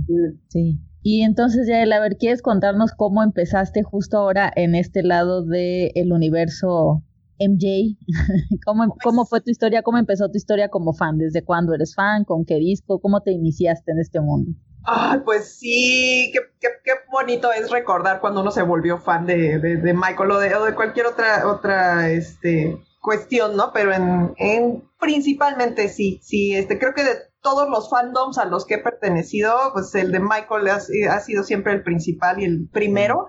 [0.49, 0.81] sí.
[1.03, 6.13] Y entonces, ya a ver, ¿quieres contarnos cómo empezaste justo ahora en este lado del
[6.13, 7.03] universo
[7.39, 7.97] MJ?
[8.67, 9.83] ¿Cómo, ¿Cómo fue tu historia?
[9.83, 11.19] ¿Cómo empezó tu historia como fan?
[11.19, 12.25] ¿Desde cuándo eres fan?
[12.25, 13.01] ¿Con qué disco?
[13.01, 14.53] ¿Cómo te iniciaste en este mundo?
[14.85, 19.59] Ay, pues sí, qué, qué, qué, bonito es recordar cuando uno se volvió fan de,
[19.59, 23.71] de, Michael o de, o de, cualquier otra, otra este, cuestión, ¿no?
[23.75, 27.11] Pero en, en principalmente sí, sí, este, creo que de
[27.49, 31.73] todos los fandoms a los que he pertenecido, pues el de Michael ha, sido siempre
[31.73, 33.29] el principal y el primero.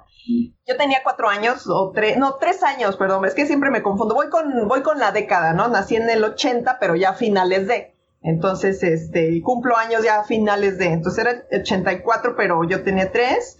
[0.67, 4.15] Yo tenía cuatro años o tres, no, tres años, perdón, es que siempre me confundo.
[4.15, 5.69] Voy con, voy con la década, ¿no?
[5.69, 7.95] Nací en el 80, pero ya a finales de.
[8.21, 10.87] Entonces, este, cumplo años ya a finales de.
[10.87, 13.57] Entonces era 84, pero yo tenía tres.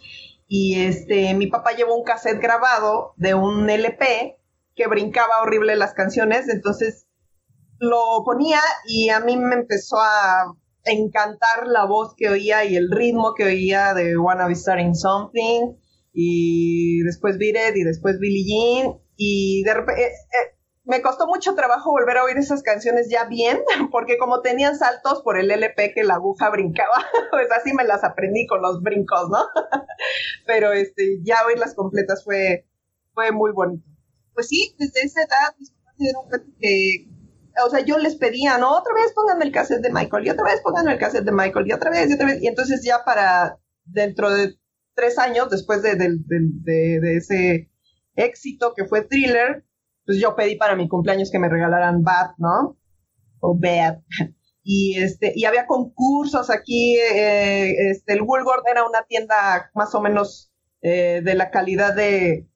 [0.49, 4.37] Y este, mi papá llevó un cassette grabado de un LP
[4.75, 6.49] que brincaba horrible las canciones.
[6.49, 7.07] Entonces
[7.79, 10.53] lo ponía y a mí me empezó a
[10.83, 15.75] encantar la voz que oía y el ritmo que oía de Wanna Be Starting Something
[16.13, 21.53] y después Beat y después Billie Jean y de repente eh, eh, me costó mucho
[21.53, 23.59] trabajo volver a oír esas canciones ya bien
[23.91, 28.03] porque como tenían saltos por el LP que la aguja brincaba pues así me las
[28.03, 29.39] aprendí con los brincos no
[30.47, 32.65] pero este ya oírlas completas fue
[33.13, 33.85] fue muy bonito.
[34.33, 36.23] Pues sí desde esa edad mis papás dieron
[36.59, 37.07] que
[37.65, 38.77] o sea, yo les pedía, ¿no?
[38.77, 41.67] Otra vez pónganme el cassette de Michael, y otra vez pónganme el cassette de Michael,
[41.67, 42.41] y otra vez, y otra vez.
[42.41, 44.55] Y entonces ya para dentro de
[44.95, 47.69] tres años, después de, de, ese
[48.15, 49.65] éxito que fue Thriller,
[50.05, 52.77] pues yo pedí para mi cumpleaños que me regalaran Bad, ¿no?
[53.39, 53.99] O Bad.
[54.63, 60.01] Y, este, y había concursos aquí, eh, este, el Woolworth era una tienda más o
[60.01, 60.51] menos
[60.81, 62.47] eh, de la calidad de,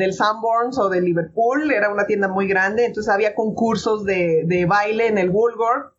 [0.00, 4.66] del Sanborns o de Liverpool, era una tienda muy grande, entonces había concursos de, de
[4.66, 5.92] baile en el Woolworth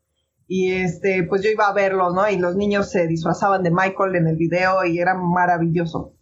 [0.53, 2.27] y este, pues yo iba a verlos, ¿no?
[2.29, 6.13] Y los niños se disfrazaban de Michael en el video y era maravilloso.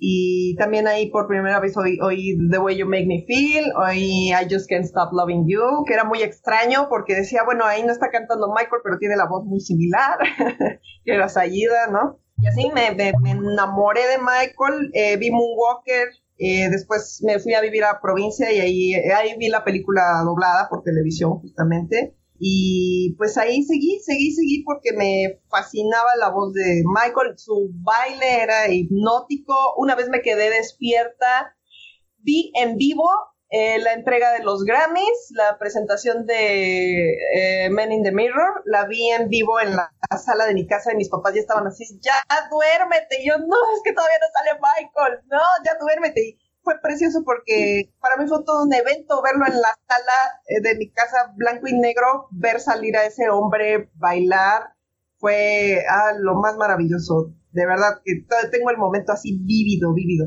[0.00, 4.30] Y también ahí por primera vez oí, oí, The Way You Make Me Feel, oí
[4.30, 7.92] I Just Can't Stop Loving You, que era muy extraño porque decía, bueno, ahí no
[7.92, 10.18] está cantando Michael, pero tiene la voz muy similar,
[11.04, 12.18] que era Sayida, ¿no?
[12.40, 16.08] Y así me, me, enamoré de Michael, eh, vi Moonwalker,
[16.38, 20.68] eh, después me fui a vivir a provincia y ahí, ahí vi la película doblada
[20.68, 22.14] por televisión justamente.
[22.40, 27.36] Y pues ahí seguí, seguí, seguí porque me fascinaba la voz de Michael.
[27.36, 29.74] Su baile era hipnótico.
[29.76, 31.56] Una vez me quedé despierta.
[32.18, 33.08] Vi en vivo
[33.50, 38.86] eh, la entrega de los Grammys, la presentación de eh, Men in the Mirror, la
[38.86, 41.84] vi en vivo en la sala de mi casa y mis papás ya estaban así,
[42.00, 42.14] ya
[42.50, 43.20] duérmete.
[43.20, 46.20] Y yo, no, es que todavía no sale Michael, no, ya duérmete.
[46.20, 50.60] Y fue precioso porque para mí fue todo un evento verlo en la sala eh,
[50.62, 54.74] de mi casa blanco y negro, ver salir a ese hombre bailar,
[55.18, 57.34] fue ah, lo más maravilloso.
[57.50, 60.26] De verdad que tengo el momento así vívido, vívido.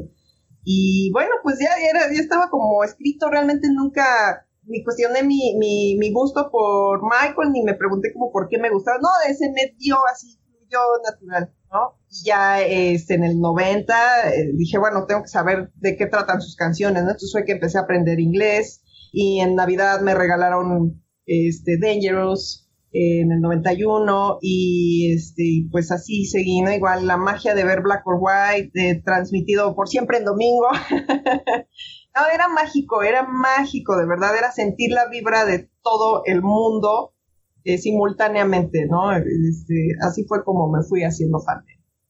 [0.63, 5.97] Y bueno, pues ya, era, ya estaba como escrito, realmente nunca ni cuestioné mi, mi,
[5.97, 9.75] mi gusto por Michael, ni me pregunté como por qué me gustaba, no, ese me
[9.77, 10.39] dio así,
[10.69, 11.99] yo natural, ¿no?
[12.23, 16.55] Ya este, en el 90 eh, dije, bueno, tengo que saber de qué tratan sus
[16.55, 17.09] canciones, ¿no?
[17.09, 23.31] Entonces fue que empecé a aprender inglés y en Navidad me regalaron este, Dangerous, en
[23.31, 26.73] el 91 y este pues así seguí, ¿no?
[26.73, 30.67] Igual la magia de ver Black or White eh, transmitido por siempre en domingo.
[32.15, 37.13] no, era mágico, era mágico, de verdad, era sentir la vibra de todo el mundo
[37.63, 39.11] eh, simultáneamente, ¿no?
[39.15, 41.63] Este, así fue como me fui haciendo fan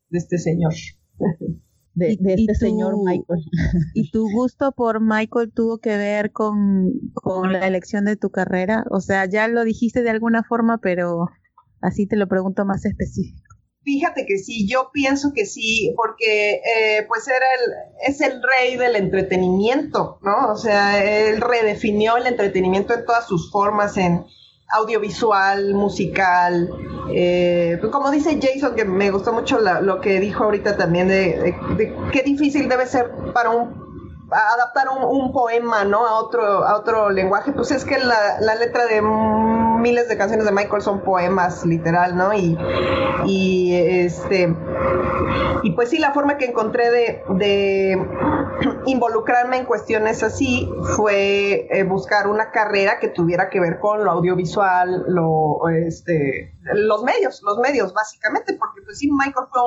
[0.09, 0.73] de este señor.
[1.93, 3.41] de, este señor Michael.
[3.93, 8.85] ¿Y tu gusto por Michael tuvo que ver con, con la elección de tu carrera?
[8.89, 11.27] O sea, ya lo dijiste de alguna forma, pero
[11.81, 13.50] así te lo pregunto más específico.
[13.83, 18.77] Fíjate que sí, yo pienso que sí, porque eh, pues era el, es el rey
[18.77, 20.51] del entretenimiento, ¿no?
[20.51, 24.25] O sea, él redefinió el entretenimiento en todas sus formas, en,
[24.71, 26.69] audiovisual, musical.
[27.13, 31.55] Eh, pues como dice Jason, que me gustó mucho lo que dijo ahorita también de,
[32.11, 33.81] qué difícil debe ser para un
[34.31, 36.07] adaptar un, poema, ¿no?
[36.07, 37.51] A otro, a otro lenguaje.
[37.51, 39.01] Pues es que la, la letra de
[39.81, 42.33] miles de canciones de Michael son poemas, literal, ¿no?
[42.33, 42.57] Y,
[43.25, 44.55] y este
[45.63, 47.97] y pues sí, la forma que encontré de,
[48.85, 54.11] involucrarme en cuestiones así fue eh, buscar una carrera que tuviera que ver con lo
[54.11, 59.61] audiovisual, lo este los medios, los medios básicamente, porque pues sí, Michael fue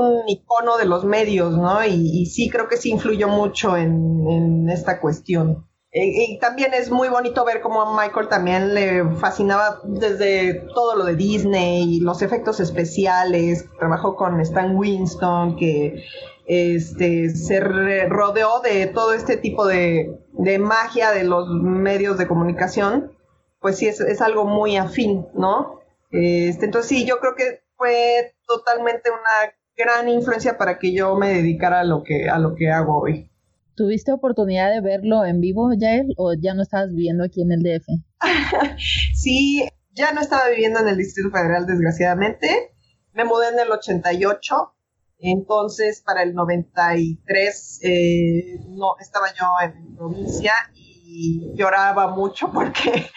[0.00, 1.84] un, icono de los medios, ¿no?
[1.84, 5.66] Y, sí creo que sí influyó mucho en, en esta cuestión.
[5.98, 11.06] Y, también es muy bonito ver cómo a Michael también le fascinaba desde todo lo
[11.06, 16.04] de Disney, los efectos especiales, trabajó con Stan Winston, que
[16.44, 20.18] este, se rodeó de todo este tipo de,
[20.60, 23.16] magia de los medios de comunicación,
[23.60, 25.80] pues sí es, es algo muy afín, ¿no?
[26.10, 31.30] Este, entonces sí, yo creo que fue totalmente una gran influencia para que yo me
[31.30, 33.30] dedicara a lo que, a lo que hago hoy.
[33.76, 37.62] ¿Tuviste oportunidad de verlo en vivo, Yael, o ya no estabas viviendo aquí en el
[37.62, 37.86] DF?
[39.14, 42.74] sí, ya no estaba viviendo en el Distrito Federal, desgraciadamente.
[43.12, 44.74] Me mudé en el 88,
[45.18, 53.10] entonces para el 93 eh, no estaba yo en provincia y lloraba mucho porque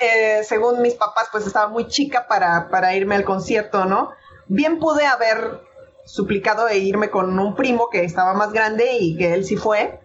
[0.00, 4.10] eh, según mis papás pues estaba muy chica para, para irme al concierto, ¿no?
[4.46, 5.60] Bien pude haber
[6.04, 10.00] suplicado de irme con un primo que estaba más grande y que él sí fue.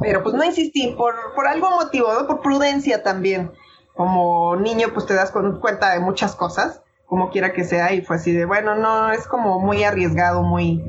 [0.00, 3.52] Pero pues no insistí, por, por algún motivo, por prudencia también.
[3.94, 8.16] Como niño, pues te das cuenta de muchas cosas, como quiera que sea, y fue
[8.16, 10.82] así de, bueno, no, es como muy arriesgado, muy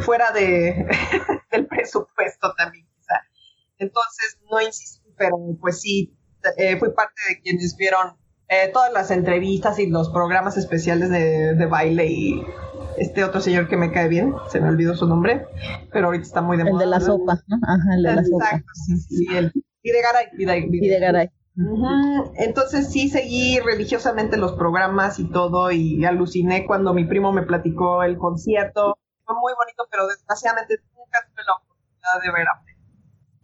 [0.00, 0.88] fuera de,
[1.50, 3.20] del presupuesto también, quizá.
[3.76, 6.16] Entonces no insistí, pero pues sí,
[6.56, 8.16] eh, fui parte de quienes vieron
[8.48, 12.46] eh, todas las entrevistas y los programas especiales de, de baile y
[13.00, 15.46] este otro señor que me cae bien, se me olvidó su nombre,
[15.92, 16.84] pero ahorita está muy de moda.
[16.84, 17.56] El de la sopa, ¿no?
[17.62, 18.44] Ajá, el de la sopa.
[18.44, 21.30] Exacto, sí, sí, el Videgaray.
[22.36, 28.02] Entonces sí seguí religiosamente los programas y todo y aluciné cuando mi primo me platicó
[28.04, 28.96] el concierto.
[29.24, 32.46] Fue muy bonito, pero desgraciadamente nunca tuve la oportunidad de ver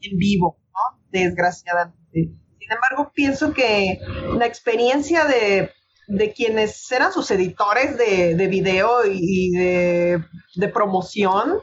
[0.00, 1.00] en vivo, ¿no?
[1.11, 1.98] Desgraciadamente.
[2.12, 3.98] Sin embargo, pienso que
[4.38, 5.70] la experiencia de
[6.07, 11.61] de quienes eran sus editores de, de video y de, promoción,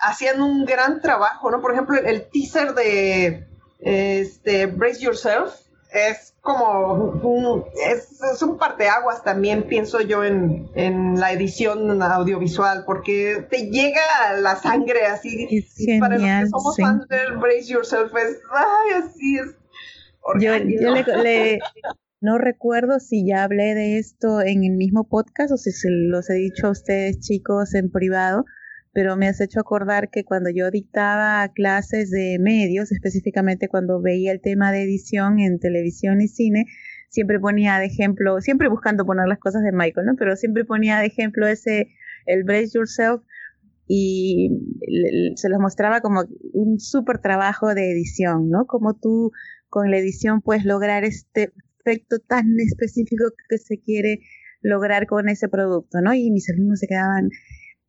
[0.00, 1.60] hacían un gran trabajo, ¿no?
[1.60, 3.46] Por ejemplo, el, teaser de
[3.80, 5.54] este, Brace Yourself
[5.92, 12.84] es como un, es, es un parteaguas también, pienso yo, en, en, la edición audiovisual,
[12.84, 14.02] porque te llega
[14.40, 15.46] la sangre así.
[16.00, 19.54] para los que somos fans de Brace Yourself, es, ay, así es.
[20.40, 20.90] Yo, yo
[21.22, 21.58] le,
[22.20, 26.28] no recuerdo si ya hablé de esto en el mismo podcast o si se los
[26.30, 28.44] he dicho a ustedes chicos en privado,
[28.92, 34.32] pero me has hecho acordar que cuando yo dictaba clases de medios, específicamente cuando veía
[34.32, 36.66] el tema de edición en televisión y cine,
[37.08, 40.16] siempre ponía de ejemplo, siempre buscando poner las cosas de Michael, ¿no?
[40.16, 41.88] Pero siempre ponía de ejemplo ese,
[42.26, 43.22] el Brace Yourself,
[43.88, 44.50] y
[45.36, 48.66] se los mostraba como un súper trabajo de edición, ¿no?
[48.66, 49.32] Como tú
[49.70, 51.52] con la edición puedes lograr este
[51.88, 54.20] efecto tan específico que se quiere
[54.60, 56.14] lograr con ese producto, ¿no?
[56.14, 57.30] Y mis alumnos se quedaban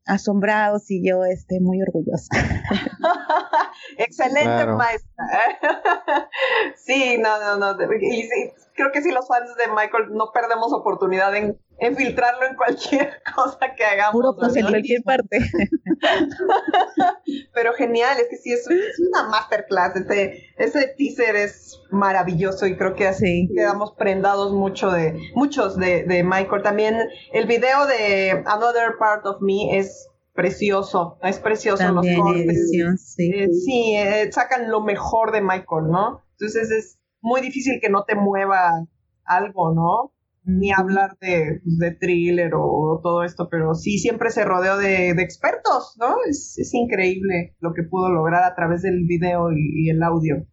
[0.05, 2.29] asombrados y yo este, muy orgullosa.
[3.97, 5.25] Excelente maestra.
[6.75, 7.93] sí, no, no, no.
[8.01, 11.59] Y sí, creo que si los fans de Michael no perdemos oportunidad en,
[11.95, 14.13] filtrarlo en cualquier cosa que hagamos.
[14.13, 15.39] Puro pues, en cualquier parte.
[17.53, 18.67] Pero genial, es que sí, es,
[19.09, 19.95] una masterclass.
[19.95, 26.03] Ese, ese teaser es maravilloso y creo que así quedamos prendados mucho de, muchos de,
[26.03, 26.63] de Michael.
[26.63, 26.95] También
[27.33, 30.09] el video de Another Part of Me es
[30.39, 32.71] precioso, es precioso los cortes.
[33.03, 36.23] sí, eh, sí eh, sacan lo mejor de Michael, ¿no?
[36.31, 38.85] Entonces es muy difícil que no te mueva
[39.25, 40.13] algo, ¿no?
[40.49, 45.95] Ni hablar de, de thriller o, todo esto, pero sí siempre se rodeó de, expertos,
[45.99, 46.15] ¿no?
[46.27, 50.47] Es, es, increíble lo que pudo lograr a través del video y, el audio.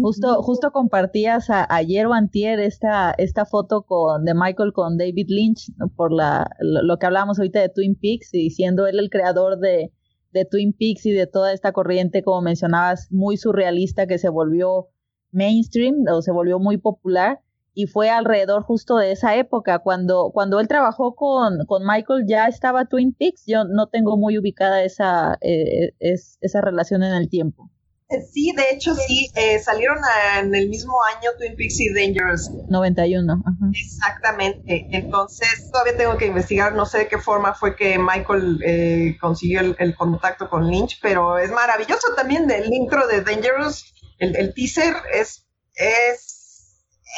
[0.00, 5.70] Justo, justo compartías ayer o antier esta, esta foto con, de Michael con David Lynch
[5.94, 9.92] por la, lo, que hablábamos ahorita de Twin Peaks y siendo él el creador de,
[10.32, 14.88] de Twin Peaks y de toda esta corriente, como mencionabas, muy surrealista que se volvió
[15.32, 17.40] mainstream o se volvió muy popular
[17.74, 22.46] y fue alrededor justo de esa época cuando cuando él trabajó con, con Michael ya
[22.46, 27.28] estaba Twin Peaks yo no tengo muy ubicada esa eh, es, esa relación en el
[27.28, 27.70] tiempo.
[28.08, 29.98] Eh, sí de hecho sí eh, salieron
[30.38, 32.50] en el mismo año Twin Peaks y Dangerous.
[32.68, 33.42] 91
[33.72, 39.60] exactamente entonces todavía tengo que investigar no sé de qué forma fue que Michael consiguió
[39.60, 43.92] el, el contacto con Lynch pero es maravilloso también el intro de Dangerous
[44.30, 46.31] el, teaser es, es,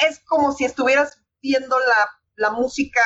[0.08, 3.00] es como si estuvieras viendo la, la música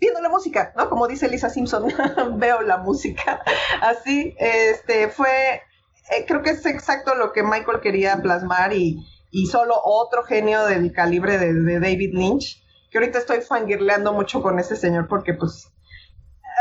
[0.00, 0.90] viendo la música, ¿no?
[0.90, 1.86] Como dice Lisa Simpson,
[2.38, 3.42] veo la música.
[3.80, 5.62] Así, este, fue,
[6.10, 8.98] eh, creo que es exacto lo que Michael quería plasmar y,
[9.30, 14.42] y solo otro genio del calibre de, de, David Lynch, que ahorita estoy fangirleando mucho
[14.42, 15.70] con ese señor porque pues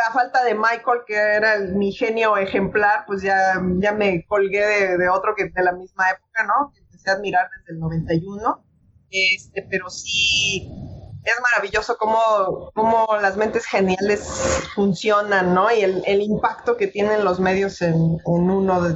[0.08, 5.10] a falta de Michael, que era mi genio ejemplar, pues ya, ya me colgué de,
[5.10, 6.72] otro que de la misma época, ¿no?
[6.74, 8.63] Que empecé a admirar desde el 91.
[9.16, 10.68] Este, pero sí,
[11.24, 14.28] es maravilloso cómo, cómo las mentes geniales
[14.74, 15.72] funcionan, ¿no?
[15.72, 18.96] Y el, impacto que tienen los medios en, uno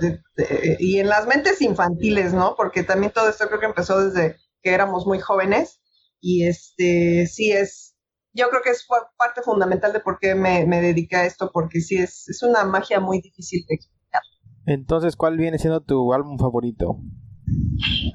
[0.79, 2.55] y en las mentes infantiles, ¿no?
[2.57, 5.79] Porque también todo esto creo que empezó desde que éramos muy jóvenes
[6.19, 7.95] y este sí es
[8.33, 8.87] yo creo que es
[9.17, 12.63] parte fundamental de por qué me, me dediqué a esto, porque sí es, es una
[12.63, 14.21] magia muy difícil de explicar.
[14.65, 16.99] Entonces, ¿cuál viene siendo tu álbum favorito?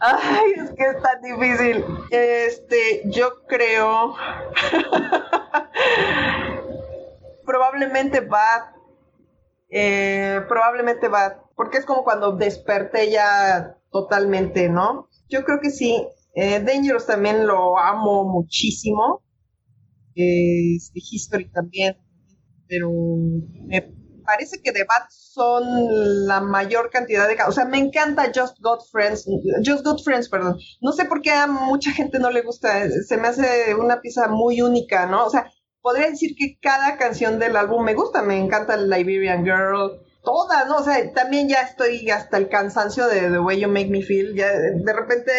[0.00, 1.84] Ay, es que es tan difícil.
[2.10, 4.14] Este, yo creo.
[7.46, 8.74] probablemente va.
[9.68, 11.44] Eh, probablemente va.
[11.54, 15.08] Porque es como cuando desperté ya totalmente, ¿no?
[15.28, 16.06] Yo creo que sí.
[16.34, 19.22] Eh, Dangerous también lo amo muchísimo
[20.14, 21.96] este, History también,
[22.68, 23.92] pero me
[24.32, 27.36] parece que The Bat son la mayor cantidad de...
[27.46, 29.26] O sea, me encanta Just Got Friends,
[29.64, 30.58] Just Got Friends, perdón.
[30.80, 34.28] No sé por qué a mucha gente no le gusta, se me hace una pieza
[34.28, 35.26] muy única, ¿no?
[35.26, 35.50] O sea,
[35.82, 40.76] podría decir que cada canción del álbum me gusta, me encanta Liberian Girl, todas, ¿no?
[40.76, 44.34] O sea, también ya estoy hasta el cansancio de The Way You Make Me Feel.
[44.34, 45.32] Ya de repente,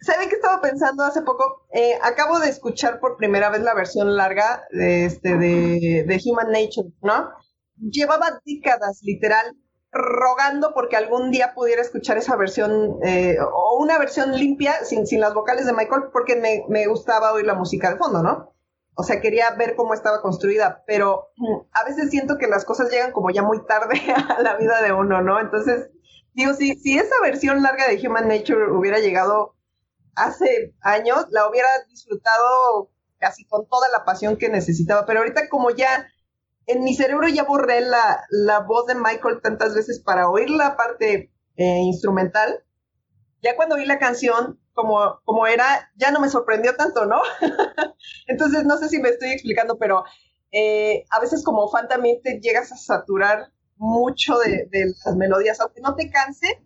[0.00, 1.66] ¿saben qué estaba pensando hace poco?
[1.72, 6.50] Eh, acabo de escuchar por primera vez la versión larga de, este, de, de Human
[6.50, 7.28] Nature, ¿no?
[7.80, 9.56] Llevaba décadas, literal,
[9.90, 15.20] rogando porque algún día pudiera escuchar esa versión eh, o una versión limpia sin, sin
[15.20, 18.54] las vocales de Michael porque me, me gustaba oír la música de fondo, ¿no?
[18.94, 22.90] O sea, quería ver cómo estaba construida, pero mm, a veces siento que las cosas
[22.90, 23.94] llegan como ya muy tarde
[24.36, 25.40] a la vida de uno, ¿no?
[25.40, 25.88] Entonces,
[26.34, 29.54] digo, si, si esa versión larga de Human Nature hubiera llegado
[30.16, 35.70] hace años, la hubiera disfrutado casi con toda la pasión que necesitaba, pero ahorita como
[35.70, 36.08] ya
[36.68, 40.76] en mi cerebro ya borré la, la voz de Michael tantas veces para oír la
[40.76, 42.62] parte eh, instrumental,
[43.42, 47.20] ya cuando oí la canción como, como era, ya no me sorprendió tanto, ¿no?
[48.26, 50.04] Entonces, no sé si me estoy explicando, pero
[50.52, 54.68] eh, a veces como fan también te llegas a saturar mucho de,
[55.04, 56.62] las melodías, aunque no te canse,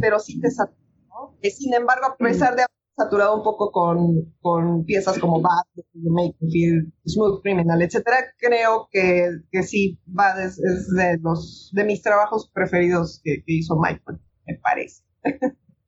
[0.00, 1.36] pero sí te satura, ¿no?
[1.42, 5.64] Sin embargo, a pesar de haber saturado un poco con, con piezas como Bad,
[5.94, 11.84] Make Me Feel, Smooth Criminal, etcétera, creo que, que sí, Bad es, de, los, de
[11.84, 15.04] mis trabajos preferidos que, que hizo Michael, me parece.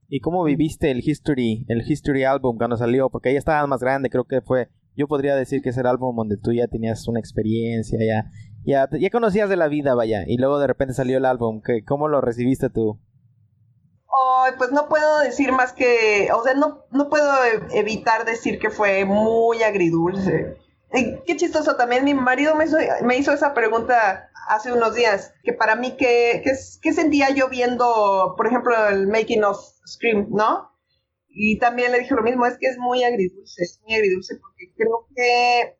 [0.08, 3.10] ¿Y cómo viviste el History, el History Album cuando salió?
[3.10, 6.14] Porque ahí estabas más grande, creo que fue, yo podría decir que es el álbum
[6.14, 8.30] donde tú ya tenías una experiencia, ya,
[8.64, 11.60] ya, ya conocías de la vida, vaya, y luego de repente salió el álbum.
[11.60, 13.00] ¿Qué, ¿Cómo lo recibiste tú?
[14.12, 18.58] Ay, pues no puedo decir más que, o sea, no, no puedo e- evitar decir
[18.58, 20.56] que fue muy agridulce.
[20.92, 25.32] Y qué chistoso, también mi marido me hizo, me hizo esa pregunta hace unos días,
[25.44, 26.50] que para mí, ¿qué, qué,
[26.82, 30.72] qué sentía yo viendo, por ejemplo, el Making of Scream, ¿no?
[31.28, 34.72] Y también le dije lo mismo, es que es muy agridulce, es muy agridulce porque
[34.76, 35.76] creo que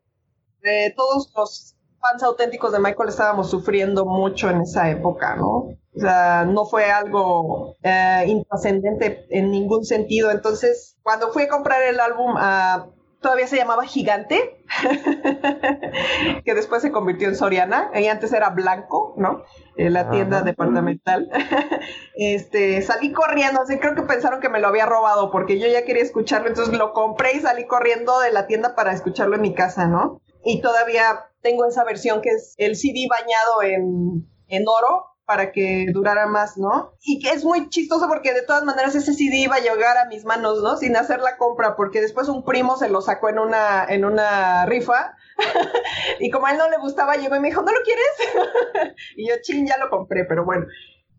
[0.63, 5.47] eh, todos los fans auténticos de Michael estábamos sufriendo mucho en esa época, ¿no?
[5.93, 10.31] O sea, no fue algo eh, intrascendente en ningún sentido.
[10.31, 12.87] Entonces, cuando fui a comprar el álbum, ah,
[13.21, 14.63] todavía se llamaba Gigante,
[16.45, 19.43] que después se convirtió en Soriana, y antes era Blanco, ¿no?
[19.77, 20.45] Eh, la tienda Ajá.
[20.45, 21.29] departamental.
[22.15, 25.83] este, salí corriendo, así creo que pensaron que me lo había robado, porque yo ya
[25.83, 29.53] quería escucharlo, entonces lo compré y salí corriendo de la tienda para escucharlo en mi
[29.53, 30.19] casa, ¿no?
[30.43, 35.87] Y todavía tengo esa versión que es el CD bañado en, en oro para que
[35.93, 36.91] durara más, ¿no?
[37.01, 40.05] Y que es muy chistoso porque de todas maneras ese CD iba a llegar a
[40.05, 40.75] mis manos, ¿no?
[40.77, 44.65] Sin hacer la compra, porque después un primo se lo sacó en una, en una
[44.65, 45.15] rifa
[46.19, 48.95] y como a él no le gustaba, llegó y me dijo, ¿no lo quieres?
[49.15, 50.65] y yo, ching, ya lo compré, pero bueno.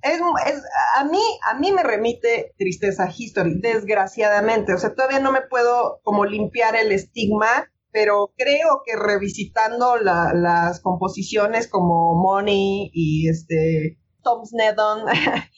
[0.02, 0.64] Es, es-
[0.96, 6.00] a mí a mí me remite tristeza history desgraciadamente o sea todavía no me puedo
[6.02, 13.98] como limpiar el estigma pero creo que revisitando la- las composiciones como Money y este
[14.22, 15.04] Tom Sneddon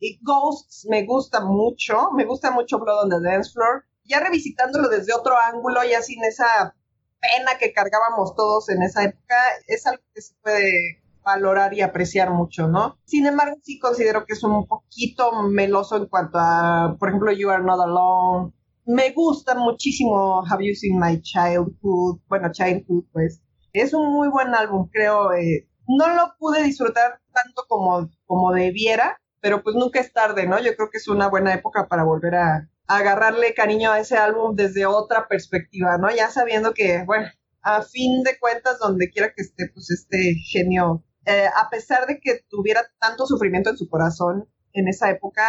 [0.00, 4.88] y Ghosts me gusta mucho me gusta mucho Blood on the Dance Floor ya revisitándolo
[4.88, 6.74] desde otro ángulo ya sin esa
[7.20, 9.36] pena que cargábamos todos en esa época
[9.66, 12.96] es algo que se puede valorar y apreciar mucho, ¿no?
[13.04, 17.50] Sin embargo, sí considero que es un poquito meloso en cuanto a, por ejemplo, You
[17.50, 18.54] Are Not Alone.
[18.92, 23.40] Me gusta muchísimo Have You Seen My Childhood, bueno, Childhood, pues.
[23.72, 25.32] Es un muy buen álbum, creo.
[25.32, 30.58] eh, no lo pude disfrutar tanto como, como debiera, pero pues nunca es tarde, ¿no?
[30.60, 34.16] Yo creo que es una buena época para volver a, a agarrarle cariño a ese
[34.16, 36.10] álbum desde otra perspectiva, ¿no?
[36.10, 37.28] Ya sabiendo que, bueno,
[37.62, 42.18] a fin de cuentas, donde quiera que esté, pues este genio, eh, a pesar de
[42.18, 45.44] que tuviera tanto sufrimiento en su corazón en esa época,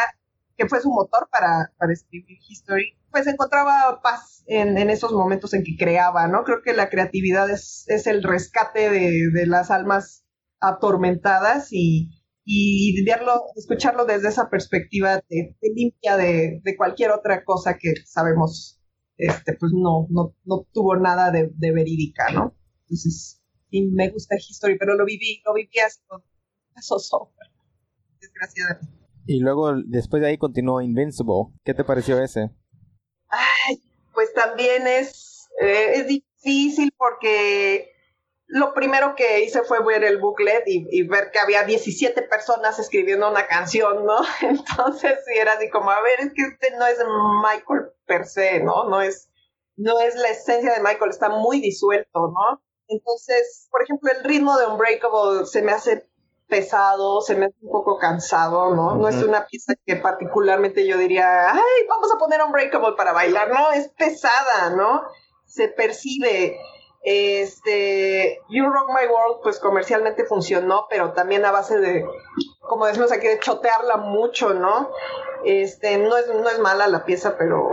[0.55, 5.63] que fue su motor para, para escribir History, pues encontraba paz en, esos momentos en
[5.63, 6.43] que creaba, ¿no?
[6.43, 10.25] Creo que la creatividad es, el rescate de, las almas
[10.59, 12.09] atormentadas y,
[12.45, 12.95] y
[13.55, 18.79] escucharlo desde esa perspectiva te, limpia de, cualquier otra cosa que sabemos
[19.17, 22.55] este, pues no, no, no tuvo nada de, verídica, ¿no?
[22.83, 25.99] Entonces, sí, me gusta History, pero lo viví, lo viví así
[26.73, 27.33] pasoso,
[28.19, 29.01] desgraciadamente.
[29.27, 31.53] Y luego, después de ahí continuó Invincible.
[31.63, 32.49] ¿Qué te pareció ese?
[33.31, 33.81] Ay,
[34.13, 37.91] pues también es, eh, es difícil porque
[38.47, 43.29] lo primero que hice fue ver el booklet y, ver que había 17 personas escribiendo
[43.29, 44.17] una canción, ¿no?
[44.41, 46.97] Entonces sí era así como, a ver, es que este no es
[47.43, 48.89] Michael per se, ¿no?
[48.89, 49.29] No es,
[49.77, 52.61] no es la esencia de Michael, está muy disuelto, ¿no?
[52.89, 56.10] Entonces, por ejemplo, el ritmo de Unbreakable se me hace
[56.51, 58.95] pesado, se me hace un poco cansado, ¿no?
[58.97, 63.49] No es una pieza que particularmente yo diría, ay, vamos a poner Unbreakable para bailar,
[63.51, 65.01] no, es pesada, ¿no?
[65.45, 66.59] Se percibe.
[67.03, 72.05] Este, You Rock My World, pues comercialmente funcionó, pero también a base de,
[72.59, 74.91] como decimos aquí, de chotearla mucho, ¿no?
[75.45, 77.69] Este, no es, no es mala la pieza, pero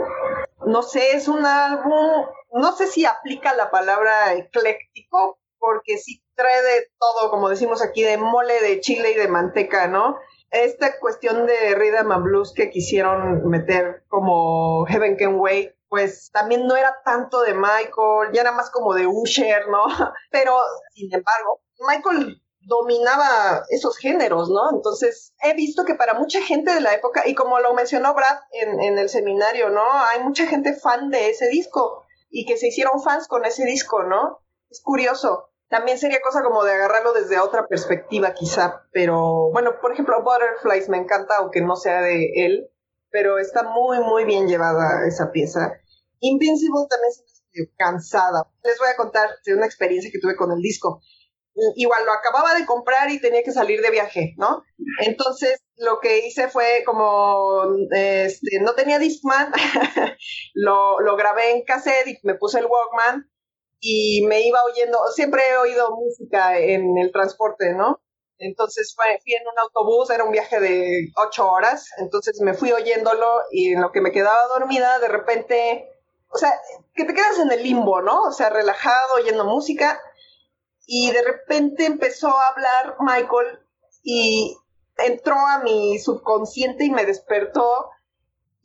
[0.65, 6.63] no sé, es un álbum, no sé si aplica la palabra ecléctico, porque sí trae
[6.63, 10.17] de todo, como decimos aquí, de mole, de chile y de manteca, ¿no?
[10.51, 16.67] Esta cuestión de Rhythm and Blues que quisieron meter como Heaven Can Wait, pues también
[16.67, 19.85] no era tanto de Michael, ya era más como de Usher, ¿no?
[20.31, 20.57] Pero,
[20.95, 24.71] sin embargo, Michael dominaba esos géneros, ¿no?
[24.71, 28.39] Entonces, he visto que para mucha gente de la época, y como lo mencionó Brad
[28.53, 29.83] en, en el seminario, ¿no?
[29.93, 34.05] Hay mucha gente fan de ese disco y que se hicieron fans con ese disco,
[34.05, 34.39] ¿no?
[34.71, 35.51] Es curioso.
[35.69, 40.89] También sería cosa como de agarrarlo desde otra perspectiva, quizá, pero bueno, por ejemplo, Butterflies
[40.89, 42.71] me encanta, aunque no sea de él,
[43.11, 45.75] pero está muy, muy bien llevada esa pieza.
[46.21, 48.49] Invincible también se me hace cansada.
[48.65, 51.03] Les voy a contar de una experiencia que tuve con el disco.
[51.75, 54.63] Igual lo acababa de comprar y tenía que salir de viaje, ¿no?
[55.01, 59.53] Entonces lo que hice fue como, este, no tenía Discman,
[60.55, 63.29] lo, lo grabé en cassette y me puse el Walkman
[63.81, 68.01] y me iba oyendo, siempre he oído música en el transporte, ¿no?
[68.39, 73.41] Entonces fui en un autobús, era un viaje de ocho horas, entonces me fui oyéndolo
[73.51, 75.91] y en lo que me quedaba dormida, de repente,
[76.29, 76.53] o sea,
[76.95, 78.23] que te quedas en el limbo, ¿no?
[78.23, 80.01] O sea, relajado, oyendo música.
[80.87, 83.59] y de repente empezó a hablar Michael
[84.03, 84.57] y
[84.97, 87.91] entró a mi subconsciente y me despertó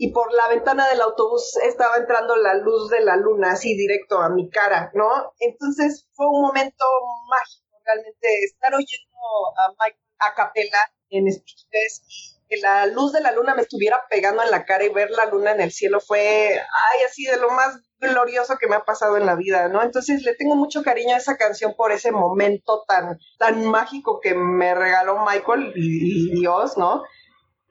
[0.04, 4.20] y por la ventana del autobús estaba entrando la luz de la luna así directo
[4.20, 5.32] a mi cara, ¿no?
[5.40, 6.84] Entonces fue un momento
[7.30, 9.18] mágico realmente estar oyendo
[9.58, 10.78] a Michael a capela
[11.10, 14.90] en Speechless que la luz de la luna me estuviera pegando en la cara y
[14.90, 18.76] ver la luna en el cielo fue, ay, así de lo más glorioso que me
[18.76, 19.82] ha pasado en la vida, ¿no?
[19.84, 24.36] Entonces le tengo mucho cariño a esa canción por ese momento tan, tan mágico que
[24.36, 27.04] me regaló Michael y Dios, ¿no?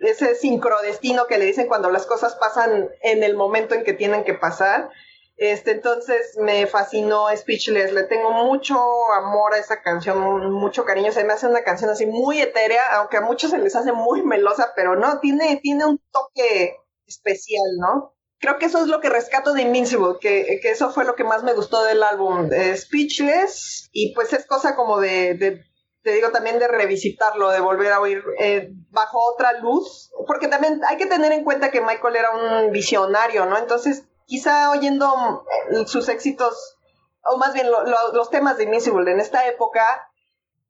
[0.03, 4.25] Ese sincrodestino que le dicen cuando las cosas pasan en el momento en que tienen
[4.25, 4.91] que pasar.
[5.37, 8.79] Este, entonces me fascinó Speechless, le tengo mucho
[9.13, 13.17] amor a esa canción, mucho cariño, se me hace una canción así muy etérea, aunque
[13.17, 16.77] a muchos se les hace muy melosa, pero no, tiene, tiene un toque
[17.07, 18.15] especial, ¿no?
[18.39, 21.25] Creo que eso es lo que rescato de Invincible, que, que eso fue lo que
[21.25, 25.65] más me gustó del álbum, eh, Speechless, y pues es cosa como de, de,
[26.03, 30.81] te digo también de revisitarlo, de volver a oír eh, bajo otra luz, porque también
[30.87, 33.57] hay que tener en cuenta que Michael era un visionario, ¿no?
[33.57, 36.79] Entonces quizá oyendo eh, sus éxitos,
[37.25, 40.11] o más bien lo, lo, los temas de Invincible en esta época,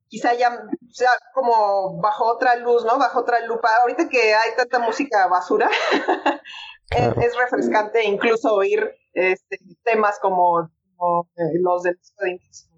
[0.08, 2.98] quizá ya sea como bajo otra luz, ¿no?
[2.98, 3.70] Bajo otra lupa.
[3.80, 5.70] Ahorita que hay tanta música basura,
[6.88, 7.20] claro.
[7.20, 12.71] es, es, refrescante incluso oír este, temas como, como eh, los del disco de Invincible.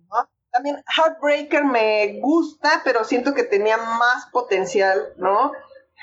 [0.55, 5.51] También Heartbreaker me gusta, pero siento que tenía más potencial, ¿no?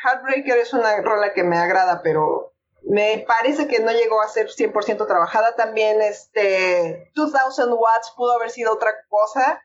[0.04, 2.54] Heartbreaker es una rola que me agrada, pero
[2.84, 5.56] me parece que no llegó a ser 100% trabajada.
[5.56, 9.64] También este 2000 watts pudo haber sido otra cosa,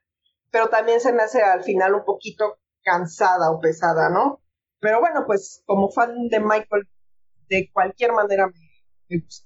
[0.52, 4.40] pero también se me hace al final un poquito cansada o pesada, ¿no?
[4.78, 6.88] Pero bueno, pues como fan de Michael,
[7.48, 8.54] de cualquier manera me,
[9.08, 9.45] me gusta.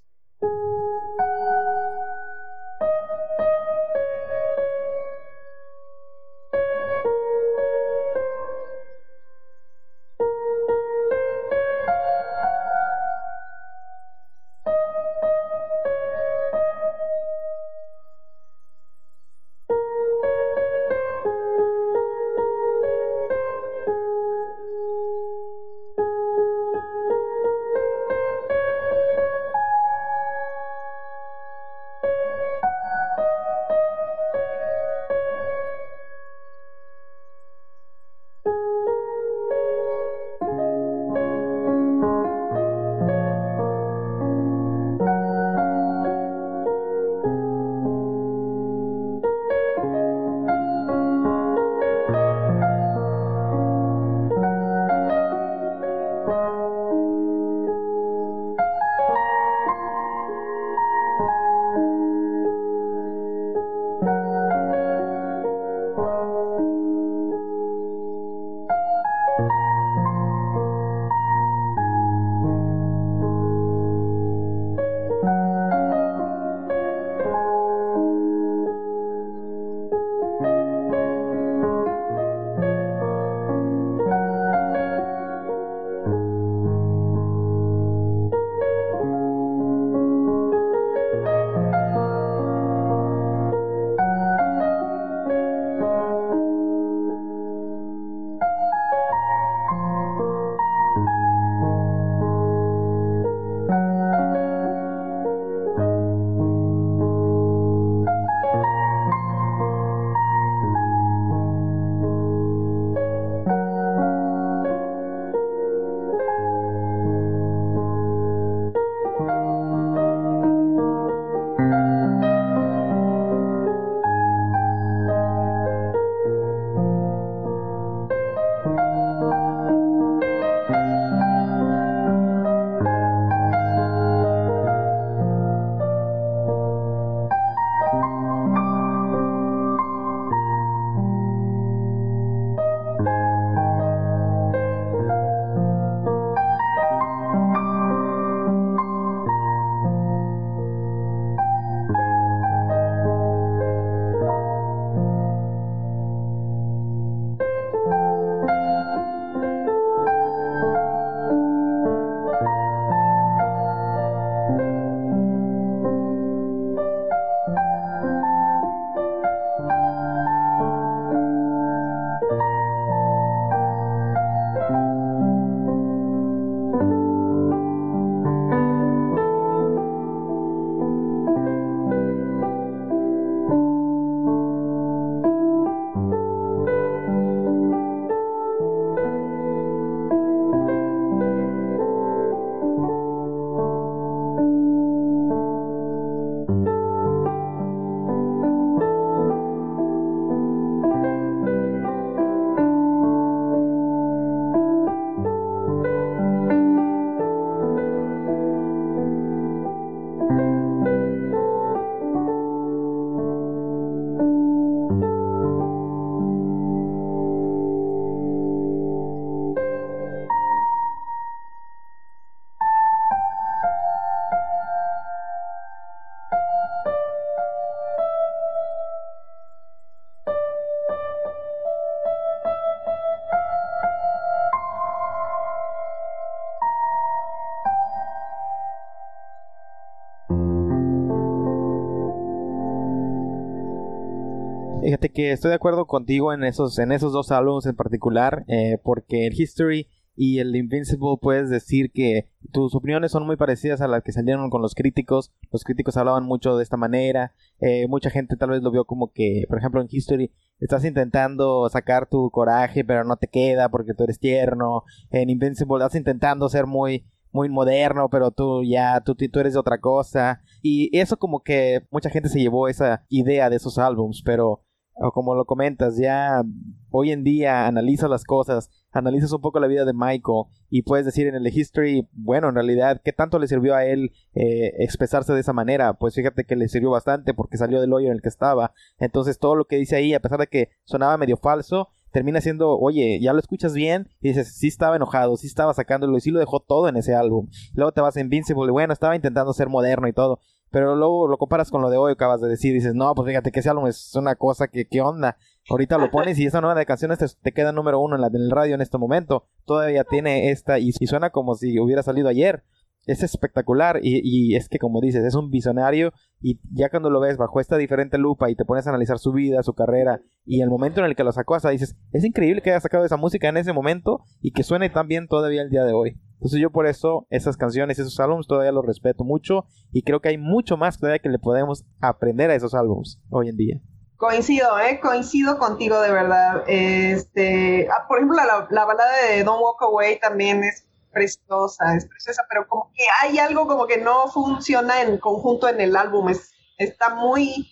[245.13, 249.27] Que estoy de acuerdo contigo en esos, en esos dos álbumes en particular, eh, porque
[249.27, 254.03] el History y el Invincible puedes decir que tus opiniones son muy parecidas a las
[254.03, 255.33] que salieron con los críticos.
[255.51, 257.33] Los críticos hablaban mucho de esta manera.
[257.61, 261.67] Eh, mucha gente tal vez lo vio como que, por ejemplo, en History estás intentando
[261.71, 264.85] sacar tu coraje, pero no te queda porque tú eres tierno.
[265.11, 269.59] En Invincible estás intentando ser muy muy moderno, pero tú ya, tú, tú eres de
[269.59, 270.43] otra cosa.
[270.63, 274.65] Y eso como que mucha gente se llevó esa idea de esos álbums, pero
[275.01, 276.43] o como lo comentas, ya
[276.91, 281.07] hoy en día analizas las cosas, analizas un poco la vida de Michael y puedes
[281.07, 285.33] decir en el history, bueno, en realidad, ¿qué tanto le sirvió a él eh, expresarse
[285.33, 285.95] de esa manera?
[285.95, 288.73] Pues fíjate que le sirvió bastante porque salió del hoyo en el que estaba.
[288.99, 292.79] Entonces todo lo que dice ahí, a pesar de que sonaba medio falso, termina siendo,
[292.79, 296.31] oye, ya lo escuchas bien y dices, sí estaba enojado, sí estaba sacándolo y sí
[296.31, 297.49] lo dejó todo en ese álbum.
[297.75, 300.41] Luego te vas a Invincible y bueno, estaba intentando ser moderno y todo.
[300.71, 303.51] Pero luego lo comparas con lo de hoy, acabas de decir, dices, no, pues fíjate
[303.51, 305.37] que ese álbum es una cosa que, ¿qué onda?
[305.69, 308.37] Ahorita lo pones y esa nueva de canciones te, queda número uno en, la, en
[308.37, 309.47] el radio en este momento.
[309.65, 312.65] Todavía tiene esta y, y suena como si hubiera salido ayer
[313.07, 317.21] es espectacular y, y, es que como dices, es un visionario y ya cuando lo
[317.21, 320.61] ves bajo esta diferente lupa y te pones a analizar su vida, su carrera y
[320.61, 323.17] el momento en el que lo sacó hasta dices, es increíble que haya sacado esa
[323.17, 326.21] música en ese momento y que suene tan bien todavía el día de hoy.
[326.41, 330.31] Entonces yo por eso esas canciones, esos álbumes todavía los respeto mucho y creo que
[330.31, 333.77] hay mucho más todavía que le podemos aprender a esos álbumes hoy en día.
[334.17, 335.01] Coincido, ¿eh?
[335.01, 336.65] Coincido contigo de verdad.
[336.67, 342.07] Este, ah, por ejemplo, la, la balada de Don't Walk Away también es preciosa, es
[342.07, 346.31] preciosa, pero como que hay algo como que no funciona en conjunto en el álbum,
[346.31, 347.71] es, está muy,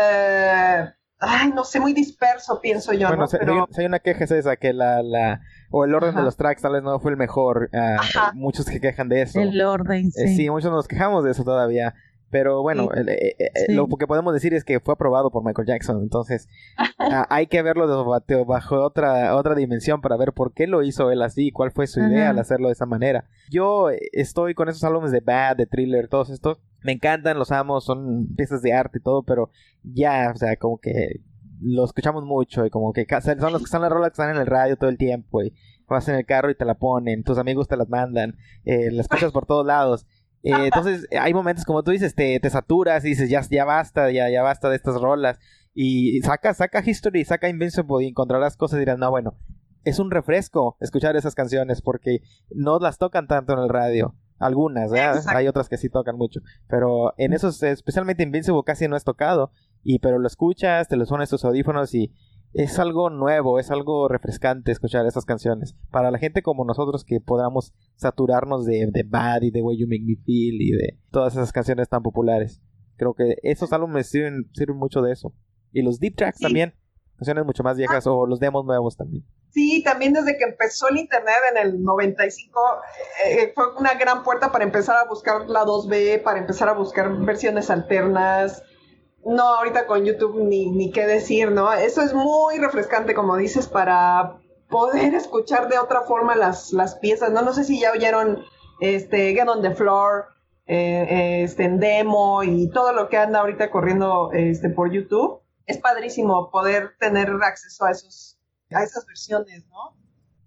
[0.00, 0.84] eh,
[1.18, 3.08] ay, no sé, muy disperso, pienso yo.
[3.08, 3.28] Bueno, ¿no?
[3.28, 5.40] si, Pero- hay una queja es esa, que la, la,
[5.70, 8.80] o el orden de los tracks tal vez no fue el mejor, ah, muchos que
[8.80, 9.40] quejan de eso.
[9.40, 10.36] El orden, Eh, sí.
[10.36, 11.94] sí, muchos nos quejamos de eso todavía.
[12.28, 13.72] Pero bueno, eh, eh, Sí.
[13.72, 16.02] lo que podemos decir es que fue aprobado por Michael Jackson.
[16.02, 16.84] Entonces, ah,
[17.30, 21.22] hay que verlo de- bajo, otra, otra dimensión para ver por qué lo hizo él
[21.22, 23.26] así, cuál fue su idea al hacerlo de esa manera.
[23.48, 26.58] Yo estoy con esos álbumes de Bad, de Thriller, todos estos.
[26.82, 29.50] Me encantan, los amo, son piezas de arte y todo, pero
[29.84, 31.20] ya, o sea, como que
[31.60, 34.40] lo escuchamos mucho y como que son los que están las rolas que están en
[34.40, 35.52] el radio todo el tiempo y
[35.88, 39.02] vas en el carro y te la ponen, tus amigos te las mandan, eh, la
[39.02, 40.06] escuchas por todos lados.
[40.42, 44.10] Eh, entonces hay momentos como tú dices, te, te saturas y dices, ya, ya basta,
[44.10, 45.38] ya, ya basta de estas rolas.
[45.74, 49.36] Y saca, saca History, saca Invincible y encontrarás cosas y dirás, no, bueno,
[49.84, 54.14] es un refresco escuchar esas canciones porque no las tocan tanto en el radio.
[54.38, 55.24] Algunas, ¿verdad?
[55.28, 56.40] hay otras que sí tocan mucho.
[56.68, 59.50] Pero en esos, especialmente Invincible, casi no es tocado.
[59.88, 62.12] Y pero lo escuchas, te lo pones tus audífonos y
[62.52, 65.76] es algo nuevo, es algo refrescante escuchar esas canciones.
[65.92, 69.86] Para la gente como nosotros que podamos saturarnos de, de Bad y de Way You
[69.86, 72.60] Make Me Feel y de todas esas canciones tan populares.
[72.96, 75.32] Creo que esos álbumes sirven, sirven mucho de eso.
[75.70, 76.74] Y los deep tracks también,
[77.16, 79.24] canciones mucho más viejas o los demos nuevos también.
[79.50, 82.60] Sí, también desde que empezó el Internet en el 95
[83.24, 87.16] eh, fue una gran puerta para empezar a buscar la 2B, para empezar a buscar
[87.18, 88.64] versiones alternas.
[89.26, 91.72] No, ahorita con YouTube ni, ni qué decir, ¿no?
[91.72, 94.38] Eso es muy refrescante, como dices, para
[94.70, 97.42] poder escuchar de otra forma las, las piezas, ¿no?
[97.42, 98.44] No sé si ya oyeron
[98.80, 100.26] este, Get on the Floor,
[100.66, 105.40] eh, este, en demo y todo lo que anda ahorita corriendo este, por YouTube.
[105.66, 108.38] Es padrísimo poder tener acceso a esos
[108.72, 109.96] a esas versiones, ¿no?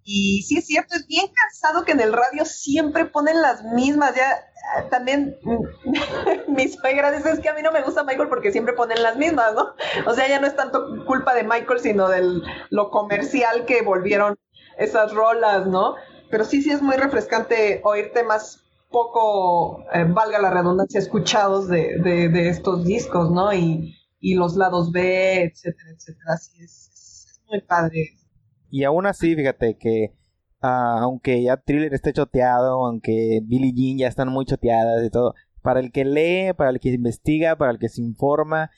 [0.03, 4.15] Y sí es cierto, es bien cansado que en el radio siempre ponen las mismas,
[4.15, 4.48] ya
[4.90, 5.38] también
[6.48, 9.18] mi suegra dice es que a mí no me gusta Michael porque siempre ponen las
[9.18, 9.73] mismas, ¿no?
[10.06, 14.38] O sea, ya no es tanto culpa de Michael, sino de lo comercial que volvieron
[14.77, 15.95] esas rolas, ¿no?
[16.30, 21.98] Pero sí, sí es muy refrescante oír temas poco, eh, valga la redundancia, escuchados de,
[21.99, 23.53] de, de estos discos, ¿no?
[23.53, 26.34] Y, y los lados B, etcétera, etcétera.
[26.34, 28.18] Así es, es muy padre.
[28.69, 30.14] Y aún así, fíjate que
[30.61, 35.36] ah, aunque ya Thriller esté choteado, aunque Billie Jean ya están muy choteadas y todo,
[35.61, 38.72] para el que lee, para el que investiga, para el que se informa,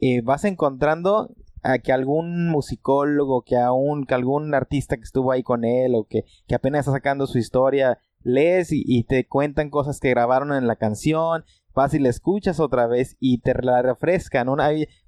[0.00, 3.56] eh, vas encontrando a que algún musicólogo, que,
[4.08, 7.38] que algún artista que estuvo ahí con él o que, que apenas está sacando su
[7.38, 11.44] historia, lees y, te cuentan cosas que grabaron en la canción,
[11.74, 14.48] vas y la escuchas otra vez y te la refrescan.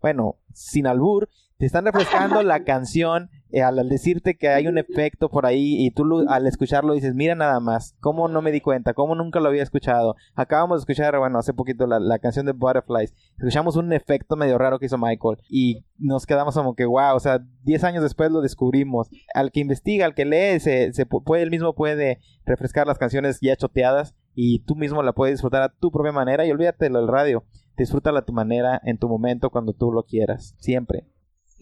[0.01, 4.79] Bueno, sin albur, te están refrescando la canción eh, al, al decirte que hay un
[4.79, 8.51] efecto por ahí y tú lo- al escucharlo dices, mira nada más, ¿cómo no me
[8.51, 8.95] di cuenta?
[8.95, 10.17] ¿Cómo nunca lo había escuchado?
[10.35, 13.15] Acabamos de escuchar, bueno, hace poquito la, la canción de Butterflies.
[13.39, 17.21] Escuchamos un efecto medio raro que hizo Michael y nos quedamos como que, wow, o
[17.21, 19.09] sea, 10 años después lo descubrimos.
[19.35, 22.99] Al que investiga, al que lee, se, se pu- puede, él mismo puede refrescar las
[22.99, 26.89] canciones ya choteadas y tú mismo la puedes disfrutar a tu propia manera y olvídate
[26.91, 27.45] del radio.
[27.77, 31.07] Disfrútala a tu manera, en tu momento, cuando tú lo quieras, siempre.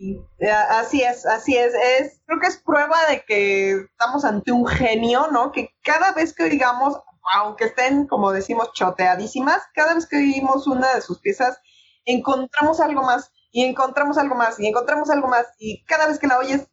[0.03, 1.73] Eh, así es, así es.
[1.74, 2.20] es.
[2.27, 5.53] Creo que es prueba de que estamos ante un genio, ¿no?
[5.53, 6.99] Que cada vez que oigamos,
[7.35, 11.61] aunque estén, como decimos, choteadísimas, cada vez que oímos una de sus piezas,
[12.05, 16.27] encontramos algo más, y encontramos algo más, y encontramos algo más, y cada vez que
[16.27, 16.66] la oyes,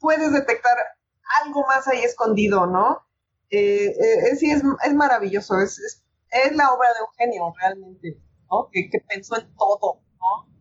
[0.00, 0.76] puedes detectar
[1.44, 3.06] algo más ahí escondido, ¿no?
[3.50, 8.18] Eh, eh, sí, es, es maravilloso, es, es, es, la obra de un genio realmente,
[8.50, 8.68] ¿no?
[8.72, 10.53] Que pensó en todo, ¿no?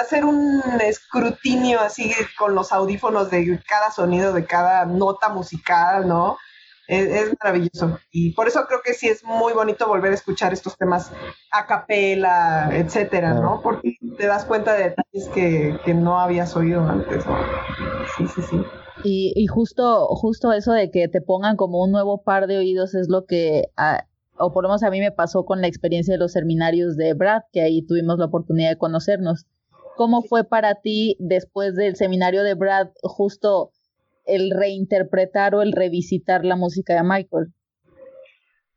[0.00, 6.38] Hacer un escrutinio así con los audífonos de cada sonido, de cada nota musical, ¿no?
[6.86, 7.98] Es, maravilloso.
[8.10, 11.10] Y por eso creo que sí es muy bonito volver a escuchar estos temas
[11.50, 13.60] a capela, etcétera, ¿no?
[13.62, 17.36] Porque te das cuenta de detalles que, que no habías oído antes, ¿no?
[18.16, 18.64] Sí, sí, sí.
[19.02, 22.94] Y, y, justo, justo eso de que te pongan como un nuevo par de oídos
[22.94, 24.06] es lo que, a,
[24.38, 27.14] o por lo menos a mí me pasó con la experiencia de los seminarios de
[27.14, 29.46] Brad, que ahí tuvimos la oportunidad de conocernos.
[29.96, 33.70] ¿Cómo fue para ti después del seminario de Brad justo
[34.24, 37.54] el reinterpretar o el revisitar la música de Michael?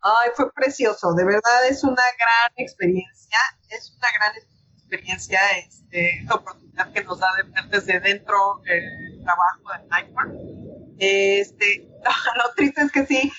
[0.01, 3.37] Ay, fue precioso, de verdad es una gran experiencia,
[3.69, 4.37] es una gran
[4.77, 10.95] experiencia este, la oportunidad que nos da de ver desde dentro el trabajo de Michael.
[10.99, 11.89] Este,
[12.37, 13.31] lo triste es que sí,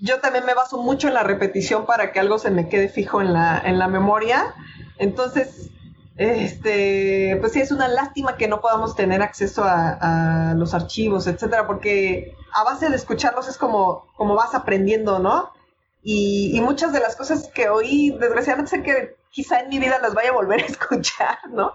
[0.00, 3.20] yo también me baso mucho en la repetición para que algo se me quede fijo
[3.20, 4.54] en la, en la memoria.
[4.98, 5.70] Entonces,
[6.20, 11.66] este, pues sí, es una lástima que no podamos tener acceso a, los archivos, etcétera,
[11.66, 15.50] porque a base de escucharlos es como, como vas aprendiendo, ¿no?
[16.02, 20.12] Y, muchas de las cosas que oí, desgraciadamente sé que quizá en mi vida las
[20.12, 21.72] vaya a volver a escuchar, ¿no?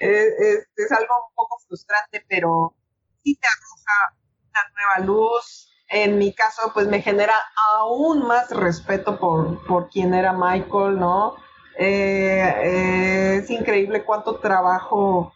[0.00, 2.74] Es, es, algo un poco frustrante, pero
[3.22, 4.16] sí te arroja
[4.50, 5.70] una nueva luz.
[5.88, 7.36] En mi caso, pues me genera
[7.78, 11.36] aún más respeto por, por quien era Michael, ¿no?
[11.78, 15.32] Eh, es increíble cuánto trabajo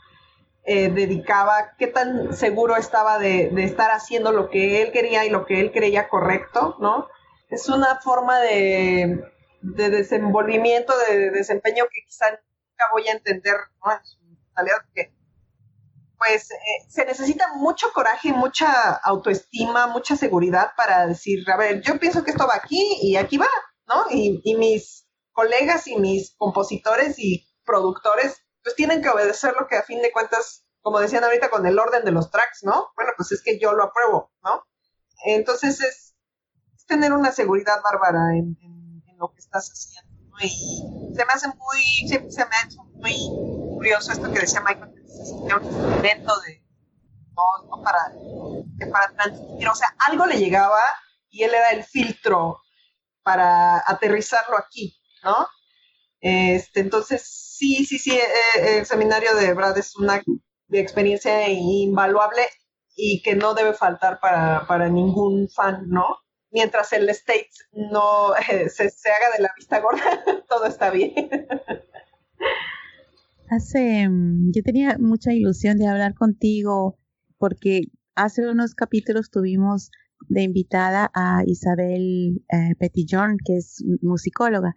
[0.64, 5.44] eh, dedicaba, qué tan seguro estaba de, estar haciendo lo que él quería y lo
[5.44, 7.08] que él creía correcto, ¿no?
[7.50, 9.24] Es una forma de,
[9.62, 13.92] desenvolvimiento, de, desempeño que quizá nunca voy a entender, ¿no?
[14.94, 15.12] que
[16.18, 16.56] pues eh,
[16.86, 22.30] se necesita mucho coraje, mucha autoestima, mucha seguridad para decir, a ver, yo pienso que
[22.30, 23.48] esto va aquí y aquí va,
[23.88, 24.04] ¿no?
[24.10, 25.09] Y mis
[25.40, 30.12] colegas y mis compositores y productores, pues tienen que obedecer lo que a fin de
[30.12, 32.88] cuentas, como decían ahorita con el orden de los tracks, ¿no?
[32.94, 34.66] Bueno, pues es que yo lo apruebo, ¿no?
[35.24, 36.14] Entonces es,
[36.86, 38.58] tener una seguridad bárbara en,
[39.16, 40.36] lo que estás haciendo, ¿no?
[40.42, 43.14] Y se me hace muy, se, se me ha hecho muy
[43.76, 46.66] curioso esto que decía Michael, que sentía un instrumento de,
[47.34, 48.12] no, para,
[48.90, 50.80] para transmitir, o sea, algo le llegaba
[51.30, 52.60] y él era el filtro
[53.22, 55.46] para aterrizarlo aquí, ¿no?
[56.20, 60.22] Este, entonces, sí, sí, sí, eh, el seminario de Brad es una
[60.70, 62.42] experiencia invaluable
[62.96, 66.16] y que no debe faltar para, para ningún fan, ¿no?
[66.50, 70.02] Mientras el States no eh, se, se, haga de la vista gorda,
[70.48, 71.14] todo está bien.
[73.48, 76.98] Hace, mm, yo tenía mucha ilusión de hablar contigo
[77.38, 77.82] porque
[78.14, 79.90] hace unos capítulos tuvimos
[80.28, 84.74] de invitada a Isabel eh, Petillon, que es musicóloga.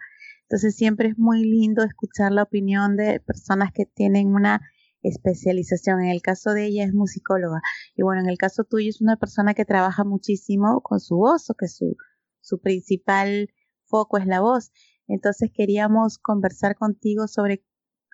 [0.54, 4.62] Entonces siempre es muy lindo escuchar la opinión de personas que tienen una
[5.02, 6.04] especialización.
[6.04, 7.60] En el caso de ella es musicóloga
[7.96, 11.50] y bueno, en el caso tuyo es una persona que trabaja muchísimo con su voz
[11.50, 11.96] o que su,
[12.40, 13.50] su principal
[13.86, 14.72] foco es la voz.
[15.08, 17.66] Entonces queríamos conversar contigo sobre,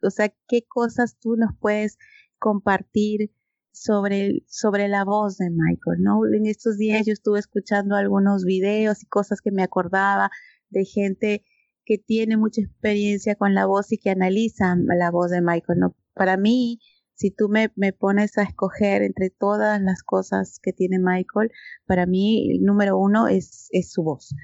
[0.01, 1.97] o sea, qué cosas tú nos puedes
[2.37, 3.33] compartir
[3.73, 6.21] sobre, sobre la voz de Michael, ¿no?
[6.33, 10.31] En estos días yo estuve escuchando algunos videos y cosas que me acordaba
[10.69, 11.43] de gente
[11.89, 15.79] que tiene mucha experiencia con la voz y que analiza la voz de Michael.
[15.79, 15.95] ¿no?
[16.13, 16.79] Para mí,
[17.15, 21.49] si tú me, me, pones a escoger entre todas las cosas que tiene Michael,
[21.87, 24.35] para mí el número uno es, es su voz.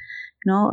[0.43, 0.72] ¿no?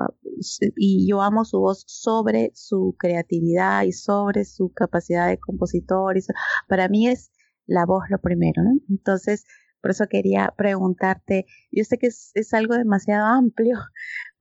[0.77, 6.16] Y yo amo su voz sobre su creatividad y sobre su capacidad de compositor.
[6.16, 6.23] Y
[6.69, 7.32] para mí es
[7.66, 8.62] la voz lo primero.
[8.89, 9.44] Entonces,
[9.82, 13.77] por eso quería preguntarte, yo sé que es, es algo demasiado amplio,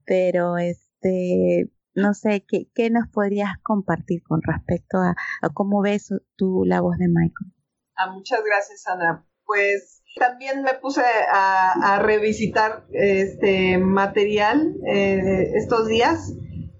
[0.06, 5.14] pero este, no sé, ¿qué, ¿qué, nos podrías compartir con respecto a,
[5.54, 7.52] cómo ves tú la voz de Michael?
[7.96, 9.26] Ah, muchas gracias, Ana.
[9.44, 11.02] Pues también me puse
[11.32, 16.32] a, revisitar este material eh, estos días.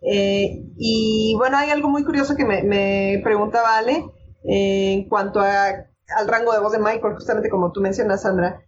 [0.02, 4.04] Eh, y bueno, hay algo muy curioso que me, preguntaba Ale
[4.44, 5.68] eh, en cuanto a,
[6.16, 8.62] al rango de voz de Michael, justamente como tú mencionas, Sandra.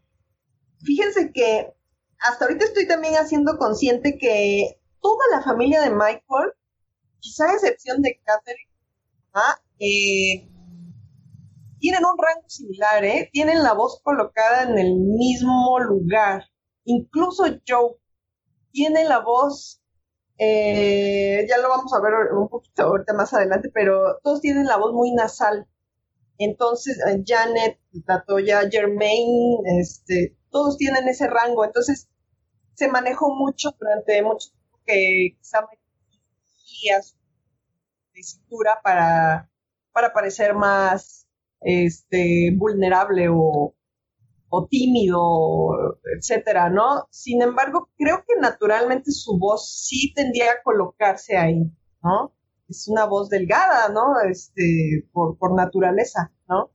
[0.85, 1.75] Fíjense que
[2.21, 6.55] hasta ahorita estoy también haciendo consciente que toda la familia de Michael,
[7.21, 8.71] quizá a excepción de Catherine,
[9.79, 10.49] eh,
[11.79, 13.29] tienen un rango similar, ¿eh?
[13.31, 16.45] Tienen la voz colocada en el mismo lugar.
[16.85, 17.97] Incluso Joe
[18.73, 19.83] tiene la voz,
[20.39, 24.79] eh, ya lo vamos a ver un poquito ahorita más adelante, pero todos tienen la
[24.79, 25.69] voz muy nasal.
[26.39, 31.63] Entonces, Janet, Latoya, Germain, este, todos tienen ese rango.
[31.67, 32.09] Entonces,
[32.73, 34.49] se manejó mucho durante mucho
[34.85, 37.17] que su
[38.15, 39.51] de cintura para,
[39.93, 41.27] para parecer más
[41.61, 43.75] este, vulnerable o,
[44.49, 45.21] o tímido,
[46.17, 47.09] etcétera, ¿no?
[47.11, 52.35] Sin embargo, creo que naturalmente su voz sí tendría a colocarse ahí, ¿no?
[52.69, 54.21] Es una voz delgada, ¿no?
[54.31, 56.71] Este, por, por naturaleza, ¿no?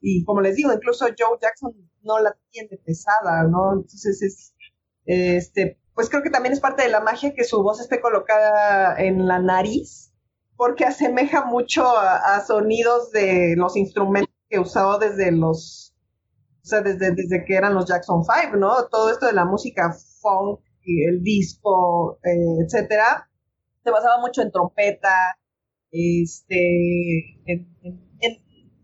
[0.00, 3.74] y como les digo, incluso Joe Jackson no la tiene pesada, ¿no?
[3.74, 4.54] Entonces es,
[5.04, 8.98] este, pues creo que también es parte de la magia que su voz esté colocada
[8.98, 10.14] en la nariz,
[10.56, 15.94] porque asemeja mucho a, sonidos de los instrumentos que usaba desde los,
[16.62, 18.88] o sea, desde, desde que eran los Jackson 5, ¿no?
[18.88, 23.28] Todo esto de la música funk, y el disco, eh, etcétera,
[23.84, 25.36] se basaba mucho en trompeta,
[25.90, 27.68] este, en,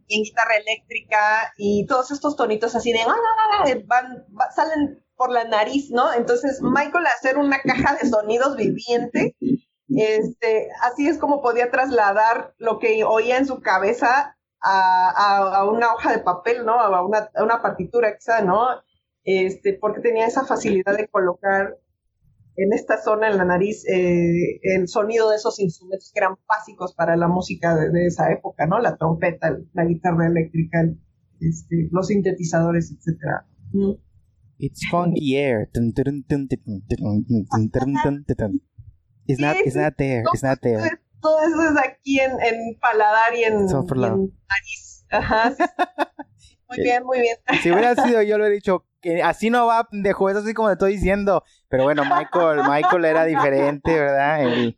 [0.07, 2.99] guitarra eléctrica y todos estos tonitos así de
[3.87, 6.13] van, salen por la nariz, ¿no?
[6.13, 9.37] Entonces, Michael hacer una caja de sonidos viviente,
[9.89, 16.13] este, así es como podía trasladar lo que oía en su cabeza a, una hoja
[16.13, 16.81] de papel, ¿no?
[16.81, 18.67] A una, a una partitura, quizá, ¿no?
[19.25, 21.77] Este, porque tenía esa facilidad de colocar
[22.57, 26.95] en esta zona, en la nariz, eh, el sonido de esos instrumentos que eran básicos
[26.95, 28.79] para la música de, esa época, ¿no?
[28.81, 30.79] La trompeta, la guitarra eléctrica,
[31.41, 33.47] este, los sintetizadores, etcétera.
[34.59, 35.69] It's funky air.
[39.29, 40.25] It's not, it's not there.
[40.33, 41.01] It's not there.
[41.21, 45.05] Todo eso es aquí en, en paladar y en, y en nariz.
[45.11, 45.53] Ajá.
[46.69, 47.37] Muy bien, muy bien.
[47.63, 50.67] Si hubiera sido yo, lo he dicho, que así no va, dejo eso así como
[50.69, 51.45] te estoy diciendo.
[51.69, 54.43] Pero bueno, Michael, Michael era diferente, ¿verdad?
[54.43, 54.77] El...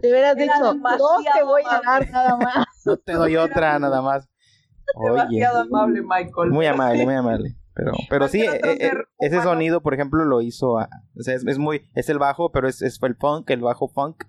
[0.00, 2.66] Te hubieras dicho, dos te voy a dar nada más.
[2.84, 4.28] No te doy otra, nada más.
[5.04, 6.50] Demasiado amable, Michael.
[6.50, 7.56] Muy amable, muy amable.
[7.74, 10.72] Pero, pero sí, eh, eh, ese sonido, por ejemplo, lo hizo.
[10.72, 11.90] o sea, es, muy.
[11.94, 14.24] Es el bajo, pero es, es el funk, el bajo funk,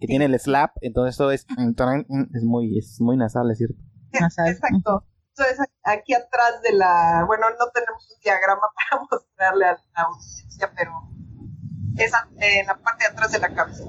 [0.00, 0.72] que tiene el slap.
[0.80, 1.46] Entonces todo es.
[2.34, 3.82] Es muy, es muy nasal, es cierto.
[4.12, 5.04] Exacto.
[5.36, 7.24] Entonces, aquí atrás de la.
[7.26, 10.92] Bueno, no tenemos un diagrama para mostrarle a la audiencia, pero.
[11.96, 13.84] Esa, en la parte de atrás de la cabeza.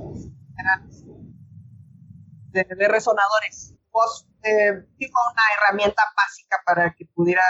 [2.52, 3.76] De, de resonadores.
[3.92, 7.42] Voz eh, una herramienta básica para que pudiera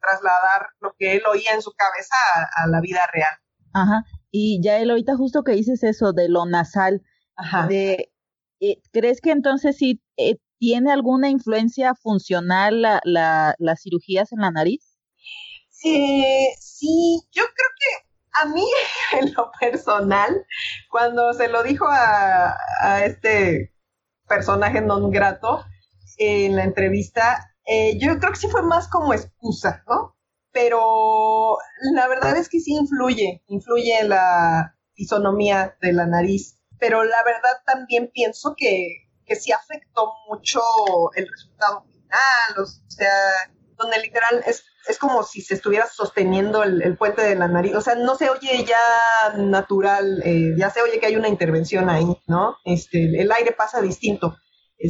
[0.00, 2.16] trasladar lo que él oía en su cabeza
[2.56, 3.36] a, la vida real.
[3.74, 4.04] Ajá.
[4.30, 7.02] Y ya él ahorita justo que dices eso de lo nasal,
[7.36, 7.66] Ajá.
[7.66, 8.12] De,
[8.60, 14.40] eh, ¿crees que entonces sí eh, tiene alguna influencia funcional la, la, las cirugías en
[14.40, 14.98] la nariz?
[15.70, 16.24] Sí,
[16.58, 18.08] sí, yo creo que
[18.42, 18.64] a mí,
[19.20, 20.44] en lo personal,
[20.90, 23.72] cuando se lo dijo a, a este
[24.28, 25.64] personaje non grato,
[26.18, 30.16] en la entrevista, eh, yo creo que sí fue más como excusa, ¿no?
[30.52, 31.56] Pero
[31.94, 36.60] la verdad es que sí influye, influye en la fisonomía de la nariz.
[36.80, 40.60] Pero la verdad también pienso que, que sí afectó mucho
[41.14, 43.12] el resultado final, o sea,
[43.76, 47.80] donde literal es, es como si se estuviera sosteniendo el, puente de la nariz, o
[47.80, 52.06] sea, no se oye ya natural, eh, ya se oye que hay una intervención ahí,
[52.26, 52.56] ¿no?
[52.64, 54.36] Este, el aire pasa distinto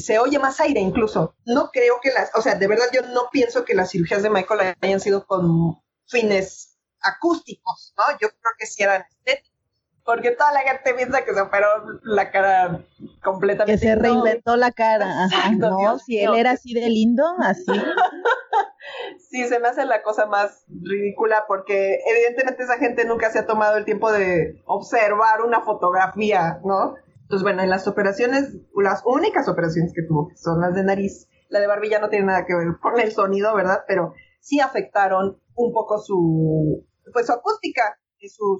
[0.00, 1.34] se oye más aire incluso.
[1.46, 4.30] No creo que las, o sea, de verdad yo no pienso que las cirugías de
[4.30, 8.04] Michael hayan sido con fines acústicos, ¿no?
[8.20, 9.58] Yo creo que sí eran estéticos.
[10.04, 11.66] Porque toda la gente piensa que se operó
[12.02, 12.82] la cara
[13.22, 13.78] completamente.
[13.78, 15.28] Que se reinventó la cara.
[15.58, 17.64] no, si él era así de lindo, así.
[19.30, 23.46] sí, se me hace la cosa más ridícula porque evidentemente esa gente nunca se ha
[23.46, 26.94] tomado el tiempo de observar una fotografía, ¿no?
[27.28, 31.28] Entonces, bueno, en las operaciones, las únicas operaciones que tuvo, que son las de nariz,
[31.50, 33.84] la de barbilla no tiene nada que ver con el sonido, ¿verdad?
[33.86, 38.58] Pero sí afectaron un poco su, pues su acústica y su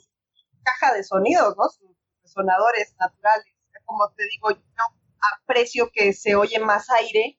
[0.63, 1.67] caja de sonidos, ¿no?
[1.71, 3.47] Sus resonadores naturales.
[3.87, 4.83] Como te digo, yo
[5.43, 7.39] aprecio que se oye más aire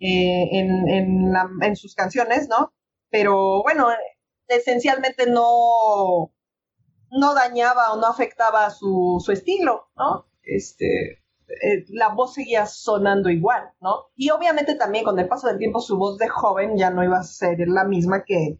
[0.00, 2.72] eh, en, en, en sus canciones, ¿no?
[3.10, 3.88] Pero bueno,
[4.48, 6.32] esencialmente no,
[7.10, 10.29] no dañaba o no afectaba su, su estilo, ¿no?
[10.56, 11.22] Este,
[11.62, 14.10] eh, la voz seguía sonando igual, ¿no?
[14.16, 17.18] Y obviamente también con el paso del tiempo su voz de joven ya no iba
[17.18, 18.58] a ser la misma que,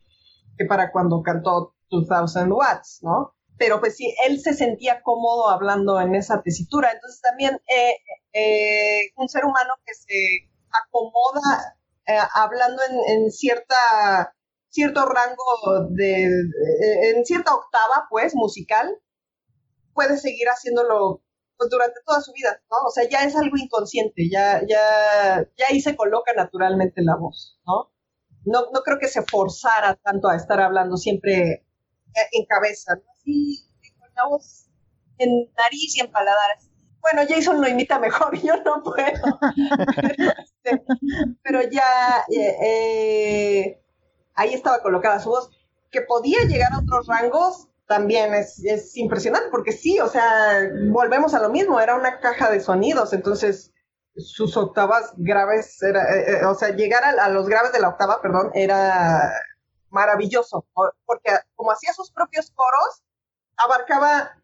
[0.58, 3.34] que para cuando cantó 2000 Watts, ¿no?
[3.60, 6.92] pero pues sí, él se sentía cómodo hablando en esa tesitura.
[6.92, 7.94] Entonces también eh,
[8.32, 10.48] eh, un ser humano que se
[10.86, 11.76] acomoda
[12.34, 14.34] hablando en, en, cierta
[14.70, 16.24] cierto rango de,
[17.12, 18.98] en cierta octava pues musical
[19.92, 21.22] puede seguir haciéndolo
[21.60, 22.78] pues durante toda su vida, ¿no?
[22.88, 27.60] O sea, ya es algo inconsciente, ya, ya, ya ahí se coloca naturalmente la voz,
[27.66, 27.92] ¿no?
[28.46, 31.66] No, no creo que se forzara tanto a estar hablando siempre
[32.32, 33.02] en cabeza, ¿no?
[33.12, 33.68] Así,
[33.98, 34.70] con la voz
[35.18, 36.56] en nariz y en paladar.
[37.02, 39.38] Bueno, Jason lo imita mejor, yo no puedo.
[40.38, 40.82] Este,
[41.42, 43.82] pero, ya eh, eh,
[44.34, 45.50] ahí estaba colocada su voz,
[45.90, 50.60] que podía llegar a otros rangos, también es, es, impresionante, porque sí, o sea,
[50.92, 53.72] volvemos a lo mismo, era una caja de sonidos, entonces
[54.14, 57.88] sus octavas graves, era, eh, eh, o sea, llegar a, a, los graves de la
[57.88, 59.32] octava, perdón, era
[59.88, 60.64] maravilloso,
[61.04, 63.02] porque como hacía sus propios coros,
[63.56, 64.39] abarcaba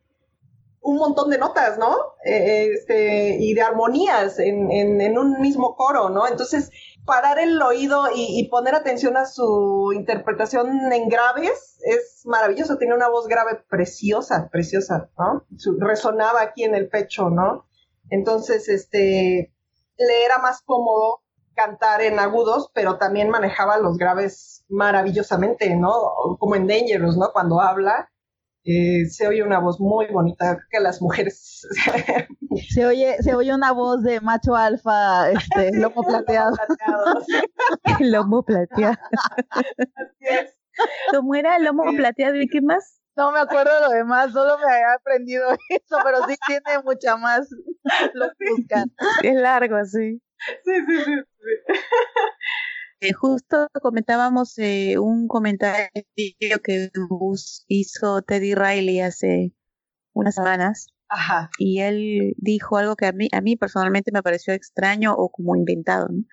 [0.87, 1.97] un montón de notas, ¿no?
[2.25, 6.29] Eh, este, y de armonías en, en, en, un mismo coro, ¿no?
[6.29, 6.71] Entonces,
[7.05, 12.79] parar el oído y, y, poner atención a su interpretación en graves es maravilloso.
[12.79, 15.45] Tiene una voz grave preciosa, preciosa, ¿no?
[15.57, 17.67] Su, resonaba aquí en el pecho, ¿no?
[18.09, 19.53] Entonces, este,
[19.99, 21.23] le era más cómodo
[21.57, 25.91] cantar en agudos, pero también manejaba los graves maravillosamente, ¿no?
[26.39, 27.33] Como en Dangerous, ¿no?
[27.33, 28.09] Cuando habla,
[28.67, 31.67] eh, se oye una voz muy bonita, que las mujeres...
[32.69, 36.57] se oye se oye una voz de macho alfa, este, lomo plateado.
[38.01, 38.97] lomo plateado.
[39.51, 40.59] Así es.
[41.13, 43.01] ¿Cómo era el lomo plateado y qué más?
[43.17, 47.49] No me acuerdo lo demás, solo me había aprendido eso, pero sí tiene mucha más
[48.15, 48.93] lo buscan.
[49.23, 50.21] Es largo, sí.
[50.65, 51.13] Sí, sí, sí.
[53.07, 55.91] Eh, justo comentábamos eh, un comentario
[56.65, 56.91] que
[57.69, 59.53] hizo Teddy Riley hace
[60.13, 60.89] unas semanas.
[61.09, 61.51] Ajá.
[61.57, 65.55] Y él dijo algo que a mí, a mí personalmente me pareció extraño o como
[65.55, 66.09] inventado.
[66.11, 66.25] ¿no?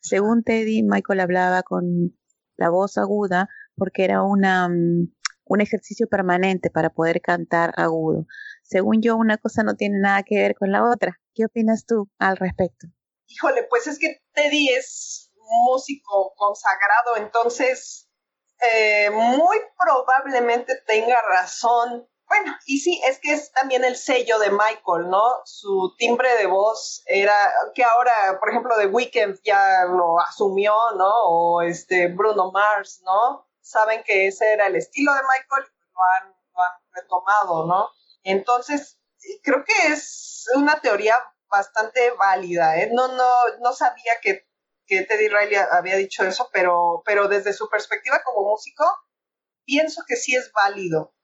[0.00, 2.16] Según Teddy, Michael hablaba con
[2.56, 5.08] la voz aguda porque era una, um,
[5.44, 8.26] un ejercicio permanente para poder cantar agudo.
[8.62, 11.20] Según yo, una cosa no tiene nada que ver con la otra.
[11.34, 12.86] ¿Qué opinas tú al respecto?
[13.26, 15.31] Híjole, pues es que Teddy es
[15.64, 18.08] músico consagrado, entonces
[18.60, 22.08] eh, muy probablemente tenga razón.
[22.26, 25.22] Bueno, y sí, es que es también el sello de Michael, ¿no?
[25.44, 31.10] Su timbre de voz era, que ahora, por ejemplo, The Weeknd ya lo asumió, ¿no?
[31.24, 33.46] O este Bruno Mars, ¿no?
[33.60, 37.90] Saben que ese era el estilo de Michael y lo han, lo han retomado, ¿no?
[38.22, 38.98] Entonces,
[39.42, 41.16] creo que es una teoría
[41.50, 42.90] bastante válida, ¿eh?
[42.92, 43.30] No, no,
[43.60, 44.46] no sabía que
[44.86, 48.84] que Teddy Riley había dicho eso, pero, pero desde su perspectiva como músico,
[49.64, 51.14] pienso que sí es válido.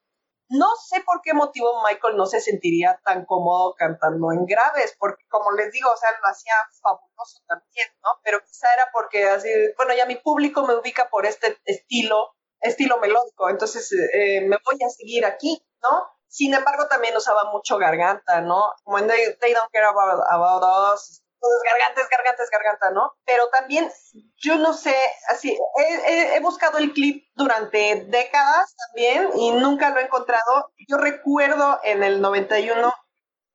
[0.51, 5.23] No sé por qué motivo Michael no se sentiría tan cómodo cantando en graves, porque
[5.29, 8.19] como les digo, o sea, lo hacía fabuloso también, ¿no?
[8.23, 12.97] Pero quizá era porque así, bueno, ya mi público me ubica por este estilo, estilo
[12.97, 16.09] melódico, entonces eh, me voy a seguir aquí, ¿no?
[16.27, 18.73] Sin embargo, también usaba mucho garganta, ¿no?
[18.83, 20.63] Como en They, They Don't Care About, about
[20.95, 23.13] Us, pues, garganta es garganta es garganta, ¿no?
[23.25, 23.91] Pero también,
[24.37, 24.95] yo no sé,
[25.29, 30.73] así, he, buscado el clip durante décadas también y nunca lo he encontrado.
[30.87, 32.93] Yo recuerdo en el 91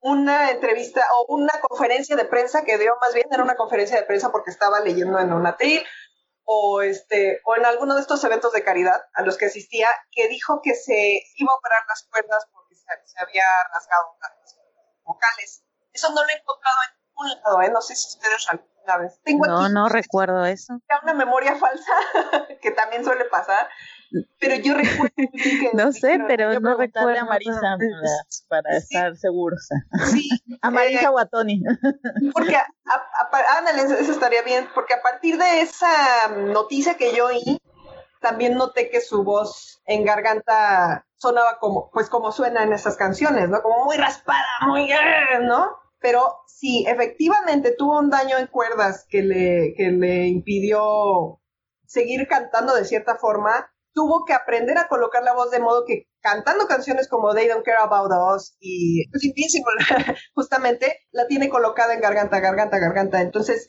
[0.01, 4.05] una entrevista o una conferencia de prensa que dio, más bien era una conferencia de
[4.05, 5.83] prensa porque estaba leyendo en un atril
[6.43, 10.27] o este o en alguno de estos eventos de caridad a los que asistía que
[10.27, 13.43] dijo que se iba a operar las cuerdas porque se, había
[13.73, 14.55] rasgado las
[15.03, 15.63] vocales.
[15.91, 17.69] Eso no lo he encontrado en lado, ¿eh?
[17.71, 19.19] No sé si ustedes alguna vez.
[19.23, 20.73] Tengo no, aquí, no recuerdo eso.
[21.03, 21.93] Una memoria falsa,
[22.61, 23.67] que también suele pasar,
[24.39, 25.69] pero yo recuerdo que...
[25.73, 27.19] no sé, pero yo no recuerdo.
[27.19, 28.95] a Marisa para, para Sí.
[28.95, 29.67] estar seguros.
[30.11, 30.29] Sí,
[30.61, 31.61] A Marisa eh, o a Tony.
[32.33, 36.95] porque, a, a, a- ándale, eso eso estaría bien, porque a partir de esa noticia
[36.97, 37.57] que yo oí,
[38.21, 43.49] también noté que su voz en garganta sonaba como, pues como suena en esas canciones,
[43.49, 43.61] ¿no?
[43.61, 45.77] Como muy raspada, muy, eh, ¿no?
[46.05, 51.41] Pero sí, efectivamente tuvo un daño en cuerdas que le, que le impidió
[51.87, 56.07] seguir cantando de cierta forma, tuvo que aprender a colocar la voz de modo que
[56.21, 59.73] cantando canciones como They Don't Care About Us y pues, Invincible,
[60.35, 63.21] justamente la tiene colocada en garganta, garganta, garganta.
[63.21, 63.67] Entonces,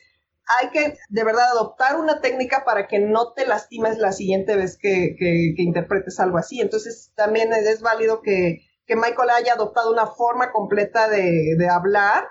[0.61, 4.77] hay que de verdad adoptar una técnica para que no te lastimes la siguiente vez
[4.79, 6.61] que, que, interpretes algo así.
[6.61, 12.29] Entonces, también es válido que, que, Michael haya adoptado una forma completa de, de hablar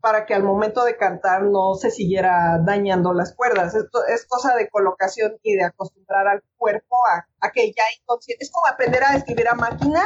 [0.00, 3.74] para que al momento de cantar no se siguiera dañando las cuerdas.
[3.74, 8.44] Esto es cosa de colocación y de acostumbrar al cuerpo a, a que ya inconsciente.
[8.44, 10.02] Es como aprender a escribir a máquina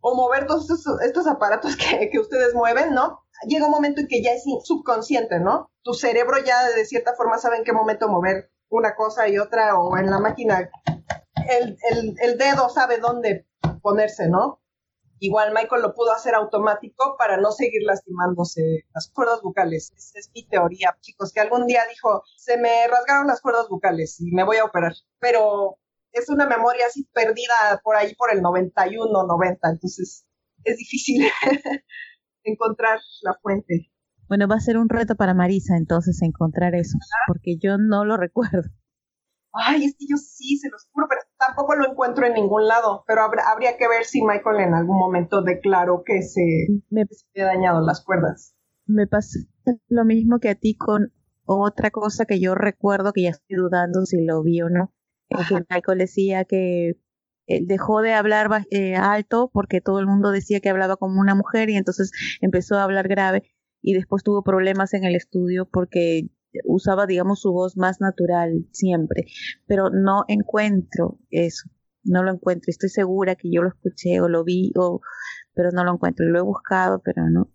[0.00, 3.20] o mover todos estos, estos aparatos que, que ustedes mueven, ¿no?
[3.48, 5.70] Llega un momento en que ya es subconsciente, ¿no?
[5.82, 9.78] Tu cerebro ya de cierta forma sabe en qué momento mover una cosa y otra,
[9.78, 10.70] o en la máquina
[11.48, 13.46] el, el, el dedo sabe dónde
[13.82, 14.60] ponerse, ¿no?
[15.18, 19.92] Igual Michael lo pudo hacer automático para no seguir lastimándose las cuerdas vocales.
[19.96, 24.20] Esa es mi teoría, chicos, que algún día dijo, se me rasgaron las cuerdas vocales
[24.20, 24.92] y me voy a operar.
[25.18, 25.78] Pero
[26.12, 30.26] es una memoria así perdida por ahí por el 91, 90, entonces
[30.64, 31.26] es difícil
[32.44, 33.90] encontrar la fuente.
[34.28, 36.98] Bueno, va a ser un reto para Marisa entonces encontrar eso,
[37.28, 38.68] porque yo no lo recuerdo.
[39.64, 43.04] Ay, es que yo sí, se los juro, pero tampoco lo encuentro en ningún lado.
[43.06, 46.42] Pero habría que ver si Michael en algún momento declaró que se
[46.90, 47.04] me
[47.34, 48.54] había dañado las cuerdas.
[48.86, 49.38] Me pasa
[49.88, 51.12] lo mismo que a ti con
[51.44, 54.92] otra cosa que yo recuerdo que ya estoy dudando si lo vi o no.
[55.28, 57.00] Es que Michael decía que
[57.46, 61.70] dejó de hablar eh, alto porque todo el mundo decía que hablaba como una mujer
[61.70, 62.10] y entonces
[62.40, 63.42] empezó a hablar grave
[63.80, 66.28] y después tuvo problemas en el estudio porque
[66.64, 69.24] usaba, digamos, su voz más natural siempre,
[69.66, 71.68] pero no encuentro eso,
[72.04, 72.70] no lo encuentro.
[72.70, 75.00] Estoy segura que yo lo escuché o lo vi, o,
[75.54, 76.26] pero no lo encuentro.
[76.26, 77.50] Lo he buscado, pero no.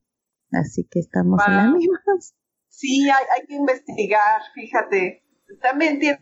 [0.52, 2.36] Así que estamos en las mismas.
[2.68, 5.24] Sí, hay, hay que investigar, fíjate.
[5.62, 6.18] También tiene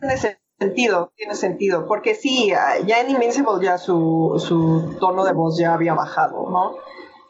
[0.58, 2.48] sentido, tiene sentido, porque sí,
[2.86, 6.74] ya en Invincible ya su, su tono de voz ya había bajado, ¿no?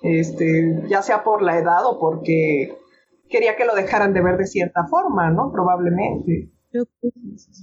[0.02, 2.76] Este, ya sea por la edad o porque
[3.30, 5.50] quería que lo dejaran de ver de cierta forma, ¿no?
[5.52, 6.52] Probablemente.
[6.72, 6.84] Yo,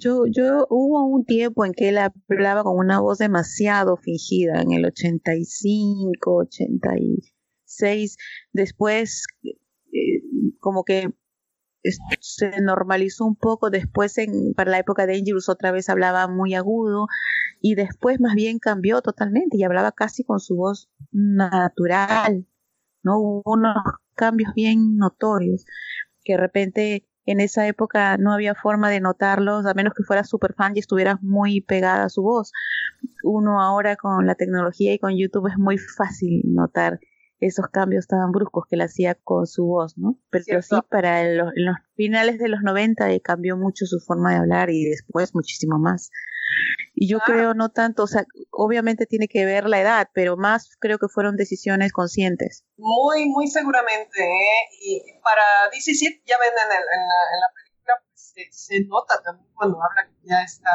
[0.01, 4.71] yo, yo, hubo un tiempo en que él hablaba con una voz demasiado fingida, en
[4.73, 8.17] el 85, 86.
[8.51, 10.23] Después, eh,
[10.59, 11.09] como que
[12.19, 13.69] se normalizó un poco.
[13.69, 17.07] Después, en, para la época de Angelus, otra vez hablaba muy agudo.
[17.61, 22.45] Y después, más bien, cambió totalmente y hablaba casi con su voz natural.
[23.03, 23.19] ¿no?
[23.19, 23.73] Hubo unos
[24.17, 25.65] cambios bien notorios,
[26.25, 30.29] que de repente en esa época no había forma de notarlos, a menos que fueras
[30.29, 32.51] super fan y estuvieras muy pegada a su voz.
[33.23, 36.99] Uno ahora con la tecnología y con YouTube es muy fácil notar
[37.39, 40.17] esos cambios tan bruscos que le hacía con su voz, ¿no?
[40.29, 44.69] Pero sí, para los, los finales de los 90 cambió mucho su forma de hablar
[44.69, 46.11] y después muchísimo más.
[46.99, 50.75] Y yo creo no tanto, o sea, obviamente tiene que ver la edad, pero más
[50.79, 52.65] creo que fueron decisiones conscientes.
[52.75, 54.23] Muy, muy seguramente.
[54.23, 54.69] ¿eh?
[54.81, 55.91] Y para DC
[56.25, 56.69] ya ven en,
[57.39, 60.71] la, película, pues, se, nota también cuando habla que ya está,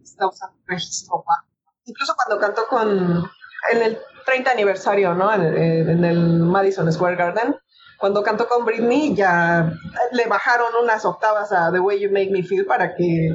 [0.00, 1.24] está usando registro
[1.86, 3.28] Incluso cuando cantó con,
[3.72, 5.34] en el 30 aniversario, ¿no?
[5.34, 7.56] En, en el Madison Square Garden,
[7.98, 9.72] cuando cantó con Britney ya
[10.12, 13.28] le bajaron unas octavas a The Way You Make Me Feel para que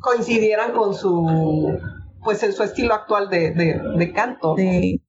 [0.00, 1.78] coincidieran con su,
[2.22, 4.54] pues en su estilo actual de, de, canto.
[4.56, 5.02] Sí.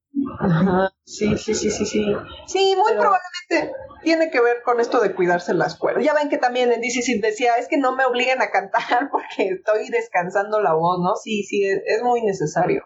[1.06, 2.06] sí, sí, sí, sí, sí.
[2.48, 3.74] Sí, muy probablemente
[4.04, 6.04] tiene que ver con esto de cuidarse las cuerdas.
[6.04, 9.54] Ya ven que también en DC decía, es que no me obliguen a cantar porque
[9.54, 11.16] estoy descansando la voz, ¿no?
[11.16, 12.84] Sí, sí, es, muy necesario.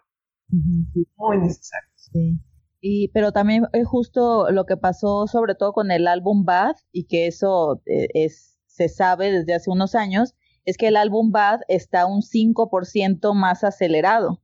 [1.18, 1.90] Muy necesario.
[1.96, 2.40] Sí.
[2.82, 7.08] Y, pero también es justo lo que pasó sobre todo con el álbum Bad y
[7.08, 11.62] que eso eh, es, se sabe desde hace unos años, es que el álbum Bad
[11.68, 14.42] está un 5% más acelerado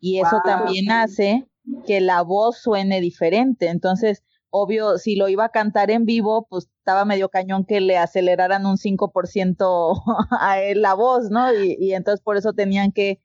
[0.00, 1.46] y eso también hace
[1.86, 3.68] que la voz suene diferente.
[3.68, 7.96] Entonces, obvio, si lo iba a cantar en vivo, pues estaba medio cañón que le
[7.96, 10.02] aceleraran un 5%
[10.40, 11.52] a él la voz, ¿no?
[11.52, 13.20] Y, y, entonces por eso tenían que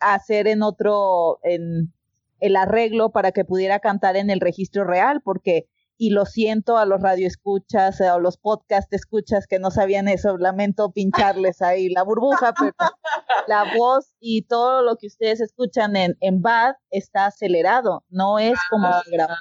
[0.00, 1.94] hacer en otro, en
[2.40, 5.68] el arreglo para que pudiera cantar en el registro real, porque
[5.98, 10.92] y lo siento a los radioescuchas o los podcast escuchas que no sabían eso, lamento
[10.92, 12.72] pincharles ahí la burbuja, pero
[13.48, 18.56] la voz y todo lo que ustedes escuchan en, en Bad está acelerado, no es
[18.70, 19.38] como se graba.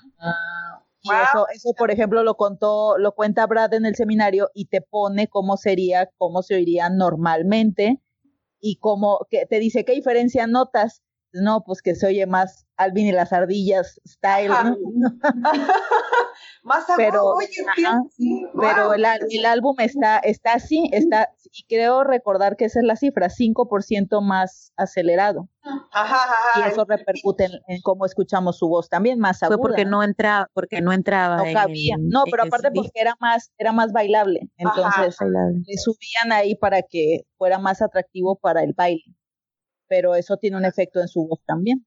[1.01, 4.81] Y eso, eso, por ejemplo, lo contó, lo cuenta Brad en el seminario y te
[4.81, 8.01] pone cómo sería, cómo se oiría normalmente
[8.59, 11.03] y cómo, que te dice qué diferencia notas
[11.33, 15.09] no, pues que se oye más Alvin y las ardillas style, ¿no?
[16.63, 17.47] más pero, oye,
[18.59, 22.95] pero el, el, álbum está, está así, está, y creo recordar que esa es la
[22.95, 25.49] cifra, 5% más acelerado.
[25.91, 26.17] Ajá,
[26.59, 29.57] y eso repercute en, cómo escuchamos su voz también, más aguda.
[29.57, 31.37] Fue porque no entraba, porque no entraba.
[31.37, 31.95] No cabía.
[31.99, 34.41] no, pero aparte porque era más, era más bailable.
[34.57, 39.03] Entonces, le subían ahí para que fuera más atractivo para el baile
[39.87, 41.85] pero eso tiene un efecto en su voz también.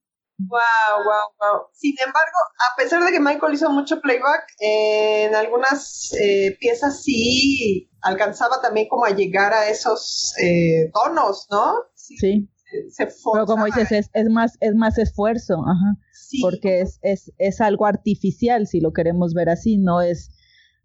[0.48, 1.66] Wow, wow, wow.
[1.72, 2.38] Sin embargo,
[2.72, 8.88] a pesar de que Michael hizo mucho playback, en algunas eh, piezas sí alcanzaba también
[8.88, 11.74] como a llegar a esos eh, tonos, ¿no?
[11.94, 12.48] Sí.
[12.90, 17.32] se Pero como dices, es, es, más, es más esfuerzo, ajá, Sí, porque es, es,
[17.38, 20.30] es algo artificial, si lo queremos ver así, no es,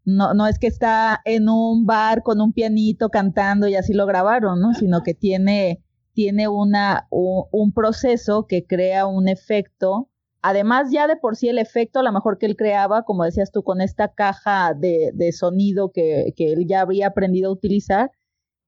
[0.04, 4.06] no, no es que está en un bar con un pianito cantando y así lo
[4.06, 4.74] grabaron, ¿no?
[4.74, 5.85] Sino que tiene,
[6.16, 10.10] tiene una, un, un proceso que crea un efecto.
[10.42, 13.52] Además, ya de por sí el efecto, a lo mejor que él creaba, como decías
[13.52, 18.12] tú, con esta caja de, de sonido que, que él ya había aprendido a utilizar,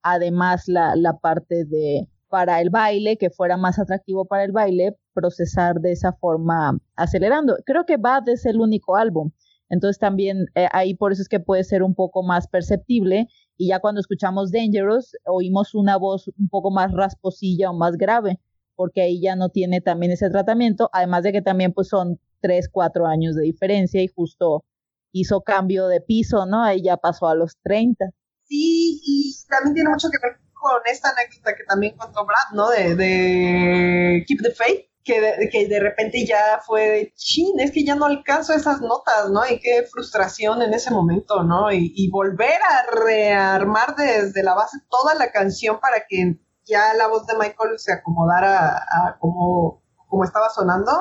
[0.03, 4.97] además la, la parte de para el baile, que fuera más atractivo para el baile,
[5.13, 7.55] procesar de esa forma acelerando.
[7.65, 9.31] Creo que Bad es el único álbum,
[9.69, 13.27] entonces también eh, ahí por eso es que puede ser un poco más perceptible
[13.57, 18.39] y ya cuando escuchamos Dangerous oímos una voz un poco más rasposilla o más grave,
[18.75, 22.69] porque ahí ya no tiene también ese tratamiento, además de que también pues son tres,
[22.71, 24.63] cuatro años de diferencia y justo
[25.11, 26.63] hizo cambio de piso, ¿no?
[26.63, 28.05] Ahí ya pasó a los 30.
[28.43, 32.69] Sí, y también tiene mucho que ver con esta anécdota que también contó Brad, ¿no?
[32.69, 37.71] De, de Keep the Faith, que de, que de repente ya fue de chin, es
[37.71, 39.41] que ya no alcanzo esas notas, ¿no?
[39.49, 41.71] Y qué frustración en ese momento, ¿no?
[41.71, 47.07] Y, y volver a rearmar desde la base toda la canción para que ya la
[47.07, 50.91] voz de Michael se acomodara a, a como, como estaba sonando.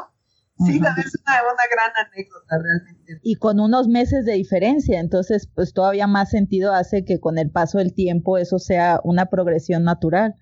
[0.58, 3.20] Sí, también es una, una gran anécdota realmente.
[3.22, 7.50] y con unos meses de diferencia, entonces pues todavía más sentido hace que con el
[7.50, 10.34] paso del tiempo eso sea una progresión natural.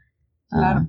[0.50, 0.82] Claro.
[0.82, 0.88] Ah,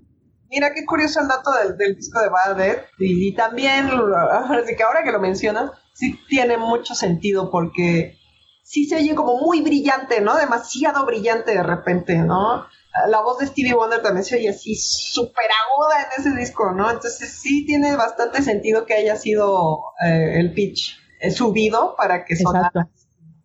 [0.56, 2.78] Mira qué curioso el dato del, del disco de Bad Ed.
[2.98, 8.18] Y, y también, ahora sí que ahora que lo mencionas, sí tiene mucho sentido porque
[8.64, 10.38] sí se oye como muy brillante, ¿no?
[10.38, 12.66] Demasiado brillante de repente, ¿no?
[13.10, 16.90] La voz de Stevie Wonder también se oye así súper aguda en ese disco, ¿no?
[16.90, 22.38] Entonces sí tiene bastante sentido que haya sido eh, el pitch eh, subido para que
[22.38, 22.68] sonara.
[22.68, 22.92] exacto.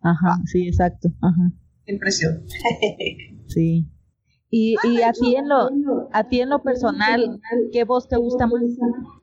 [0.01, 1.09] Ajá, sí, exacto.
[1.21, 1.51] Ajá,
[1.85, 2.45] Impresión.
[3.47, 3.90] sí.
[4.53, 5.69] Y, y a ti en lo,
[6.11, 7.39] a ti en lo personal,
[7.71, 8.61] ¿qué voz te gusta más?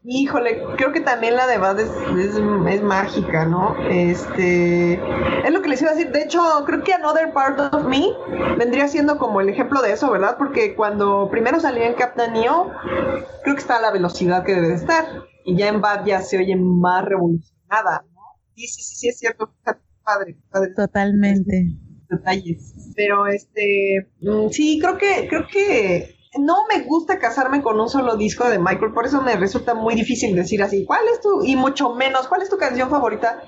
[0.05, 2.35] Híjole, creo que también la de Bad es, es,
[2.71, 3.77] es mágica, ¿no?
[3.91, 6.11] Este, es lo que les iba a decir.
[6.13, 8.07] De hecho, creo que Another Part of Me
[8.57, 10.37] vendría siendo como el ejemplo de eso, ¿verdad?
[10.39, 12.73] Porque cuando primero salió en Captain Neo,
[13.43, 15.05] creo que está a la velocidad que debe de estar.
[15.45, 18.21] Y ya en Bad ya se oye más revolucionada, ¿no?
[18.55, 19.53] Sí, sí, sí, sí, es cierto.
[19.59, 19.79] Está
[20.09, 21.77] Padre, padre Totalmente.
[22.09, 22.93] Detalles.
[22.97, 28.17] Pero este, mm, sí, creo que, creo que no me gusta casarme con un solo
[28.17, 31.57] disco de Michael, por eso me resulta muy difícil decir así, ¿cuál es tu, y
[31.57, 33.43] mucho menos, cuál es tu canción favorita?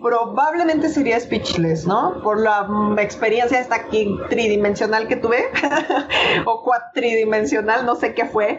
[0.00, 2.20] Probablemente sería Speechless, ¿no?
[2.22, 5.44] Por la mm, experiencia esta aquí tridimensional que tuve,
[6.46, 8.58] o cuatridimensional, no sé qué fue.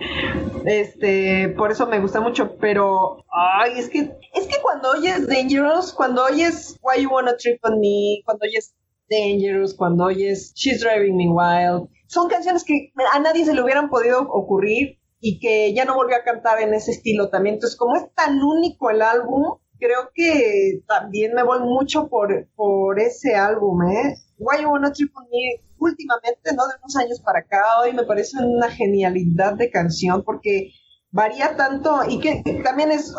[0.65, 5.93] Este, por eso me gusta mucho, pero ay, es que es que cuando oyes Dangerous,
[5.93, 8.73] cuando oyes Why You Wanna Trip on Me, cuando oyes
[9.13, 13.89] Dangerous, cuando oyes She's Driving Me Wild, son canciones que a nadie se le hubieran
[13.89, 17.55] podido ocurrir y que ya no volvió a cantar en ese estilo también.
[17.55, 22.99] Entonces, como es tan único el álbum, creo que también me voy mucho por, por
[22.99, 24.15] ese álbum, ¿eh?
[24.37, 26.67] Why You Wanna Trip Me, últimamente, ¿no?
[26.67, 30.71] De unos años para acá, hoy me parece una genialidad de canción porque
[31.13, 33.13] varía tanto y que también es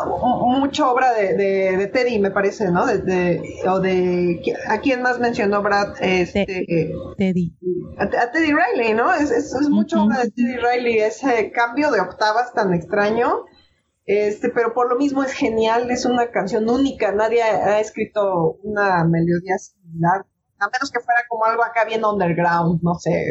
[0.59, 2.85] mucha obra de, de, de Teddy, me parece, ¿no?
[2.85, 5.95] De, de, o de, ¿a quién más mencionó Brad?
[6.01, 6.45] Este,
[7.17, 7.57] Teddy.
[7.97, 9.13] A, a Teddy Riley, ¿no?
[9.13, 13.45] Es, es, es mucha obra de Teddy Riley, ese cambio de octavas tan extraño.
[14.05, 18.59] Este, pero por lo mismo es genial, es una canción única, nadie ha, ha escrito
[18.61, 20.25] una melodía similar,
[20.59, 23.25] a menos que fuera como algo acá bien underground, no sé,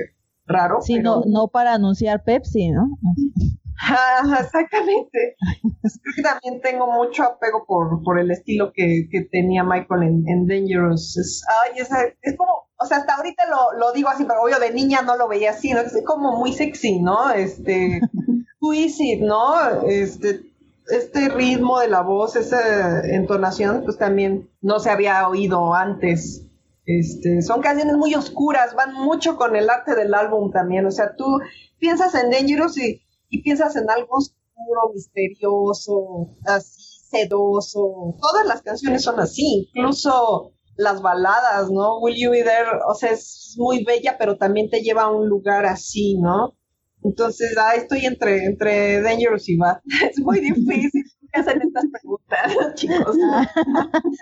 [0.47, 0.81] raro.
[0.81, 1.17] Sí, pero...
[1.17, 2.89] no, no para anunciar Pepsi, ¿no?
[3.81, 5.37] Ah, exactamente.
[5.63, 10.29] Creo que también tengo mucho apego por, por el estilo que, que tenía Michael en,
[10.29, 11.17] en Dangerous.
[11.17, 11.89] Es, ay, es,
[12.23, 15.17] es, como, o sea, hasta ahorita lo, lo, digo así, pero obvio de niña no
[15.17, 15.81] lo veía así, ¿no?
[15.81, 17.31] Es como muy sexy, ¿no?
[17.31, 18.01] Este,
[18.61, 19.83] Twisted, ¿no?
[19.89, 20.41] Este,
[20.89, 26.47] este ritmo de la voz, esa entonación, pues también no se había oído antes.
[26.87, 30.85] Este, son canciones muy oscuras, van mucho con el arte del álbum también.
[30.87, 31.41] O sea, tú
[31.79, 33.04] piensas en Dangerous y,
[33.35, 38.17] y piensas en algo oscuro, misterioso, así sedoso.
[38.21, 41.99] Todas las canciones son así, incluso las baladas, ¿no?
[41.99, 45.29] Will You Be There, o sea, es muy bella, pero también te lleva a un
[45.29, 46.57] lugar así, ¿no?
[47.03, 49.79] Entonces, ah, estoy entre, entre Dangerous y Bad.
[50.11, 51.03] Es muy difícil
[51.35, 53.17] que hacen estas preguntas, chicos.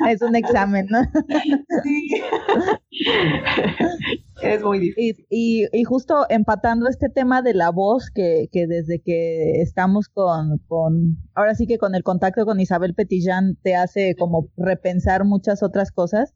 [0.09, 1.01] es un examen, ¿no?
[1.83, 2.09] Sí.
[4.43, 5.27] es muy difícil.
[5.29, 10.09] Y, y, y, justo empatando este tema de la voz, que, que desde que estamos
[10.09, 15.25] con, con, ahora sí que con el contacto con Isabel Petillán te hace como repensar
[15.25, 16.35] muchas otras cosas,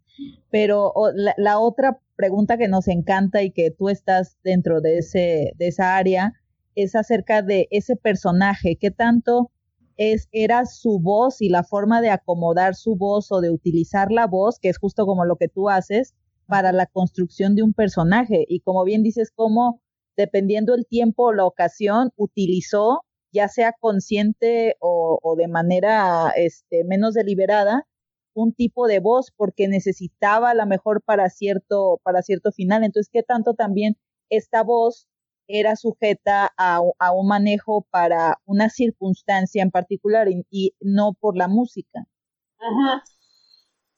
[0.51, 0.93] pero
[1.36, 5.97] la otra pregunta que nos encanta y que tú estás dentro de, ese, de esa
[5.97, 6.32] área
[6.74, 9.51] es acerca de ese personaje, qué tanto
[9.97, 14.27] es, era su voz y la forma de acomodar su voz o de utilizar la
[14.27, 16.14] voz, que es justo como lo que tú haces,
[16.47, 18.44] para la construcción de un personaje.
[18.48, 19.81] Y como bien dices, cómo
[20.16, 23.02] dependiendo el tiempo o la ocasión, utilizó,
[23.32, 27.86] ya sea consciente o, o de manera este, menos deliberada,
[28.35, 32.85] un tipo de voz porque necesitaba la mejor para cierto, para cierto final.
[32.85, 33.97] Entonces, ¿qué tanto también
[34.31, 35.09] esta voz
[35.48, 36.81] era sujeta a,
[37.12, 42.06] un manejo para una circunstancia en particular y, no por la música.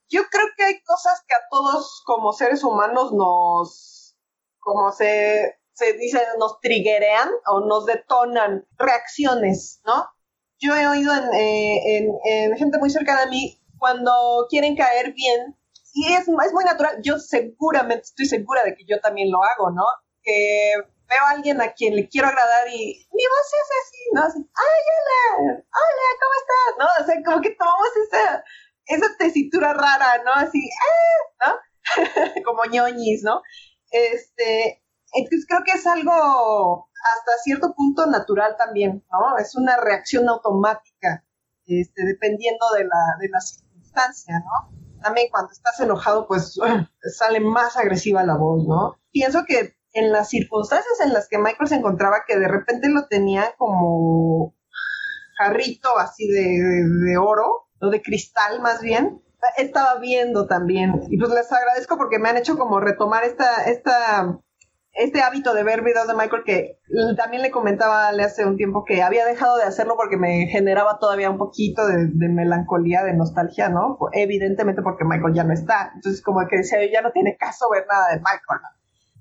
[0.09, 4.17] Yo creo que hay cosas que a todos como seres humanos nos,
[4.59, 10.05] como se, se dice, nos triguerean o nos detonan reacciones, ¿no?
[10.59, 14.11] Yo he oído en, eh, en, gente muy cercana a mí cuando
[14.49, 15.55] quieren caer bien,
[15.93, 19.71] y es, es muy natural, yo seguramente estoy segura de que yo también lo hago,
[19.71, 19.83] ¿no?
[21.09, 24.21] Veo a alguien a quien le quiero agradar y mi voz es así, ¿no?
[24.23, 25.63] Así, ¡ay, hola!
[25.73, 26.07] ¡Hola!
[26.21, 26.71] ¿Cómo estás?
[26.77, 27.03] ¿No?
[27.03, 28.43] O sea, como que tomamos esa,
[28.85, 30.33] esa tesitura rara, ¿no?
[30.33, 31.45] Así, ¡eh!
[31.45, 31.55] ¿no?
[32.45, 33.41] como ñoñis, ¿no?
[33.89, 34.83] Este,
[35.13, 39.37] entonces creo que es algo hasta cierto punto natural también, ¿no?
[39.37, 41.25] Es una reacción automática,
[41.65, 44.77] este, dependiendo de la, de la circunstancia, ¿no?
[45.01, 46.59] También cuando estás enojado, pues
[47.17, 48.99] sale más agresiva la voz, ¿no?
[49.11, 53.07] Pienso que en las circunstancias en las que Michael se encontraba, que de repente lo
[53.07, 54.55] tenía como
[55.37, 59.21] jarrito así de, oro, o de cristal más bien,
[59.57, 61.01] estaba viendo también.
[61.09, 64.37] Y pues les agradezco porque me han hecho como retomar esta, esta,
[64.91, 66.79] este hábito de ver videos de Michael que
[67.15, 71.29] también le comentaba hace un tiempo que había dejado de hacerlo porque me generaba todavía
[71.29, 73.97] un poquito de, de, melancolía, de nostalgia, ¿no?
[74.11, 75.93] Evidentemente porque Michael ya no está.
[75.95, 78.78] Entonces como que decía, ya no tiene caso ver nada de Michael, ¿no?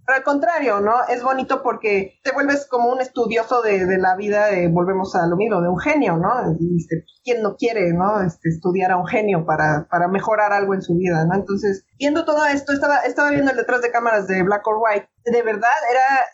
[0.09, 1.07] Pero al contrario, ¿no?
[1.07, 5.37] Es bonito porque te vuelves como un estudioso de, de la vida, volvemos a lo
[5.37, 6.57] mismo, de un genio, ¿no?
[6.59, 8.23] Y, este, ¿quién no quiere, ¿no?
[8.23, 11.35] Este, estudiar a un genio para, para mejorar algo en su vida, ¿no?
[11.35, 15.11] Entonces, viendo todo esto, estaba, estaba viendo el detrás de cámaras de Black or White.
[15.27, 16.25] De verdad, era,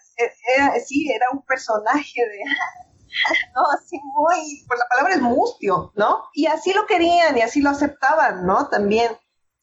[0.57, 2.45] era sí, era un personaje de,
[3.57, 3.63] ¿no?
[3.77, 6.23] Así muy, pues la palabra es mustio, ¿no?
[6.33, 8.69] Y así lo querían y así lo aceptaban, ¿no?
[8.69, 9.11] También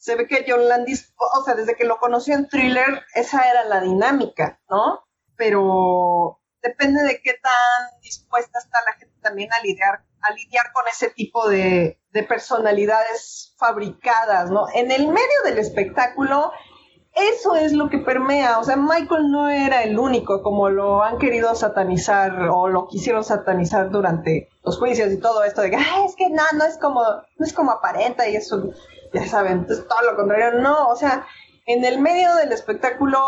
[0.01, 3.65] se ve que John Landis, o sea, desde que lo conoció en Thriller, esa era
[3.65, 5.05] la dinámica, ¿no?
[5.35, 10.87] Pero depende de qué tan dispuesta está la gente también a lidiar, a lidiar con
[10.87, 14.65] ese tipo de, personalidades fabricadas, ¿no?
[14.73, 16.51] En el medio del espectáculo,
[17.13, 18.57] eso es lo que permea.
[18.57, 23.23] O sea, Michael no era el único, como lo han querido satanizar o lo quisieron
[23.23, 27.03] satanizar durante los juicios y todo esto de que, es que no, no es como,
[27.03, 28.71] no es como aparenta y eso
[29.13, 31.25] ya saben, entonces todo lo contrario, no, o sea,
[31.65, 33.19] en el medio del espectáculo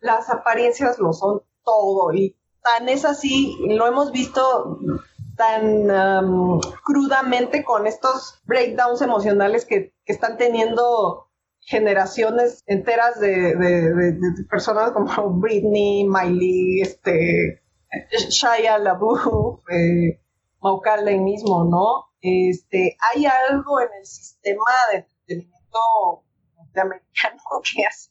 [0.00, 4.78] las apariencias lo son todo y tan es así, lo hemos visto
[5.36, 5.88] tan
[6.84, 11.28] crudamente con estos breakdowns emocionales que, están teniendo
[11.60, 14.16] generaciones enteras de,
[14.48, 17.62] personas como Britney, Miley, este,
[18.30, 20.18] Shia LaBeouf, eh,
[21.20, 22.06] mismo, ¿no?
[22.22, 26.24] Este, hay algo en el sistema de entretenimiento
[26.56, 28.10] norteamericano que así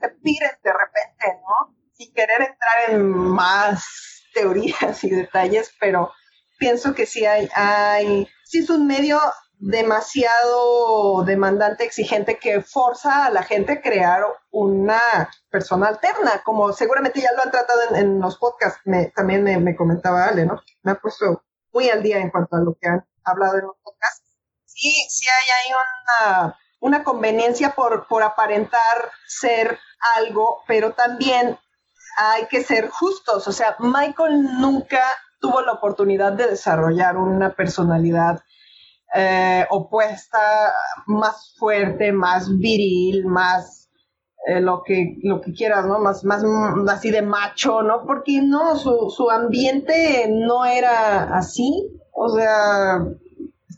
[0.00, 1.76] te piden de repente, ¿no?
[1.92, 6.10] Sin querer entrar en más teorías y detalles, pero
[6.58, 9.20] pienso que sí hay, hay, sí es un medio
[9.58, 17.20] demasiado demandante, exigente, que forza a la gente a crear una persona alterna, como seguramente
[17.20, 18.80] ya lo han tratado en, los podcasts,
[19.14, 20.62] también me, me, comentaba Ale, ¿no?
[20.82, 21.44] Me ha puesto
[21.74, 24.29] muy al día en cuanto a lo que han hablado en los podcasts
[24.80, 25.72] sí, sí hay
[26.80, 29.78] una conveniencia por, por aparentar ser
[30.16, 31.58] algo, pero también
[32.16, 33.46] hay que ser justos.
[33.46, 35.02] O sea, Michael nunca
[35.40, 38.40] tuvo la oportunidad de desarrollar una personalidad
[39.14, 40.72] eh, opuesta,
[41.06, 43.90] más fuerte, más viril, más
[44.46, 45.98] eh, lo que lo que quieras, ¿no?
[45.98, 46.42] Más, más
[46.88, 48.06] así de macho, ¿no?
[48.06, 51.90] Porque no, su, su ambiente no era así.
[52.12, 53.00] O sea,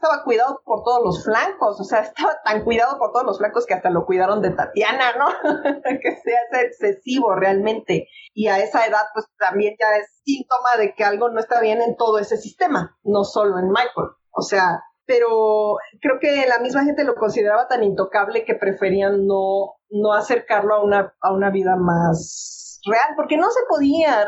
[0.02, 3.66] estaba cuidado por todos los flancos, o sea, estaba tan cuidado por todos los flancos
[3.66, 5.26] que hasta lo cuidaron de Tatiana, ¿no?
[6.02, 8.08] que se hace excesivo realmente.
[8.34, 11.80] Y a esa edad, pues también ya es síntoma de que algo no está bien
[11.80, 14.08] en todo ese sistema, no solo en Michael.
[14.32, 19.76] O sea, pero creo que la misma gente lo consideraba tan intocable que preferían no,
[19.88, 24.26] no acercarlo a una, a una vida más real, porque no se podía,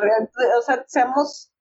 [0.57, 1.53] o sea, seamos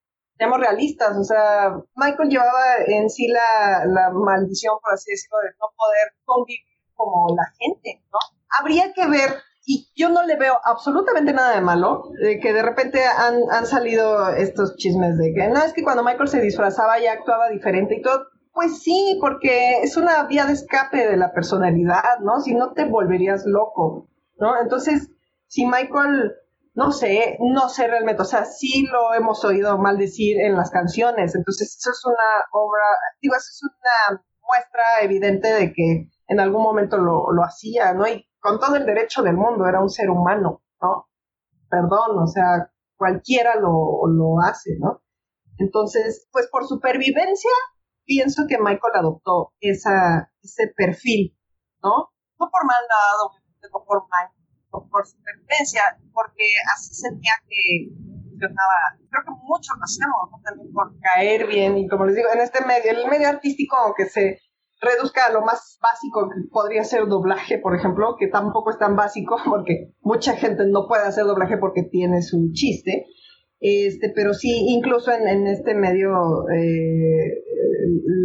[0.51, 5.67] realistas, o sea, Michael llevaba en sí la, la maldición, por así decirlo, de no
[5.75, 6.59] poder convivir
[6.95, 8.19] como la gente, ¿no?
[8.59, 12.61] Habría que ver y yo no le veo absolutamente nada de malo, de que de
[12.61, 16.99] repente han, han salido estos chismes de que no, es que cuando Michael se disfrazaba
[16.99, 18.25] ya actuaba diferente y todo.
[18.51, 22.39] Pues sí, porque es una vía de escape de la personalidad, ¿no?
[22.41, 24.61] Si no te volverías loco, ¿no?
[24.61, 25.09] Entonces,
[25.47, 26.33] si Michael,
[26.75, 30.71] no sé, no sé realmente, o sea, sí lo hemos oído mal decir en las
[30.71, 32.83] canciones, entonces eso es una obra,
[33.21, 38.07] digo, eso es una muestra evidente de que en algún momento lo, lo hacía, ¿no?
[38.07, 41.09] Y con todo el derecho del mundo, era un ser humano, ¿no?
[41.69, 45.01] Perdón, o sea, cualquiera lo, lo hace, ¿no?
[45.57, 47.51] Entonces, pues por supervivencia,
[48.05, 51.37] pienso que Michael adoptó esa, ese perfil,
[51.83, 52.09] ¿no?
[52.39, 53.39] No por maldad,
[53.71, 54.29] no por mal,
[54.73, 55.81] no por supervivencia,
[56.13, 57.93] porque así sentía que
[58.29, 58.97] funcionaba.
[59.09, 60.41] Creo que muchos lo hacemos, ¿no?
[60.43, 64.05] También por caer bien, y como les digo, en este medio, el medio artístico, aunque
[64.05, 64.39] se
[64.81, 68.95] reduzca a lo más básico que podría ser doblaje, por ejemplo, que tampoco es tan
[68.95, 73.05] básico porque mucha gente no puede hacer doblaje porque tiene su chiste.
[73.65, 76.11] Este, pero sí, incluso en, este medio,
[76.53, 77.43] eh,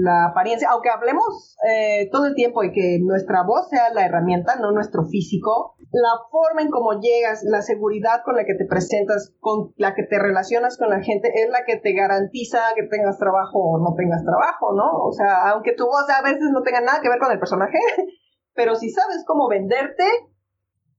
[0.03, 4.57] la apariencia, aunque hablemos eh, todo el tiempo y que nuestra voz sea la herramienta,
[4.57, 9.33] no nuestro físico, la forma en cómo llegas, la seguridad con la que te presentas,
[9.39, 13.17] con la que te relacionas con la gente, es la que te garantiza que tengas
[13.17, 14.91] trabajo o no tengas trabajo, ¿no?
[15.07, 17.79] O sea, aunque tu voz a veces no tenga nada que ver con el personaje,
[18.55, 20.03] pero si sabes cómo venderte,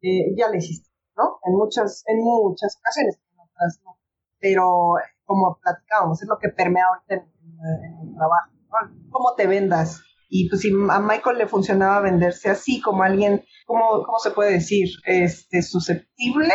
[0.01, 1.39] eh, ya lo hiciste, ¿no?
[1.43, 3.98] En muchas, en muchas ocasiones, en otras no.
[4.39, 4.95] Pero
[5.25, 9.09] como platicábamos, es lo que permea ahorita en, el trabajo, ¿no?
[9.09, 10.01] Cómo te vendas.
[10.29, 14.53] Y pues si a Michael le funcionaba venderse así, como alguien ¿cómo, cómo se puede
[14.53, 14.89] decir?
[15.05, 16.53] Este, susceptible.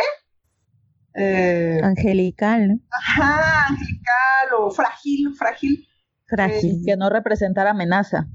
[1.15, 2.79] Eh, angelical, ¿no?
[2.91, 5.87] Ajá, angelical o frágil, frágil.
[6.27, 6.81] Frágil.
[6.85, 8.27] que no representar amenaza.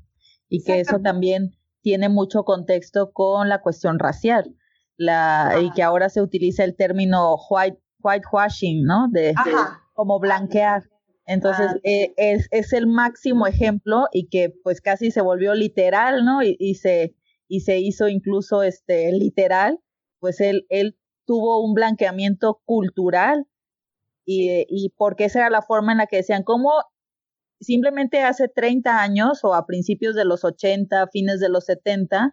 [0.48, 1.50] Y que eso también
[1.82, 4.56] tiene mucho contexto con la cuestión racial.
[4.96, 9.08] La, y que ahora se utiliza el término white, whitewashing, ¿no?
[9.10, 9.34] De,
[9.94, 10.82] como blanquear.
[11.26, 16.24] Entonces, ah, eh, es, es, el máximo ejemplo y que pues casi se volvió literal,
[16.24, 16.42] ¿no?
[16.42, 17.14] Y, y se,
[17.46, 19.78] y se hizo incluso este literal,
[20.18, 23.46] pues él, él tuvo un blanqueamiento cultural
[24.24, 26.72] y, y porque esa era la forma en la que decían, ¿cómo
[27.60, 32.32] simplemente hace 30 años o a principios de los 80, fines de los 70,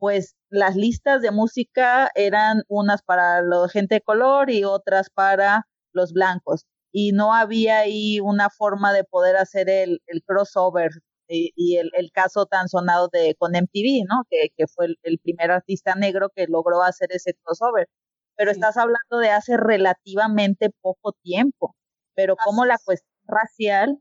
[0.00, 5.68] pues las listas de música eran unas para la gente de color y otras para
[5.92, 6.66] los blancos.
[6.92, 10.90] Y no había ahí una forma de poder hacer el, el crossover
[11.28, 14.24] y, el, el, caso tan sonado de con MTV, ¿no?
[14.28, 17.88] Que, que fue el, primer artista negro que logró hacer ese crossover.
[18.36, 21.76] Pero estás hablando de hace relativamente poco tiempo.
[22.14, 23.98] Pero como la cuestión racial,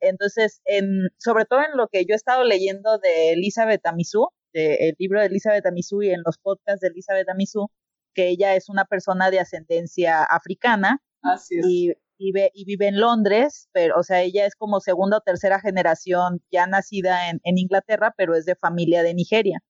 [0.00, 4.94] entonces, en, sobre todo en lo que yo he estado leyendo de Elizabeth Amisu, el
[4.98, 7.68] libro de Elizabeth Amisu y en los podcasts de Elizabeth Amisu,
[8.14, 11.02] que ella es una persona de ascendencia africana.
[11.22, 11.66] Así es.
[11.66, 15.60] Y vive, y vive en Londres, pero, o sea, ella es como segunda o tercera
[15.60, 19.62] generación ya nacida en, en Inglaterra, pero es de familia de Nigeria.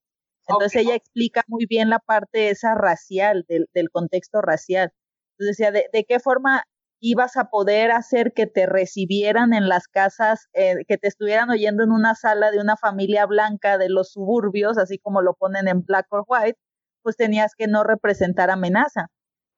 [0.48, 4.92] Entonces ella explica muy bien la parte esa racial, del, del contexto racial.
[5.38, 6.64] Entonces decía, de, de, qué forma
[7.00, 11.82] ibas a poder hacer que te recibieran en las casas, eh, que te estuvieran oyendo
[11.82, 15.82] en una sala de una familia blanca de los suburbios, así como lo ponen en
[15.82, 16.58] Black or White,
[17.02, 19.08] pues tenías que no representar amenaza.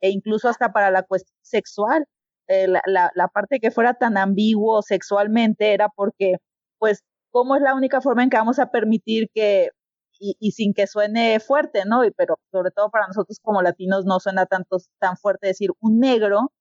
[0.01, 2.07] E incluso hasta para la cuestión sexual.
[2.49, 6.37] Eh, la, parte que fuera tan ambiguo sexualmente era porque,
[6.79, 9.71] pues, ¿cómo es la única forma en que vamos a permitir que,
[10.19, 12.03] y, sin que suene fuerte, ¿no?
[12.17, 16.53] Pero sobre todo para nosotros como latinos no suena tanto, tan fuerte decir un negro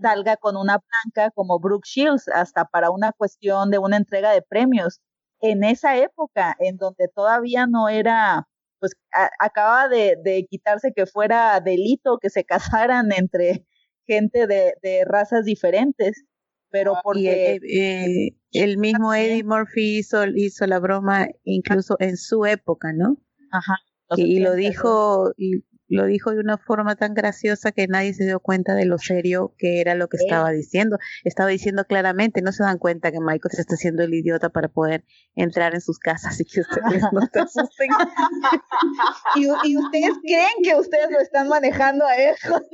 [0.00, 4.42] salga con una blanca como Brooke Shields, hasta para una cuestión de una entrega de
[4.42, 5.00] premios.
[5.40, 8.46] En esa época, en donde todavía no era,
[8.78, 8.92] pues
[9.38, 12.44] acaba de, de, quitarse que fuera delito que se
[12.84, 13.66] casaran entre
[14.06, 16.24] gente de, de razas diferentes,
[16.70, 17.54] pero ah, porque...
[17.54, 23.16] Eh, eh, el mismo Eddie Murphy hizo, hizo la broma incluso en su época, ¿no?
[23.52, 23.76] Ajá.
[24.16, 28.38] Y, lo dijo, y lo dijo de una forma tan graciosa que nadie se dio
[28.38, 30.98] cuenta de lo serio que era lo que estaba diciendo.
[31.24, 34.68] Estaba diciendo claramente, no se dan cuenta que Michael se está haciendo el idiota para
[34.68, 35.04] poder
[35.34, 37.88] entrar en sus casas y que ustedes no se asusten.
[39.34, 42.34] y, y, ustedes creen que ustedes lo están manejando a él.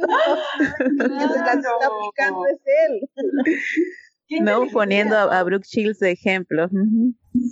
[0.96, 3.08] No, no, se la está aplicando es él.
[4.40, 6.68] No poniendo a, Brooke Shields de ejemplo.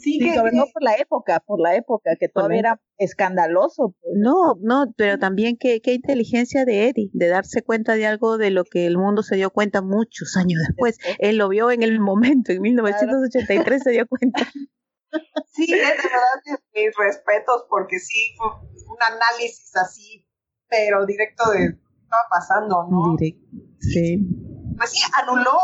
[0.01, 3.94] Sí, sobre todo por la época, por la época, que todavía era escandaloso.
[4.01, 4.14] Pues.
[4.16, 8.51] No, no, pero también qué, qué inteligencia de Eddie, de darse cuenta de algo de
[8.51, 10.98] lo que el mundo se dio cuenta muchos años después.
[11.18, 14.40] Él lo vio en el momento, en 1983 se dio cuenta.
[15.46, 20.26] Sí, de verdad, mis respetos, porque sí, un análisis así
[20.68, 23.16] pero directo de lo que estaba pasando, ¿no?
[23.16, 23.46] Directo,
[23.80, 24.18] sí.
[24.76, 25.59] Pues sí, anuló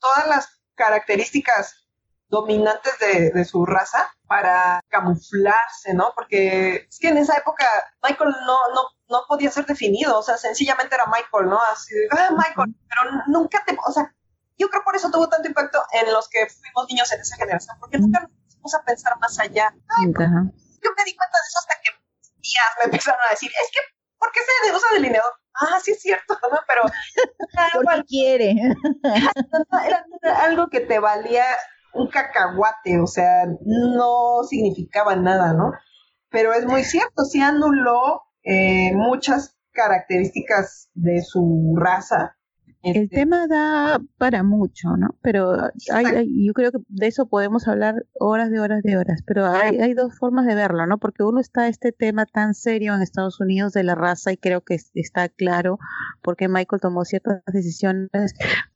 [0.00, 1.86] todas las características
[2.28, 6.12] dominantes de, de, su raza para camuflarse, ¿no?
[6.14, 7.66] Porque es que en esa época
[8.02, 11.60] Michael no, no, no podía ser definido, o sea, sencillamente era Michael, ¿no?
[11.72, 14.14] Así de, ah, Michael, pero nunca te, o sea,
[14.56, 17.76] yo creo por eso tuvo tanto impacto en los que fuimos niños en esa generación,
[17.80, 19.74] porque nunca nos pusimos a pensar más allá.
[19.88, 21.90] Ay, yo me di cuenta de eso hasta que
[22.40, 23.80] tías me empezaron a decir, es que,
[24.18, 25.32] ¿por qué se usa delineador?
[25.54, 26.58] Ah, sí es cierto, ¿no?
[26.66, 26.82] Pero...
[27.74, 28.52] Porque quiere.
[29.86, 31.44] Era, era algo que te valía
[31.92, 35.72] un cacahuate, o sea, no significaba nada, ¿no?
[36.30, 42.36] Pero es muy cierto, sí anuló eh, muchas características de su raza.
[42.82, 45.14] El este, tema da para mucho, ¿no?
[45.20, 45.52] Pero
[45.92, 49.44] hay, hay, yo creo que de eso podemos hablar horas de horas de horas, pero
[49.46, 50.96] hay, hay dos formas de verlo, ¿no?
[50.96, 54.62] Porque uno está este tema tan serio en Estados Unidos de la raza y creo
[54.62, 55.78] que está claro
[56.22, 58.08] porque Michael tomó ciertas decisiones,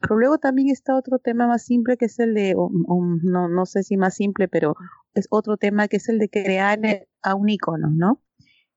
[0.01, 3.83] pero luego también está otro tema más simple que es el de, no, no sé
[3.85, 4.77] si más simple, pero
[5.15, 6.79] es otro tema que es el de crear
[7.23, 8.21] a un icono, ¿no?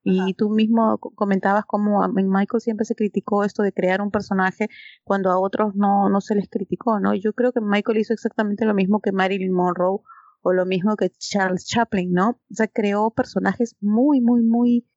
[0.09, 4.69] Y tú mismo comentabas cómo en Michael siempre se criticó esto de crear un personaje
[5.03, 7.13] cuando a otros no, no se les criticó, ¿no?
[7.13, 9.99] Yo creo que Michael hizo exactamente lo mismo que Marilyn Monroe
[10.43, 12.29] o lo mismo que Charles Chaplin, ¿no?
[12.29, 14.87] O sea, creó personajes muy, muy, muy,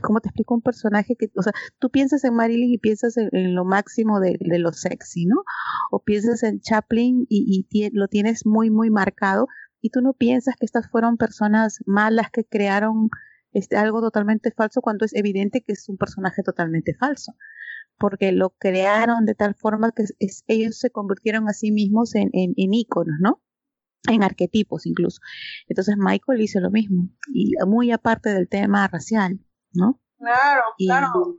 [0.00, 0.54] ¿cómo te explico?
[0.54, 4.36] Un personaje que, o sea, tú piensas en Marilyn y piensas en, lo máximo de,
[4.38, 5.42] de, lo sexy, ¿no?
[5.90, 9.48] O piensas en Chaplin y, y lo tienes muy, muy marcado
[9.80, 13.10] y tú no piensas que estas fueron personas malas que crearon
[13.52, 17.34] este, algo totalmente falso cuando es evidente que es un personaje totalmente falso,
[17.98, 22.30] porque lo crearon de tal forma que es, ellos se convirtieron a sí mismos en,
[22.32, 23.42] en, en íconos, ¿no?
[24.08, 25.20] En arquetipos incluso.
[25.68, 29.40] Entonces Michael hizo lo mismo, y muy aparte del tema racial,
[29.72, 30.00] ¿no?
[30.18, 31.38] Claro, claro.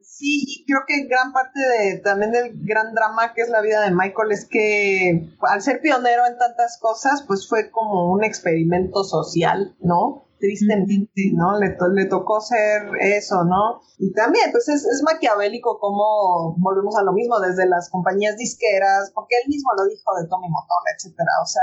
[0.00, 3.80] Sí, y creo que gran parte de, también del gran drama que es la vida
[3.82, 9.04] de Michael es que al ser pionero en tantas cosas, pues fue como un experimento
[9.04, 10.26] social, ¿no?
[10.42, 11.56] Tristemente, ¿no?
[11.56, 13.80] Le, le tocó ser eso, ¿no?
[13.98, 19.12] Y también, pues es, es maquiavélico como volvemos a lo mismo desde las compañías disqueras,
[19.14, 21.30] porque él mismo lo dijo de Tommy Motola, etcétera.
[21.44, 21.62] O sea,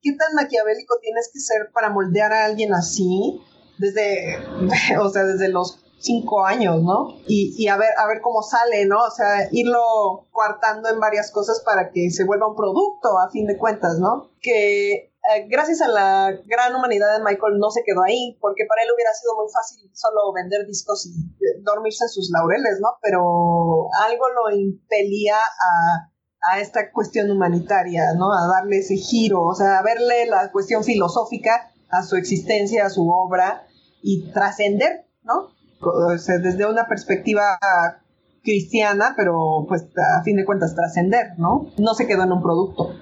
[0.00, 3.42] ¿qué tan maquiavélico tienes que ser para moldear a alguien así?
[3.78, 4.38] Desde,
[5.00, 7.16] o sea, desde los cinco años, ¿no?
[7.26, 9.02] Y, y, a ver, a ver cómo sale, ¿no?
[9.02, 13.46] O sea, irlo coartando en varias cosas para que se vuelva un producto, a fin
[13.46, 14.30] de cuentas, ¿no?
[14.40, 18.82] Que eh, gracias a la gran humanidad de Michael no se quedó ahí, porque para
[18.82, 22.88] él hubiera sido muy fácil solo vender discos y eh, dormirse en sus laureles, ¿no?
[23.02, 26.10] Pero algo lo impelía a,
[26.52, 28.32] a esta cuestión humanitaria, ¿no?
[28.32, 32.90] A darle ese giro, o sea, a verle la cuestión filosófica a su existencia, a
[32.90, 33.66] su obra
[34.02, 35.50] y trascender, ¿no?
[36.42, 37.58] Desde una perspectiva
[38.42, 41.66] cristiana, pero pues a fin de cuentas trascender, ¿no?
[41.78, 42.94] No se quedó en un producto.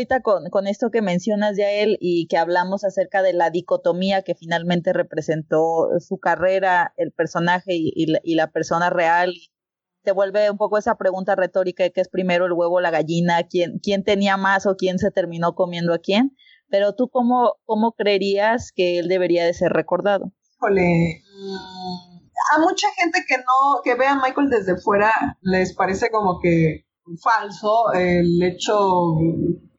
[0.00, 4.22] Ahorita con, con, esto que mencionas ya él y que hablamos acerca de la dicotomía
[4.22, 9.34] que finalmente representó su carrera, el personaje y, la, y la, persona real,
[10.02, 12.90] te vuelve un poco esa pregunta retórica de qué es primero el huevo o la
[12.90, 16.34] gallina, quién, quién tenía más o quién se terminó comiendo a quién.
[16.68, 20.32] Pero tú, ¿cómo, cómo creerías que él debería de ser recordado?
[20.56, 21.22] Híjole,
[22.54, 25.12] a mucha gente que no, que ve a Michael desde fuera,
[25.42, 26.86] les parece como que
[27.22, 29.16] falso el hecho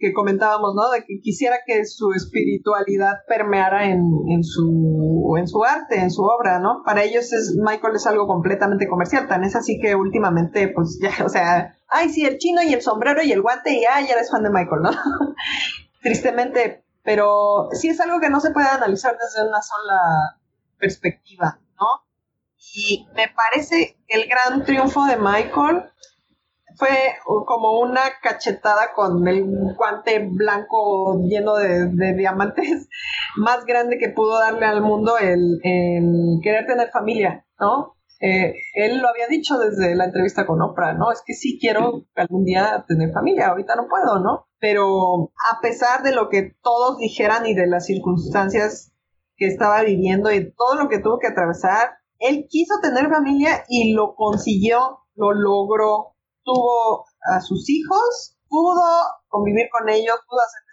[0.01, 0.89] que comentábamos, ¿no?
[0.89, 6.23] De que quisiera que su espiritualidad permeara en, en, su, en su arte, en su
[6.23, 6.81] obra, ¿no?
[6.83, 11.11] Para ellos es, Michael es algo completamente comercial, tan es así que últimamente, pues ya,
[11.25, 14.15] o sea, ay, sí, el chino y el sombrero y el guante y ay, ya
[14.15, 14.89] eres fan de Michael, ¿no?
[16.01, 20.39] Tristemente, pero sí es algo que no se puede analizar desde una sola
[20.79, 21.85] perspectiva, ¿no?
[22.73, 25.91] Y me parece que el gran triunfo de Michael
[26.81, 27.13] fue
[27.45, 29.45] como una cachetada con el
[29.77, 32.89] guante blanco lleno de, diamantes
[33.37, 35.59] más grande que pudo darle al mundo el,
[36.41, 37.97] querer tener familia, ¿no?
[38.19, 41.11] Eh, él lo había dicho desde la entrevista con Oprah, ¿no?
[41.11, 44.47] Es que sí quiero algún día tener familia, ahorita no puedo, ¿no?
[44.59, 48.91] Pero a pesar de lo que todos dijeran y de las circunstancias
[49.35, 53.93] que estaba viviendo y todo lo que tuvo que atravesar, él quiso tener familia y
[53.93, 56.10] lo consiguió, lo logró,
[56.43, 58.83] tuvo a sus hijos, pudo
[59.27, 60.71] convivir con ellos, pudo hacerles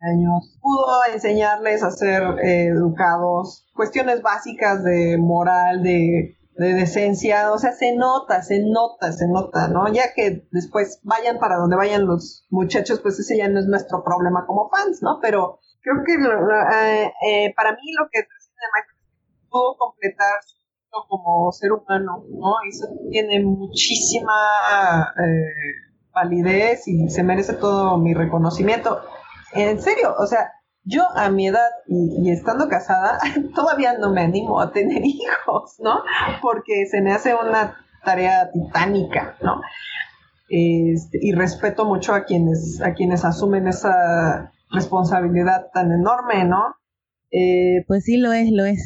[0.00, 7.58] años, pudo enseñarles a ser eh, educados, cuestiones básicas de moral, de, de decencia, o
[7.58, 9.92] sea, se nota, se nota, se nota, ¿no?
[9.92, 14.04] Ya que después vayan para donde vayan los muchachos, pues ese ya no es nuestro
[14.04, 15.18] problema como fans, ¿no?
[15.20, 18.26] Pero creo que eh, eh, para mí lo que
[19.48, 20.57] pudo completar su
[21.08, 22.54] como ser humano, ¿no?
[22.68, 29.00] Eso tiene muchísima eh, validez y se merece todo mi reconocimiento.
[29.52, 30.52] En serio, o sea,
[30.84, 33.18] yo a mi edad y, estando casada,
[33.54, 36.02] todavía no me animo a tener hijos, ¿no?
[36.42, 39.60] Porque se me hace una tarea titánica, ¿no?
[40.48, 46.74] Este, y respeto mucho a quienes, a quienes asumen esa responsabilidad tan enorme, ¿no?
[47.30, 48.78] Eh, pues sí, lo es, lo es.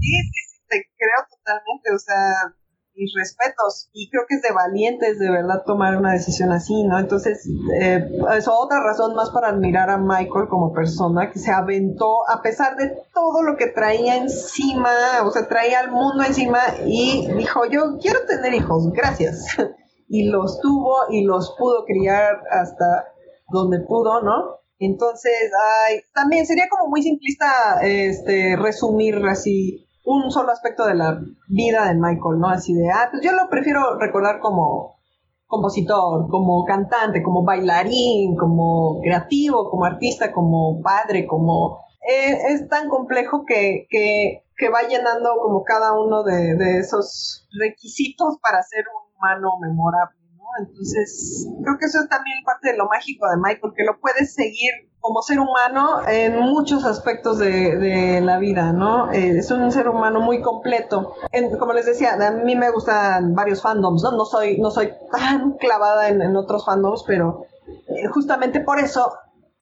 [0.00, 2.54] Sí, sí, te creo totalmente, o sea,
[2.94, 3.88] mis respetos.
[3.92, 6.98] Y creo que es de valientes de verdad tomar una decisión así, ¿no?
[6.98, 7.48] Entonces,
[7.80, 12.42] eh, es otra razón más para admirar a Michael como persona que se aventó a
[12.42, 14.90] pesar de todo lo que traía encima,
[15.24, 19.46] o sea, traía al mundo encima y dijo, yo quiero tener hijos, gracias.
[20.08, 23.06] y los tuvo y los pudo criar hasta
[23.48, 24.60] donde pudo, ¿no?
[24.78, 25.50] Entonces,
[25.86, 31.86] ay, también sería como muy simplista este resumir así un solo aspecto de la vida
[31.86, 32.48] de Michael, ¿no?
[32.48, 35.00] Así de, ah, pues yo lo prefiero recordar como
[35.46, 41.80] compositor, como cantante, como bailarín, como creativo, como artista, como padre, como...
[42.08, 47.46] Eh, es tan complejo que, que, que, va llenando como cada uno de, de esos
[47.60, 50.16] requisitos para ser un humano memorable,
[50.58, 54.34] Entonces, creo que eso es también parte de lo mágico de Michael, que lo puedes
[54.34, 54.70] seguir
[55.00, 59.10] como ser humano en muchos aspectos de, la vida, ¿no?
[59.12, 61.14] Eh, es un ser humano muy completo.
[61.58, 64.12] como les decía, a mí me gustan varios fandoms, ¿no?
[64.12, 67.46] No soy, no soy tan clavada en, otros fandoms, pero
[67.88, 69.12] eh, justamente por eso,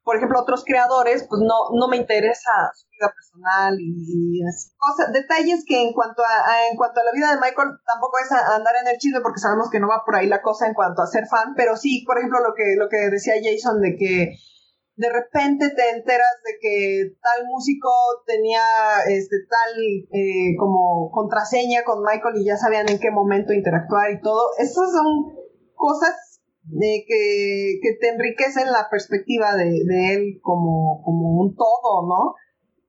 [0.08, 4.40] por ejemplo, otros creadores, pues no, no me interesa su vida personal y,
[4.78, 8.32] cosas, detalles que en cuanto a, en cuanto a la vida de Michael tampoco es
[8.32, 11.02] andar en el chisme porque sabemos que no va por ahí la cosa en cuanto
[11.02, 14.32] a ser fan, pero sí, por ejemplo, lo que, lo que decía Jason de que
[14.96, 17.92] de repente te enteras de que tal músico
[18.24, 18.64] tenía
[19.08, 19.76] este tal
[20.08, 24.56] eh, como contraseña con Michael y ya sabían en qué momento interactuar y todo.
[24.56, 25.36] Esas son
[25.74, 26.27] cosas
[26.70, 29.72] de que, que te enriquecen la perspectiva de,
[30.14, 32.34] él como, como un todo, ¿no?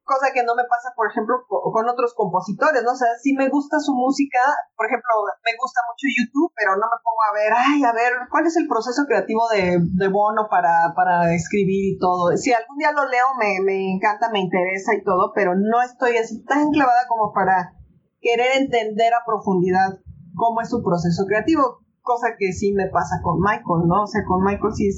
[0.10, 2.98] cosa que no me pasa, por ejemplo, con otros compositores, ¿no?
[2.98, 4.42] O sea, sí me gusta su música,
[4.74, 5.06] por ejemplo,
[5.46, 8.58] me gusta mucho YouTube, pero no me pongo a ver, ay, a ver, ¿cuál es
[8.58, 12.34] el proceso creativo de, de Bono para, para escribir y todo?
[12.42, 16.18] Si algún día lo leo, me, me encanta, me interesa y todo, pero no estoy
[16.18, 17.78] así tan clavada como para
[18.20, 20.02] querer entender a profundidad
[20.34, 24.04] cómo es su proceso creativo, cosa que sí me pasa con Michael, ¿no?
[24.04, 24.90] O sea, con Michael sí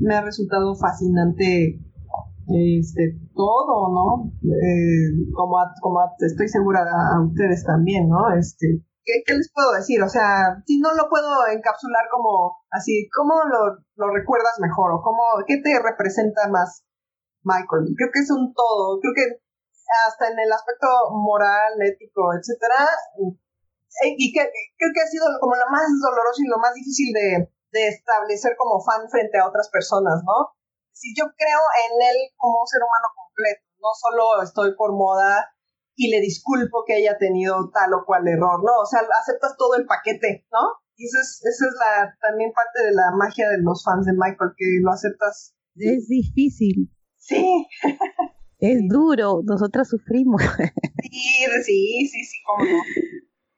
[0.00, 1.84] me ha resultado fascinante
[2.48, 4.32] este, todo, ¿no?
[4.40, 8.32] Eh, como, como estoy segura a, ustedes también, ¿no?
[8.32, 10.00] Este, ¿qué, les puedo decir?
[10.00, 14.92] O sea, si no lo puedo encapsular como así, ¿cómo lo, lo recuerdas mejor?
[14.92, 16.86] ¿O cómo, qué te representa más
[17.44, 17.92] Michael?
[17.92, 19.44] Creo que es un todo, creo que
[20.08, 22.88] hasta en el aspecto moral, ético, etcétera,
[24.04, 24.40] y que
[24.76, 28.56] creo que ha sido como lo más doloroso y lo más difícil de, de establecer
[28.56, 30.56] como fan frente a otras personas, ¿no?
[30.92, 35.52] Si yo creo en él como un ser humano completo, no solo estoy por moda
[35.94, 38.80] y le disculpo que haya tenido tal o cual error, ¿no?
[38.80, 40.80] O sea, aceptas todo el paquete, ¿no?
[40.96, 44.12] Y esa es, esa es la, también parte de la magia de los fans de
[44.12, 45.54] Michael, que lo aceptas.
[45.76, 46.90] Es difícil.
[47.16, 47.66] Sí.
[48.58, 50.42] Es duro, nosotras sufrimos.
[51.02, 52.78] Sí, sí, sí, sí, cómo no.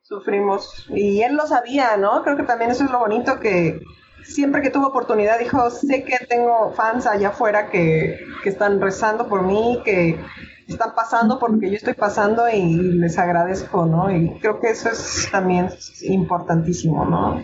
[0.08, 0.86] Sufrimos.
[0.88, 2.22] Y él lo sabía, ¿no?
[2.22, 3.78] Creo que también eso es lo bonito que
[4.24, 9.28] siempre que tuvo oportunidad dijo, sé que tengo fans allá afuera que, que están rezando
[9.28, 10.18] por mí, que
[10.66, 14.10] están pasando por lo que yo estoy pasando y les agradezco, ¿no?
[14.10, 15.68] Y creo que eso es también
[16.02, 17.42] importantísimo, ¿no?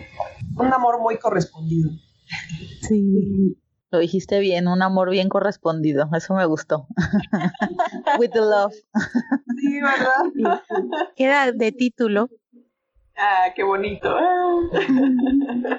[0.57, 1.91] Un amor muy correspondido.
[2.81, 3.57] Sí.
[3.91, 6.87] Lo dijiste bien, un amor bien correspondido, eso me gustó.
[8.19, 8.73] With the love.
[9.57, 10.61] Sí, ¿verdad?
[11.15, 12.29] Queda de título.
[13.17, 14.13] Ah, qué bonito.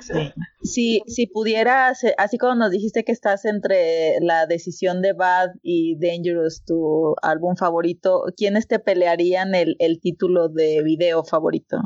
[0.01, 0.33] Sí.
[0.63, 5.97] Si, si pudieras, así como nos dijiste que estás entre la decisión de Bad y
[6.01, 11.77] Dangerous, tu álbum favorito, ¿quiénes te pelearían el, el título de video favorito?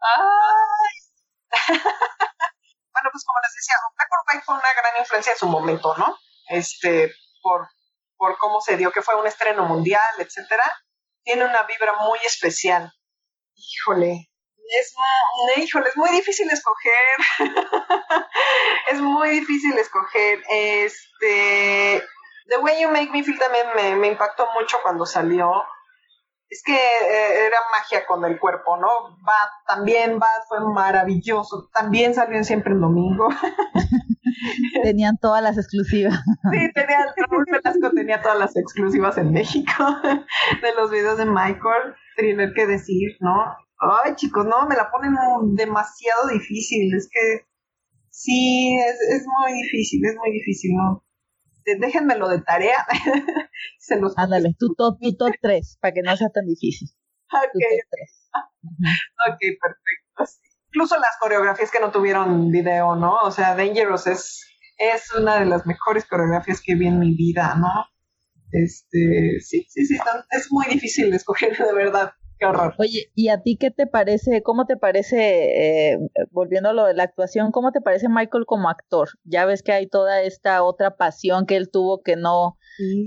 [0.00, 0.98] Ay.
[1.68, 6.16] bueno, pues como les decía, Black fue una gran influencia en su momento, ¿no?
[6.48, 7.12] Este,
[7.42, 7.68] por,
[8.16, 10.64] por cómo se dio, que fue un estreno mundial, etcétera.
[11.22, 12.92] Tiene una vibra muy especial.
[13.54, 14.30] Híjole,
[14.80, 17.16] es, mu- híjole, es muy difícil escoger.
[18.92, 20.42] es muy difícil escoger.
[20.50, 22.02] Este,
[22.48, 25.50] The Way You Make Me Feel también me, me impactó mucho cuando salió.
[26.50, 28.88] Es que eh, era magia con el cuerpo, ¿no?
[29.22, 31.68] Bad, también Bad fue maravilloso.
[31.74, 33.28] También salió en siempre el domingo.
[34.82, 36.14] Tenían todas las exclusivas.
[36.50, 39.72] Sí, tenía, Raúl Velasco tenía todas las exclusivas en México
[40.62, 41.94] de los videos de Michael.
[42.16, 43.56] Thriller, qué decir, ¿no?
[43.80, 45.14] Ay, chicos, no, me la ponen
[45.54, 46.94] demasiado difícil.
[46.94, 47.46] Es que
[48.10, 51.04] sí, es, es muy difícil, es muy difícil, ¿no?
[51.80, 52.86] Déjenmelo de tarea.
[53.78, 56.88] Se los Ándale, tu top, tu top 3, para que no sea tan difícil.
[57.30, 58.30] Ok, top 3.
[59.28, 60.26] ok, perfecto.
[60.26, 60.48] sí.
[60.68, 63.16] Incluso las coreografías que no tuvieron video, ¿no?
[63.22, 64.46] O sea, Dangerous es,
[64.76, 67.86] es una de las mejores coreografías que vi en mi vida, ¿no?
[68.52, 69.98] Este, sí, sí, sí,
[70.30, 72.12] es muy difícil de escoger, de verdad.
[72.38, 72.74] Qué horror.
[72.78, 75.98] Oye, ¿y a ti qué te parece, cómo te parece, eh,
[76.30, 79.08] volviendo a lo de la actuación, cómo te parece Michael como actor?
[79.24, 82.56] Ya ves que hay toda esta otra pasión que él tuvo que no,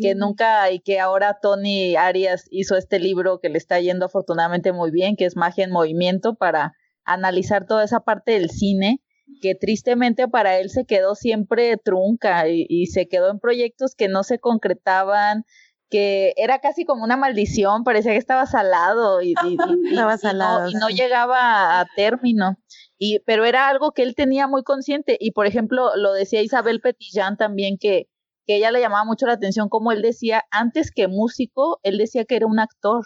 [0.01, 4.73] que nunca, y que ahora Tony Arias hizo este libro que le está yendo afortunadamente
[4.73, 6.73] muy bien, que es Magia en Movimiento, para
[7.05, 9.01] analizar toda esa parte del cine
[9.41, 14.09] que tristemente para él se quedó siempre trunca y, y se quedó en proyectos que
[14.09, 15.45] no se concretaban,
[15.91, 19.35] que era casi como una maldición, parecía que estaba salado y, y-
[19.85, 22.55] y- y- Estaba y no- y llegaba a término.
[22.97, 25.17] Y, pero era algo que él tenía muy consciente.
[25.19, 28.05] Y por ejemplo, lo decía Isabel Petillán también, que,
[28.47, 32.25] que ella le llamaba mucho la atención, como él decía, antes que músico, él decía
[32.25, 33.03] que era un actor.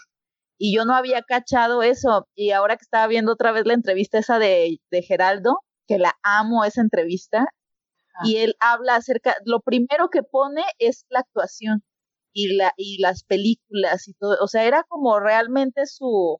[0.57, 2.27] Y yo no había cachado eso.
[2.35, 5.57] Y ahora que estaba viendo otra vez la entrevista esa de, de Geraldo,
[5.87, 7.45] que la amo esa entrevista,
[8.23, 11.83] y él habla acerca, lo primero que pone es la actuación
[12.35, 16.39] y, la, y las películas y todo, o sea, era como realmente su,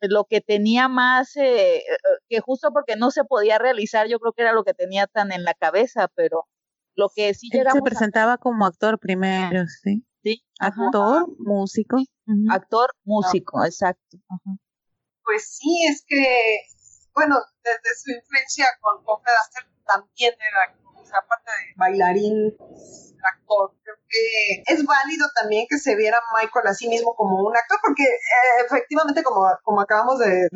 [0.00, 1.82] lo que tenía más, eh, eh,
[2.28, 5.32] que justo porque no se podía realizar, yo creo que era lo que tenía tan
[5.32, 6.46] en la cabeza, pero
[6.94, 10.04] lo que sí Él se a- presentaba como actor primero, sí.
[10.22, 11.96] sí, ajá, Actor, músico.
[11.96, 12.44] ujú.
[12.52, 14.16] actor, músico, exacto.
[14.28, 14.56] ajá.
[15.24, 16.60] Pues sí, es que,
[17.14, 20.76] bueno, desde su influencia con, con Fred Astaire también era,
[21.12, 22.56] aparte de bailarín,
[23.22, 27.56] actor, creo que es válido también que se viera Michael a sí mismo como un
[27.56, 30.48] actor, porque eh, efectivamente, como, como acabamos de,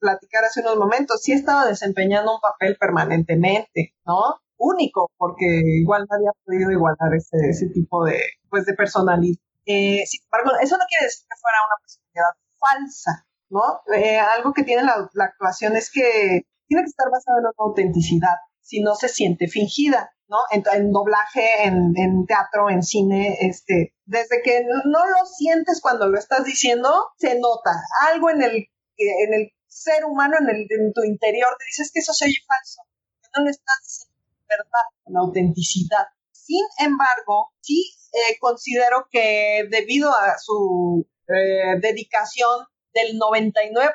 [0.00, 4.40] platicar hace unos momentos, sí estaba desempeñando un papel permanentemente, ¿no?
[4.58, 5.46] Único, porque
[5.80, 8.18] igual nadie ha podido igualar ese, ese tipo de,
[8.48, 9.38] pues, de personalidad.
[9.66, 13.82] Eh, sin embargo, eso no quiere decir que fuera una personalidad falsa, ¿no?
[13.94, 17.52] Eh, algo que tiene la, la actuación es que tiene que estar basada en una
[17.58, 18.36] autenticidad,
[18.66, 20.38] si no se siente fingida, ¿no?
[20.50, 26.44] En, doblaje, en, teatro, en cine, este, desde que no, lo sientes cuando lo estás
[26.44, 27.70] diciendo, se nota
[28.08, 32.00] algo en el, en el ser humano, en, el, en tu interior, te dices que
[32.00, 32.82] eso se oye falso,
[33.22, 34.16] que no lo estás diciendo
[34.48, 36.06] verdad, con autenticidad.
[36.32, 43.92] Sin embargo, sí eh, considero que debido a su eh, dedicación del 99%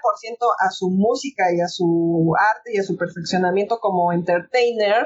[0.60, 5.06] a su música y a su arte y a su perfeccionamiento como entertainer,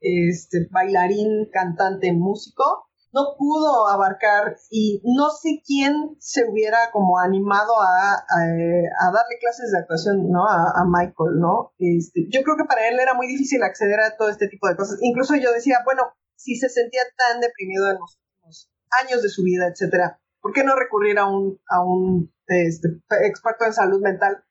[0.00, 7.72] este, bailarín, cantante, músico, no pudo abarcar y no sé quién se hubiera como animado
[7.80, 10.46] a, darle clases de actuación, ¿no?
[10.46, 11.72] A, Michael, ¿no?
[11.78, 14.76] Este, yo creo que para él era muy difícil acceder a todo este tipo de
[14.76, 14.98] cosas.
[15.02, 16.02] Incluso yo decía, bueno,
[16.36, 18.70] si se sentía tan deprimido en los últimos
[19.02, 22.88] años de su vida, etcétera, ¿por qué no recurrir a un, a un este,
[23.22, 24.44] experto en salud mental?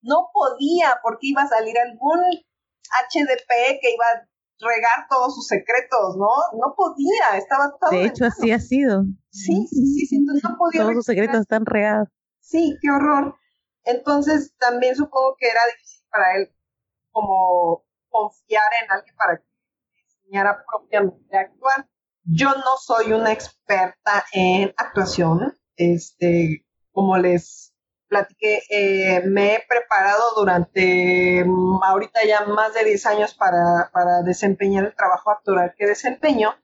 [0.00, 2.20] No podía, porque iba a salir algún
[3.10, 4.28] HDP que iba a
[4.58, 6.28] regar todos sus secretos, ¿no?
[6.58, 7.90] No podía, estaba todo.
[7.90, 9.04] De hecho, así ha sido.
[9.30, 10.82] Sí, sí, sí, entonces no podía.
[10.82, 12.08] Todos sus secretos están regados.
[12.40, 13.36] Sí, qué horror.
[13.84, 16.54] Entonces, también supongo que era difícil para él
[17.10, 21.88] como confiar en alguien para que enseñara propiamente a actuar.
[22.24, 27.74] Yo no soy una experta en actuación, este, como les
[28.06, 34.22] platiqué, eh, me he preparado durante mm, ahorita ya más de 10 años para, para
[34.22, 36.54] desempeñar el trabajo actoral que desempeño.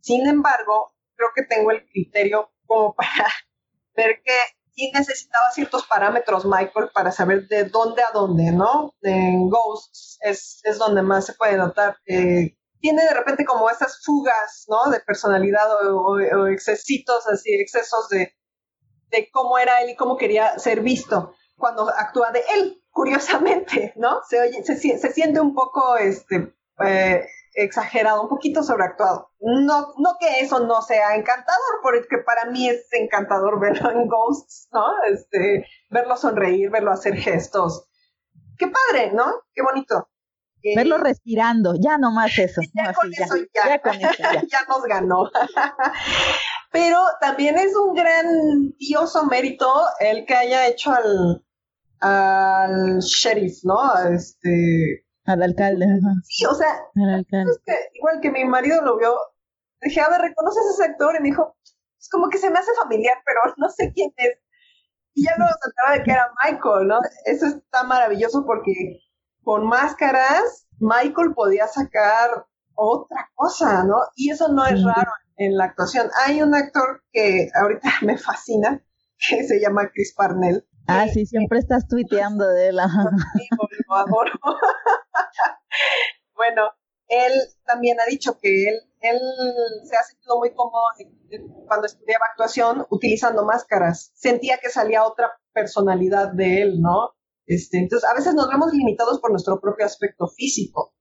[0.00, 3.28] Sin embargo, creo que tengo el criterio como para
[3.94, 4.32] ver que
[4.74, 8.94] sí necesitaba ciertos parámetros, Michael, para saber de dónde a dónde, ¿no?
[9.02, 11.98] En Ghosts es, es donde más se puede notar.
[12.06, 14.90] Eh, tiene de repente como esas fugas, ¿no?
[14.90, 18.34] De personalidad o, o excesitos, así, excesos de,
[19.08, 24.20] de cómo era él y cómo quería ser visto cuando actúa de él, curiosamente, ¿no?
[24.28, 26.54] Se, oye, se, se siente un poco este,
[26.84, 29.30] eh, exagerado, un poquito sobreactuado.
[29.40, 34.68] No, no que eso no sea encantador, porque para mí es encantador verlo en Ghosts,
[34.72, 34.84] ¿no?
[35.10, 37.88] Este, verlo sonreír, verlo hacer gestos.
[38.58, 39.24] Qué padre, ¿no?
[39.54, 40.10] Qué bonito.
[40.74, 42.60] Verlo respirando, ya nomás eso.
[42.74, 43.80] Ya, con, eso, ya.
[44.48, 45.30] ya nos ganó.
[46.72, 51.44] Pero también es un grandioso mérito el que haya hecho al,
[52.00, 53.78] al sheriff, ¿no?
[54.10, 55.86] Este, al alcalde.
[56.24, 56.68] Sí, o sea,
[57.94, 59.16] igual que mi marido lo vio,
[59.82, 61.14] dije, a ver, ¿reconoces a ese actor?
[61.16, 61.56] Y me dijo,
[61.98, 64.38] es como que se me hace familiar, pero no sé quién es.
[65.14, 66.98] Y ya luego se enteraba de que era Michael, ¿no?
[67.24, 68.72] Eso está maravilloso porque
[69.44, 73.96] con máscaras, Michael podía sacar otra cosa, ¿no?
[74.16, 76.10] Y eso no es raro en la actuación.
[76.26, 78.84] Hay un actor que ahorita me fascina,
[79.18, 80.66] que se llama Chris Parnell.
[80.86, 82.76] Ah, sí, siempre estás tuiteando de él.
[82.76, 84.32] Lo adoro.
[86.34, 86.62] bueno,
[87.08, 87.32] él
[87.64, 89.18] también ha dicho que él, él
[89.84, 90.82] se ha sentido muy cómodo
[91.66, 94.12] cuando estudiaba actuación utilizando máscaras.
[94.14, 97.14] Sentía que salía otra personalidad de él, ¿no?
[97.46, 100.94] Este, entonces, a veces nos vemos limitados por nuestro propio aspecto físico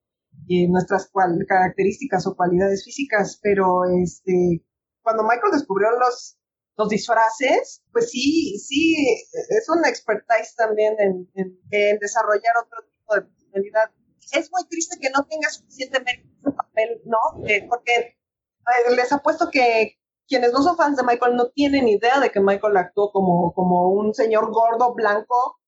[0.48, 1.10] y nuestras
[1.48, 4.66] características o cualidades físicas, pero este,
[5.02, 6.38] cuando Michael descubrió los,
[6.76, 8.96] los disfraces, pues sí, sí,
[9.32, 11.60] es una expertise también en,
[12.00, 13.92] desarrollar otro tipo de personalidad.
[14.32, 17.46] Es muy triste que no tenga suficiente mérito en papel, ¿no?
[17.48, 22.20] Eh, porque eh, les apuesto que quienes no son fans de Michael no tienen idea
[22.20, 25.60] de que Michael actuó como, como un señor gordo, blanco,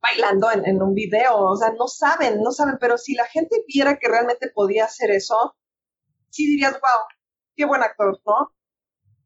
[0.00, 3.98] bailando en, un video, o sea, no saben, no saben, pero si la gente viera
[3.98, 5.56] que realmente podía hacer eso,
[6.30, 7.06] sí dirías, wow,
[7.56, 8.52] qué buen actor, ¿no?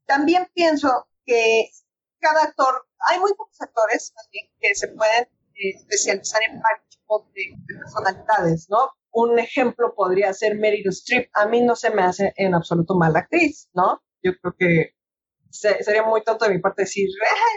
[0.06, 1.70] También pienso que
[2.18, 7.32] cada actor, hay muy pocos actores también que se pueden eh, especializar en varios tipos
[7.34, 7.42] de,
[7.78, 8.90] personalidades, ¿no?
[9.10, 11.28] Un ejemplo podría ser Meryl Streep.
[11.34, 14.02] A mí no se me hace en absoluto mala actriz, ¿no?
[14.22, 14.94] Yo creo que
[15.50, 17.08] sería muy tonto de mi parte decir,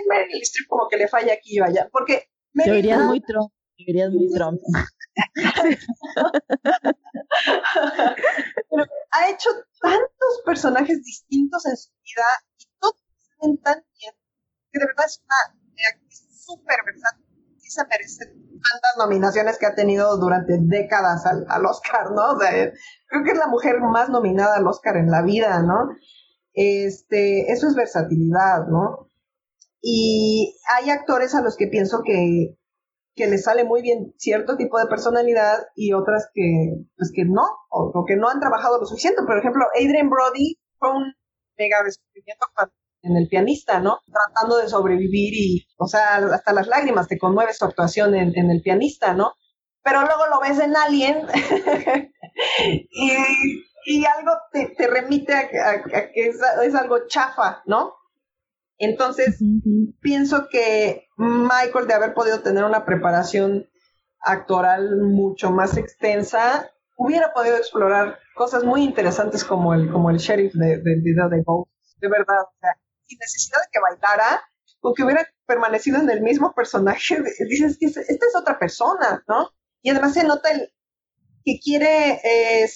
[0.09, 2.27] Meryl Streep como que le falla aquí y allá, porque
[2.63, 3.51] te verías muy Trump.
[3.77, 4.61] Te verías muy Trump.
[9.11, 9.49] ha hecho
[9.81, 12.25] tantos personajes distintos en su vida
[12.57, 12.95] y todos
[13.39, 14.13] saben tan bien
[14.71, 15.35] que de verdad es una
[15.89, 17.25] actriz súper versátil.
[17.57, 22.37] Sí se merece tantas nominaciones que ha tenido durante décadas al, al Oscar, ¿no?
[22.37, 25.89] creo que es la mujer más nominada al Oscar en la vida, ¿no?
[26.53, 29.09] Este, eso es versatilidad, ¿no?
[29.87, 32.57] Y hay actores a los que pienso que,
[33.15, 37.43] que les sale muy bien cierto tipo de personalidad y otras que, pues que no,
[37.69, 39.21] o, que no han trabajado lo suficiente.
[39.21, 41.13] Por ejemplo, Adrian Brody fue un
[41.55, 42.47] mega descubrimiento
[43.03, 43.99] en el pianista, ¿no?
[44.11, 48.63] Tratando de sobrevivir y, o sea, hasta las lágrimas te conmueve su actuación en, el
[48.63, 49.33] pianista, ¿no?
[49.83, 51.27] Pero luego lo ves en Alien
[53.85, 57.93] y, algo te, remite a, que es, es algo chafa, ¿no?
[58.77, 59.39] Entonces,
[60.01, 63.69] pienso que Michael, de haber podido tener una preparación
[64.19, 70.53] actoral mucho más extensa, hubiera podido explorar cosas muy interesantes como el, como el sheriff
[70.53, 71.71] del video de Ghost.
[72.01, 72.71] De verdad, o sea,
[73.05, 74.41] sin necesidad de que bailara,
[74.81, 77.17] o que hubiera permanecido en el mismo personaje,
[77.49, 79.49] dices que esta es otra persona, ¿no?
[79.81, 80.71] Y además se nota el,
[81.43, 82.69] que quiere eh,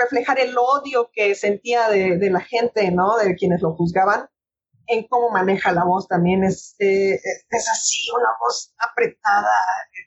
[0.00, 3.16] reflejar el odio que sentía de, de, la gente, ¿no?
[3.16, 4.28] De quienes lo juzgaban,
[4.86, 6.44] en cómo maneja la voz también.
[6.44, 9.52] Es, eh, es así, una voz apretada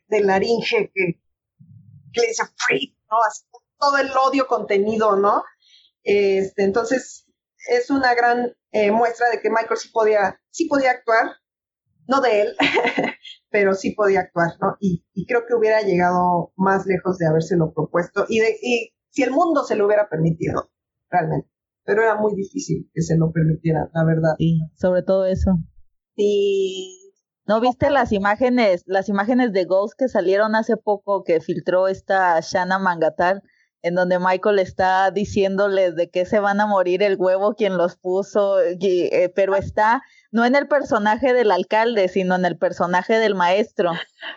[0.08, 1.19] de laringe que,
[2.14, 3.17] le dice freak, ¿no?
[3.27, 3.45] Así,
[3.77, 5.43] todo el odio contenido, ¿no?
[6.03, 7.27] Este, entonces,
[7.69, 11.38] es una gran eh, muestra de que Michael sí podía, sí podía actuar,
[12.08, 12.56] no de él,
[13.49, 14.77] pero sí podía actuar, ¿no?
[14.80, 19.24] Y, y, creo que hubiera llegado más lejos de habérselo propuesto y, de, y si
[19.24, 20.72] el mundo se lo hubiera permitido,
[21.09, 21.49] realmente.
[21.90, 24.35] Pero era muy difícil que se lo permitiera, la verdad.
[24.38, 25.58] Sí, sobre todo eso.
[26.16, 27.11] Sí.
[27.48, 32.40] ¿No viste las imágenes, las imágenes de Ghost que salieron hace poco que filtró esta
[32.42, 33.42] Shanna Mangatar?
[33.82, 37.95] En donde Michael está diciéndoles de qué se van a morir el huevo quien los
[37.95, 40.01] puso, eh, pero está
[40.32, 43.91] no en el personaje del alcalde, sino en el personaje del maestro.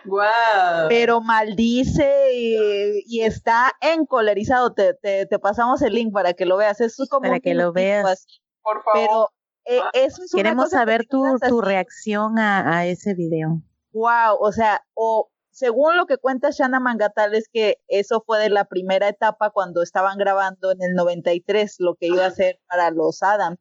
[0.05, 0.87] Wow.
[0.89, 4.73] Pero maldice y, está encolerizado.
[4.73, 6.81] Te, te, te, pasamos el link para que lo veas.
[6.81, 8.25] Es como para que lo veas.
[8.61, 8.93] Por favor.
[8.93, 9.29] Pero
[9.65, 13.61] eh, eso es Queremos saber tu, tu reacción a, a ese video.
[13.91, 18.49] Wow, o sea, o según lo que cuenta Shanna Mangatal es que eso fue de
[18.49, 22.89] la primera etapa cuando estaban grabando en el 93 lo que iba a ser para
[22.89, 23.59] los Adams.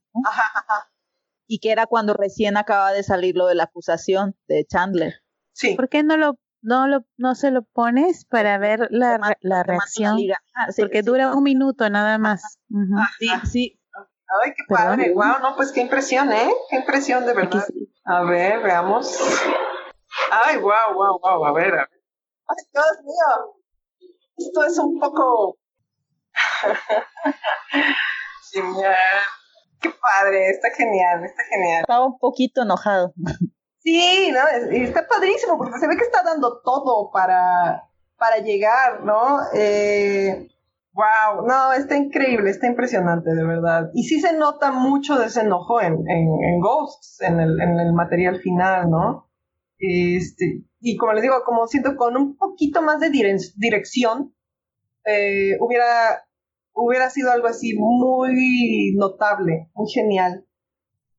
[1.47, 5.17] Y que era cuando recién acaba de salir lo de la acusación de Chandler.
[5.53, 5.75] Sí.
[5.77, 10.17] ¿Por qué no lo no lo no se lo pones para ver la, la reacción?
[10.55, 11.05] Ah, sí, Porque sí.
[11.07, 12.59] dura un minuto nada más.
[12.71, 13.07] Uh -huh.
[13.19, 13.81] Sí, sí.
[14.43, 15.13] Ay, qué padre.
[15.13, 16.51] Wow, no, pues qué impresión, ¿eh?
[16.71, 17.67] Qué impresión de verdad.
[18.07, 19.15] A ver, veamos.
[20.31, 22.03] Ay, wow, wow, wow, a ver, a ver.
[22.49, 23.57] Ay, Dios mío.
[24.37, 25.59] Esto es un poco.
[28.53, 28.97] genial.
[29.81, 31.81] Qué padre, está genial, está genial.
[31.81, 33.13] Estaba un poquito enojado.
[33.79, 34.41] Sí, ¿no?
[34.71, 39.41] Está padrísimo porque se ve que está dando todo para, para llegar, ¿no?
[39.55, 40.49] Eh,
[40.93, 43.91] wow, no, está increíble, está impresionante, de verdad.
[43.95, 47.81] Y sí se nota mucho de ese enojo en, en, en Ghosts, en el, en
[47.81, 49.32] el material final, ¿no?
[49.85, 54.33] Este, y como les digo, como siento con un poquito más de dirección,
[55.05, 56.25] eh, hubiera,
[56.73, 60.47] hubiera sido algo así muy notable, muy genial.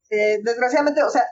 [0.10, 1.24] Eh, desgraciadamente, o sea,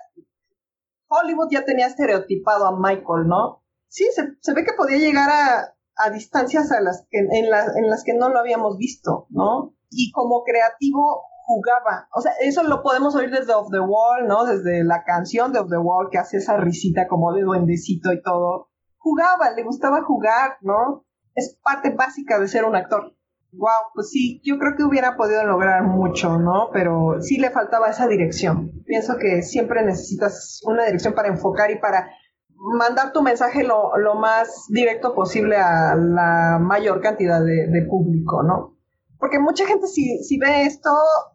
[1.07, 3.63] Hollywood ya tenía estereotipado a Michael, ¿no?
[3.87, 7.89] Sí, se, ve que podía llegar a, a distancias a las que, en, la, en
[7.89, 9.73] las que no lo habíamos visto, ¿no?
[9.89, 12.07] Y como creativo jugaba.
[12.13, 14.45] O sea, eso lo podemos oír desde Off the Wall, ¿no?
[14.45, 18.21] Desde la canción de Off the Wall que hace esa risita como de duendecito y
[18.21, 18.69] todo.
[18.97, 21.05] Jugaba, le gustaba jugar, ¿no?
[21.35, 23.15] Es parte básica de ser un actor.
[23.53, 26.69] Wow, pues sí, yo creo que hubiera podido lograr mucho, ¿no?
[26.71, 28.71] Pero sí le faltaba esa dirección.
[28.85, 32.11] Pienso que siempre necesitas una dirección para enfocar y para
[32.55, 38.43] mandar tu mensaje lo, lo más directo posible a la mayor cantidad de, de público,
[38.43, 38.77] ¿no?
[39.21, 40.89] Porque mucha gente si, si ve esto,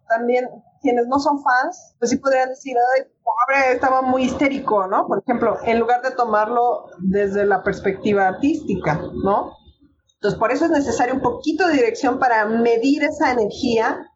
[0.09, 0.49] también
[0.83, 5.07] quienes no son fans, pues sí podrían decir, ay, pobre, estaba muy histérico, ¿no?
[5.07, 9.53] Por ejemplo, en lugar de tomarlo desde la perspectiva artística, ¿no?
[10.15, 14.11] Entonces, por eso es necesario un poquito de dirección para medir esa energía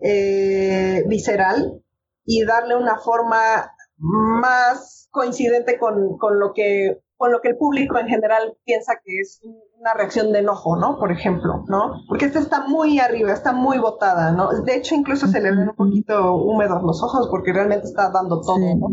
[0.00, 1.80] eh, visceral
[2.24, 7.98] y darle una forma más coincidente con, con lo que con lo que el público
[7.98, 9.40] en general piensa que es
[9.78, 10.98] una reacción de enojo, ¿no?
[10.98, 12.02] Por ejemplo, ¿no?
[12.08, 14.50] Porque esta está muy arriba, está muy botada, ¿no?
[14.62, 18.40] De hecho, incluso se le ven un poquito húmedos los ojos porque realmente está dando
[18.40, 18.74] todo, sí.
[18.74, 18.88] ¿no?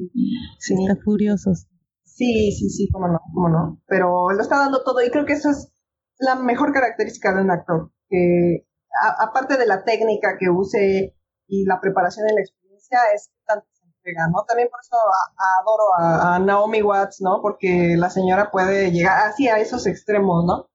[0.60, 0.76] Sí.
[0.88, 1.52] Está furioso.
[2.04, 3.82] Sí, sí, sí, cómo no, cómo no.
[3.88, 5.72] Pero lo está dando todo y creo que eso es
[6.20, 7.92] la mejor característica de un actor.
[8.08, 8.68] Que
[9.04, 11.16] a, aparte de la técnica que use
[11.48, 13.66] y la preparación de la experiencia, es tanto
[14.32, 14.44] ¿no?
[14.48, 14.96] También por eso
[15.60, 17.42] adoro a, a, Naomi Watts, ¿no?
[17.42, 20.68] Porque la señora puede llegar así a esos extremos, ¿no?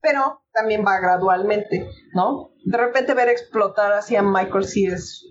[0.00, 2.50] Pero también va gradualmente, ¿no?
[2.64, 5.24] De repente ver explotar así a Michael sí es,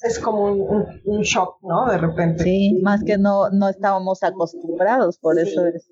[0.00, 1.86] es como un, un, un shock, ¿no?
[1.90, 2.44] De repente.
[2.44, 5.42] Sí, más que no, no estábamos acostumbrados, por sí.
[5.42, 5.88] eso es.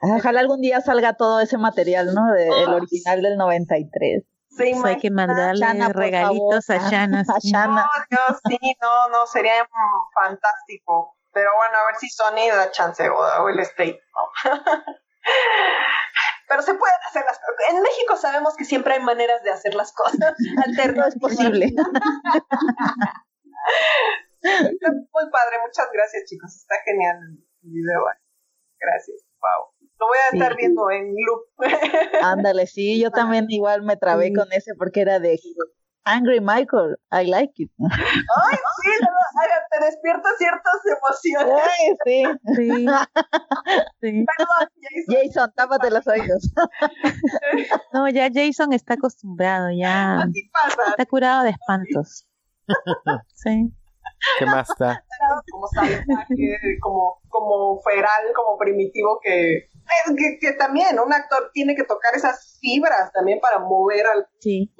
[0.00, 2.32] Ojalá algún día salga todo ese material, ¿no?
[2.32, 4.24] De, el original del 93.
[4.56, 7.20] Sí, pues hay que mandarle Shana, regalitos a Shana.
[7.28, 7.82] A Shana.
[7.82, 9.68] No, Dios, sí, no, no, sería
[10.14, 11.16] fantástico.
[11.32, 14.52] Pero bueno, a ver si Sony da chance o, o el state, ¿no?
[16.48, 17.54] Pero se pueden hacer las cosas.
[17.70, 20.34] En México sabemos que siempre hay maneras de hacer las cosas.
[20.94, 21.66] no es posible.
[24.42, 26.54] Está muy padre, muchas gracias chicos.
[26.54, 27.16] Está genial
[27.62, 28.04] el video.
[28.78, 29.24] Gracias.
[29.40, 29.73] Wow.
[30.04, 31.46] Lo voy a estar viendo en loop.
[32.22, 34.34] Ándale, sí, yo también igual me trabé sí.
[34.34, 35.40] con ese porque era de
[36.04, 37.70] Angry Michael, I like it.
[37.80, 38.90] Ay, sí,
[39.70, 41.64] te despierta ciertas emociones.
[41.64, 42.22] Ay, sí.
[42.54, 42.86] Sí.
[44.02, 44.26] sí.
[44.26, 45.08] Perdón, Jason.
[45.08, 46.52] Jason, tápate los oídos.
[47.94, 50.90] No, ya Jason está acostumbrado, ya Así pasa.
[50.90, 52.26] está curado de espantos.
[53.34, 53.72] Sí.
[54.38, 55.04] ¿Qué más está?
[55.50, 59.68] como salvaje, como, como feral, como primitivo, que,
[60.16, 64.70] que, que también un actor tiene que tocar esas fibras también para mover al Sí.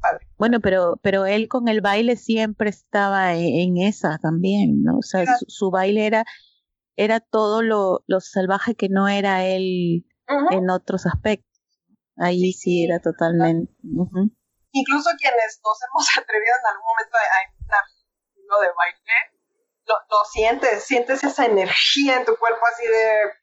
[0.00, 0.26] padre.
[0.36, 4.98] Bueno, pero, pero él con el baile siempre estaba e- en, esa también, ¿no?
[4.98, 6.24] O sea, su, su baile era,
[6.96, 10.04] era todo lo, lo salvaje que no era él
[10.50, 11.50] en otros aspectos.
[12.16, 13.72] Ahí sí era totalmente.
[14.72, 17.84] Incluso quienes nos hemos atrevido en algún momento a imitar
[18.48, 19.18] lo de baile,
[19.86, 23.41] lo, lo sientes, sientes esa energía en tu cuerpo así de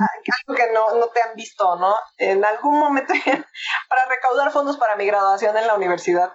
[0.00, 1.94] algo que no, no te han visto, ¿no?
[2.18, 3.12] En algún momento,
[3.88, 6.32] para recaudar fondos para mi graduación en la universidad,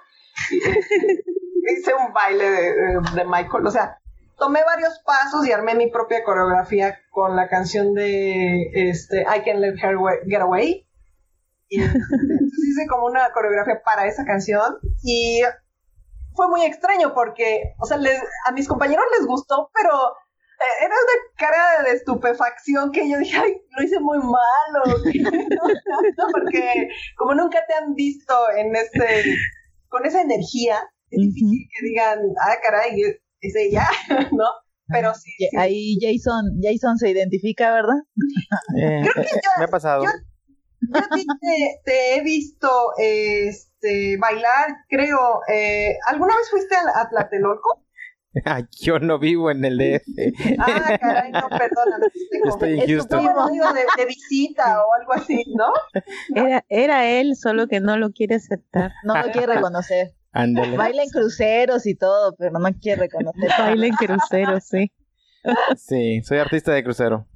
[0.52, 4.00] hice un baile de, Michael, o sea,
[4.38, 9.62] tomé varios pasos y armé mi propia coreografía con la canción de este, I Can
[9.62, 10.88] Let Her Get Away.
[11.70, 15.42] Entonces hice como una coreografía para esa canción y
[16.36, 17.98] fue muy extraño porque, o sea,
[18.46, 20.16] a mis compañeros les gustó, pero
[20.82, 25.20] era una cara de estupefacción que yo dije, ay, lo hice muy mal, o qué?".
[25.22, 26.28] ¿no?
[26.32, 26.88] porque
[27.18, 29.24] como nunca te han visto en este,
[29.90, 30.80] con esa energía,
[31.12, 33.86] es difícil que digan, ah, caray, es, es ella,
[34.32, 34.46] ¿no?
[34.88, 35.50] Pero sí, sí.
[35.58, 37.98] Ahí Jason, Jason se identifica, ¿verdad?
[38.80, 40.04] Eh, Creo que ya- me ha pasado.
[40.04, 40.10] yo-
[40.94, 45.40] Yo a ti te, te he visto este, bailar, creo.
[45.52, 47.85] Eh, ¿Alguna vez fuiste a, a Tlatelolco?
[48.44, 50.58] Ay, yo no vivo en el DF.
[50.60, 52.08] Ah, caray, no, perdóname.
[52.48, 53.24] Estoy en Houston.
[53.24, 55.72] de, de visita o algo así, ¿no?
[56.36, 58.92] Era, era él, solo que no lo quiere aceptar.
[59.04, 60.14] No lo quiere reconocer.
[60.34, 60.76] Ándale.
[60.76, 63.50] Baila en cruceros y todo, pero no quiere reconocer.
[63.58, 64.92] Baile en crucero, sí.
[65.78, 67.28] Sí, soy artista de crucero.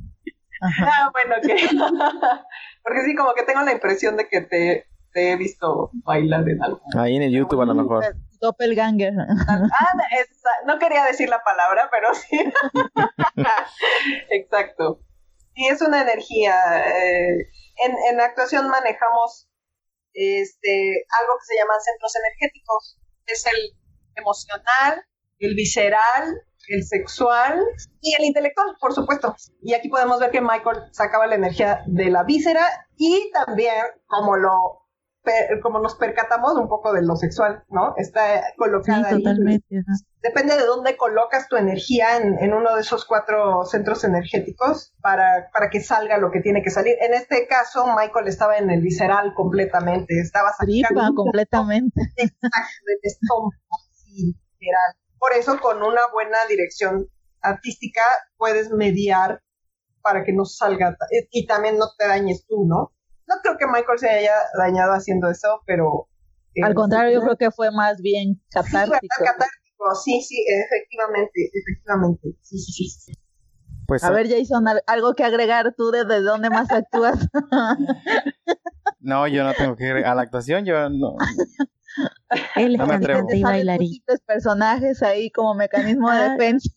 [0.61, 2.41] Ah, bueno, ok.
[2.83, 6.63] Porque sí, como que tengo la impresión de que te, te he visto bailar en
[6.63, 6.81] algo.
[6.97, 8.03] Ahí en el YouTube a lo mejor.
[8.41, 9.13] Doppelganger.
[9.19, 9.93] Ah,
[10.65, 12.39] no quería decir la palabra, pero sí.
[14.31, 15.01] Exacto.
[15.55, 16.55] Y es una energía.
[16.87, 17.49] eh,
[17.85, 19.49] en, en actuación manejamos
[20.13, 22.99] este, algo que se llaman centros energéticos.
[23.25, 23.77] Es el
[24.15, 25.05] emocional,
[25.39, 27.63] el visceral, el sexual
[28.01, 29.35] y el intelectual, por supuesto.
[29.61, 34.35] Y aquí podemos ver que Michael sacaba la energía de la víscera y también, como
[34.37, 34.88] lo
[35.61, 37.93] como nos percatamos un poco de lo sexual, ¿no?
[37.97, 39.17] Está Sí, colocada ahí.
[39.17, 39.77] totalmente.
[39.77, 39.93] ajá.
[40.21, 45.49] Depende de dónde colocas tu energía en, en uno de esos cuatro centros energéticos para,
[45.53, 46.95] para que salga lo que tiene que salir.
[47.01, 52.01] En este caso, Michael estaba en el visceral completamente, estaba sacando completamente.
[52.17, 53.51] del estómago,
[53.91, 54.95] así, literal.
[55.19, 57.07] Por eso, con una buena dirección
[57.41, 58.01] artística,
[58.37, 59.41] puedes mediar
[60.01, 62.91] para que no salga y- y también no te dañes tú, ¿no?
[63.29, 66.09] No creo que Michael se haya dañado haciendo eso, pero...
[66.55, 68.97] eh, Al contrario, yo creo que fue más bien catártico.
[69.23, 72.29] catártico, sí, sí, efectivamente, efectivamente.
[72.41, 73.13] Sí, sí, sí.
[73.87, 77.27] Pues A ver, Jason, al- algo que agregar tú desde dónde más actúas.
[78.99, 81.15] no, yo no tengo que ir a la actuación, yo no.
[82.55, 83.19] Él es No me atrevo.
[83.19, 83.87] cantante y ¿Sabes bailarín.
[83.89, 86.29] poquitos personajes ahí como mecanismo de Ah.
[86.31, 86.69] defensa.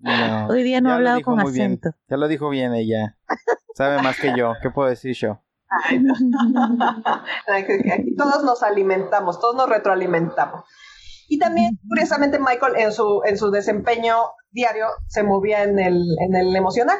[0.00, 0.46] no.
[0.48, 1.48] Hoy día no he hablado con bien.
[1.48, 1.90] acento.
[2.08, 3.16] Ya lo dijo bien ella.
[3.76, 4.54] Sabe más que yo.
[4.62, 5.42] ¿Qué puedo decir yo?
[5.68, 6.14] Ay, no.
[7.52, 10.64] Aquí- todos nos alimentamos, todos nos retroalimentamos.
[11.28, 14.16] Y también, curiosamente, Michael en su, en su desempeño
[14.50, 16.98] diario se movía en el, en el emocional,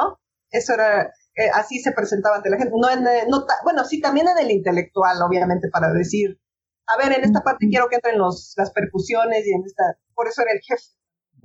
[0.00, 0.18] ¿no?
[0.50, 1.02] Eso era,
[1.34, 2.72] eh, así se presentaba ante la gente.
[2.80, 6.40] No en, eh, no ta- bueno, sí, también en el intelectual, obviamente, para decir,
[6.86, 9.82] a ver, en esta parte quiero que entren los, las percusiones y en esta,
[10.14, 10.82] por eso era el jefe.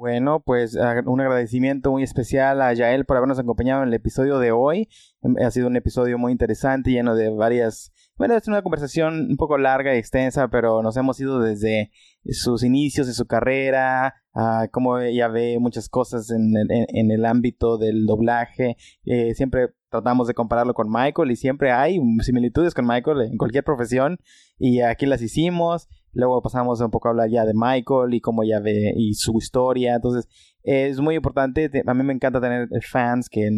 [0.01, 4.39] Bueno, pues ag- un agradecimiento muy especial a Yael por habernos acompañado en el episodio
[4.39, 4.89] de hoy.
[5.21, 7.91] Em, Ha sido un episodio muy interesante, lleno de varias...
[8.17, 11.91] Bueno, es una conversación un poco larga y extensa, pero nos hemos ido desde
[12.31, 17.11] sus inicios de su carrera, a cómo ella ve muchas cosas en el, en- en
[17.11, 18.77] el ámbito del doblaje.
[19.05, 23.63] Eh, siempre tratamos de compararlo con Michael y siempre hay similitudes con Michael en cualquier
[23.63, 24.17] profesión
[24.57, 25.87] y aquí las hicimos.
[26.13, 29.37] Luego pasamos un poco a hablar ya de Michael y cómo ella ve y su
[29.37, 29.95] historia.
[29.95, 30.27] Entonces,
[30.63, 31.69] es muy importante.
[31.69, 33.49] te- A mí me encanta tener fans que,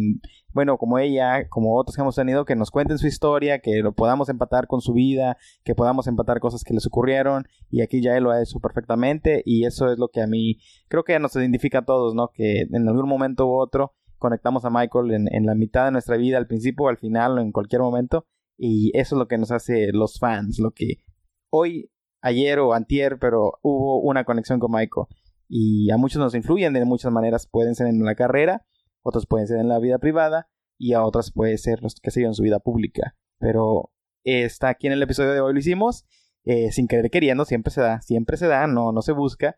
[0.52, 3.92] bueno, como ella, como otros que hemos tenido, que nos cuenten su historia, que lo
[3.92, 7.44] podamos empatar con su vida, que podamos empatar cosas que les ocurrieron.
[7.70, 9.42] Y aquí ya él lo ha hecho perfectamente.
[9.44, 10.58] Y eso es lo que a mí
[10.88, 12.30] creo que nos identifica a todos, ¿no?
[12.32, 16.16] Que en algún momento u otro conectamos a Michael en, en la mitad de nuestra
[16.16, 18.26] vida, al principio al final o en cualquier momento.
[18.56, 21.02] Y eso es lo que nos hace los fans, lo que
[21.50, 21.90] hoy
[22.24, 25.06] ayer o antier, pero hubo una conexión con Michael.
[25.48, 27.46] Y a muchos nos influyen de muchas maneras.
[27.46, 28.64] Pueden ser en la carrera,
[29.02, 32.34] otros pueden ser en la vida privada y a otros puede ser los que siguen
[32.34, 33.14] su vida pública.
[33.38, 33.92] Pero
[34.24, 36.06] está aquí en el episodio de hoy lo hicimos.
[36.46, 39.56] Eh, sin querer queriendo, siempre se da, siempre se da, no, no se busca,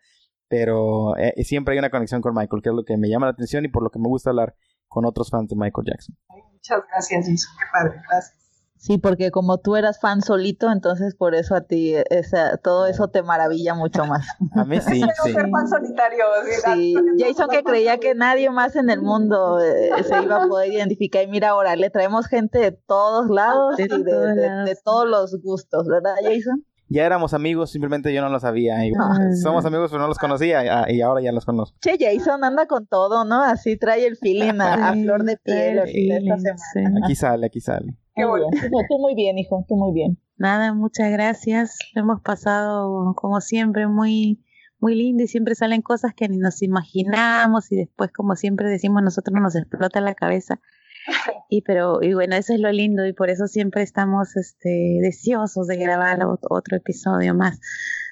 [0.48, 3.32] pero eh, siempre hay una conexión con Michael, que es lo que me llama la
[3.32, 4.54] atención y por lo que me gusta hablar
[4.86, 6.16] con otros fans de Michael Jackson.
[6.52, 8.45] Muchas gracias, Jason, qué padre, gracias.
[8.78, 13.08] Sí, porque como tú eras fan solito, entonces por eso a ti esa, todo eso
[13.08, 14.26] te maravilla mucho más.
[14.54, 15.32] A mí sí, sí.
[15.32, 16.24] ser fan solitario.
[16.64, 20.72] Sí, Jason que creía que nadie más en el mundo eh, se iba a poder
[20.72, 21.22] identificar.
[21.22, 24.68] Y mira, ahora le traemos gente de todos lados y de, todos de- lados.
[24.68, 26.64] de todos los gustos, ¿verdad, Jason?
[26.88, 28.86] Ya éramos amigos, simplemente yo no lo sabía.
[28.86, 28.92] Y,
[29.42, 31.76] somos amigos, pero no los conocía y ahora ya los conozco.
[31.80, 33.42] Che, Jason anda con todo, ¿no?
[33.42, 37.00] Así trae el feeling a, flor de piel esta semana.
[37.04, 37.96] Aquí sale, aquí sale.
[38.16, 38.46] Qué Muy bueno.
[38.50, 38.72] bien.
[38.88, 40.18] Tú, muy bien, hijo, tú muy bien.
[40.38, 41.78] Nada, muchas gracias.
[41.94, 44.42] Lo hemos pasado como siempre muy
[44.78, 49.02] muy lindo y siempre salen cosas que ni nos imaginamos y después como siempre decimos
[49.02, 50.60] nosotros nos explota la cabeza.
[51.48, 55.68] Y pero y bueno, eso es lo lindo y por eso siempre estamos este deseosos
[55.68, 57.60] de grabar ot- otro episodio más.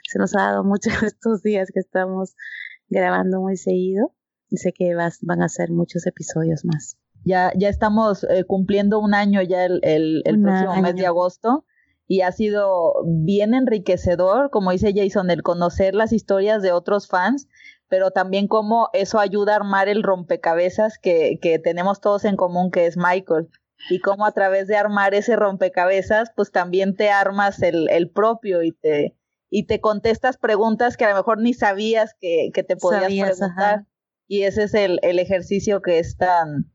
[0.08, 2.36] Se nos ha dado mucho estos días que estamos
[2.88, 4.14] grabando muy seguido
[4.48, 6.96] y sé que vas, van a ser muchos episodios más.
[7.24, 11.64] Ya, ya estamos eh, cumpliendo un año ya el, el, próximo mes de agosto
[12.06, 17.48] y ha sido bien enriquecedor, como dice Jason, el conocer las historias de otros fans,
[17.88, 22.70] pero también cómo eso ayuda a armar el rompecabezas que, que tenemos todos en común,
[22.70, 23.48] que es Michael.
[23.90, 28.62] Y cómo a través de armar ese rompecabezas, pues también te armas el, el propio
[28.62, 29.16] y te,
[29.50, 33.38] y te contestas preguntas que a lo mejor ni sabías que, que te podías Sabías,
[33.38, 33.74] preguntar.
[33.74, 33.86] ajá.
[34.26, 36.72] Y ese es el, el ejercicio que es tan,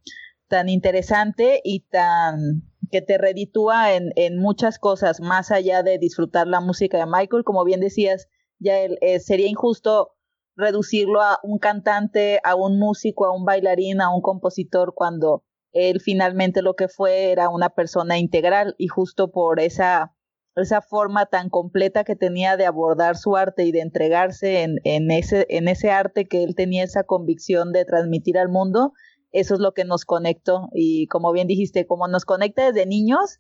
[0.50, 6.48] tan interesante y tan que te reditúa en, en muchas cosas, más allá de disfrutar
[6.48, 7.44] la música de Michael.
[7.44, 8.28] Como bien decías,
[8.60, 10.16] ya el- eh, sería injusto
[10.56, 16.02] reducirlo a un cantante, a un músico, a un bailarín, a un compositor, cuando él
[16.02, 20.16] finalmente lo que fue era una persona integral y justo por esa,
[20.56, 25.12] esa forma tan completa que tenía de abordar su arte y de entregarse en, en,
[25.12, 28.94] ese, en ese arte que él tenía esa convicción de transmitir al mundo,
[29.32, 33.40] eso es lo que nos conectó y como bien dijiste, como nos conecta desde niños,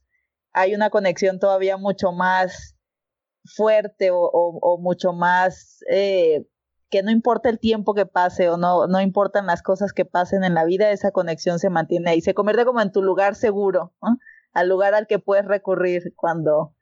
[0.53, 2.75] hay una conexión todavía mucho más
[3.55, 6.45] fuerte o, o, o mucho más eh,
[6.89, 10.43] que no importa el tiempo que pase o no, no importan las cosas que pasen
[10.43, 13.93] en la vida, esa conexión se mantiene ahí, se convierte como en tu lugar seguro,
[14.53, 16.75] al lugar al que puedes recurrir cuando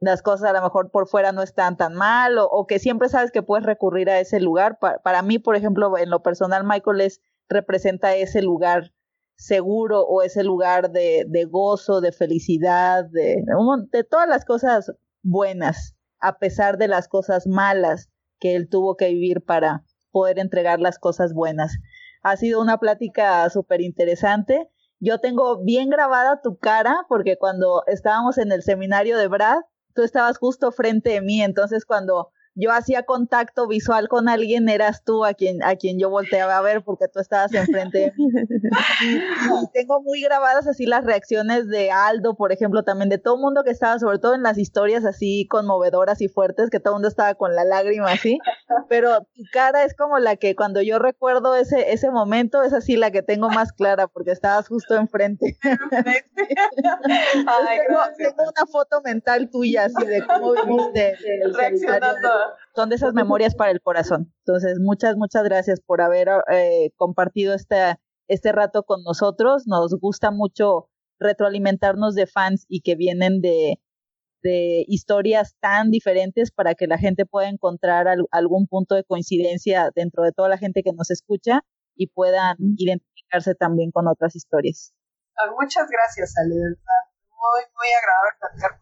[0.00, 3.08] las cosas a lo mejor por fuera no están tan mal o, o que siempre
[3.08, 4.78] sabes que puedes recurrir a ese lugar.
[4.78, 8.92] Pa- para mí, por ejemplo, en lo personal, Michael es, representa ese lugar
[9.36, 13.42] seguro o ese lugar de, de gozo, de felicidad, de,
[13.90, 14.92] de todas las cosas
[15.22, 18.08] buenas, a pesar de las cosas malas
[18.38, 21.76] que él tuvo que vivir para poder entregar las cosas buenas.
[22.22, 24.70] Ha sido una plática súper interesante.
[25.00, 29.58] Yo tengo bien grabada tu cara porque cuando estábamos en el seminario de Brad,
[29.94, 35.02] tú estabas justo frente de mí, entonces cuando yo hacía contacto visual con alguien, eras
[35.04, 38.28] tú a quien, a quien yo volteaba a ver porque tú estabas enfrente de mí.
[39.04, 39.20] Y,
[39.72, 43.64] tengo muy grabadas así las reacciones de Aldo, por ejemplo, también de todo el mundo
[43.64, 47.08] que estaba, sobre todo en las historias así conmovedoras y fuertes, que todo el mundo
[47.08, 48.38] estaba con la lágrima así,
[48.88, 52.96] pero tu cara es como la que cuando yo recuerdo ese, ese momento, es así
[52.96, 55.58] la que tengo más clara porque estabas justo enfrente.
[57.46, 57.78] Ay,
[58.16, 61.16] tengo, una foto mental tuya así de cómo seminario.
[61.52, 62.28] Reaccionando.
[62.74, 64.32] Son de esas memorias para el corazón.
[64.46, 67.96] Entonces, muchas, muchas gracias por haber eh, compartido este,
[68.28, 69.66] este rato con nosotros.
[69.66, 70.88] Nos gusta mucho
[71.20, 73.80] retroalimentarnos de fans y que vienen de,
[74.42, 79.90] de historias tan diferentes para que la gente pueda encontrar al- algún punto de coincidencia
[79.94, 81.62] dentro de toda la gente que nos escucha
[81.96, 84.92] y puedan identificarse también con otras historias.
[85.36, 86.54] Ah, Muchas gracias, Ale.
[86.54, 88.78] Muy, muy agradable platicar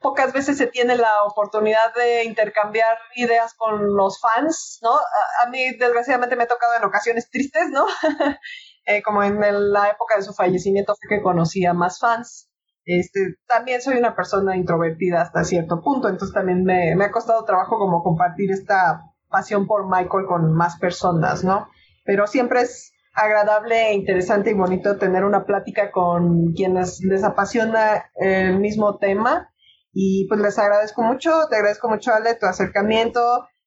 [0.00, 4.92] Pocas veces se tiene la oportunidad de intercambiar ideas con los fans, ¿no?
[4.92, 7.86] A, mí, desgraciadamente, me ha tocado en ocasiones tristes, ¿no?
[8.86, 9.38] Eh, como en
[9.72, 12.50] la época de su fallecimiento fue que conocía más fans.
[12.86, 17.44] Este, también soy una persona introvertida hasta cierto punto, entonces también me, me ha costado
[17.44, 21.68] trabajo como compartir esta pasión por Michael con más personas, ¿no?
[22.04, 28.58] Pero siempre es agradable, interesante y bonito tener una plática con quienes les apasiona el
[28.58, 29.52] mismo tema.
[29.92, 33.20] Y pues les agradezco mucho, te agradezco mucho, Ale, tu acercamiento,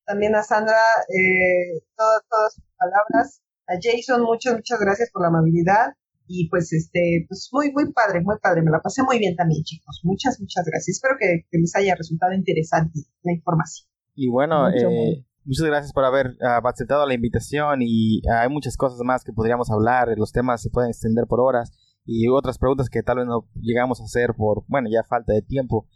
[0.06, 5.28] también a Sandra, eh, todas, todas sus palabras, a Jason, muchas, muchas gracias por la
[5.30, 5.94] amabilidad.
[6.26, 8.62] Y pues este, pues muy, muy padre, muy padre.
[8.62, 10.00] Me la pasé muy bien también, chicos.
[10.04, 10.96] Muchas, muchas gracias.
[10.96, 13.90] Espero que, que les haya resultado interesante la información.
[14.16, 18.50] Y bueno, Mucho, eh, muchas gracias por haber ah, aceptado la invitación y ah, hay
[18.50, 21.72] muchas cosas más que podríamos hablar, los temas se pueden extender por horas
[22.06, 25.42] y otras preguntas que tal vez no llegamos a hacer por, bueno, ya falta de
[25.42, 25.88] tiempo,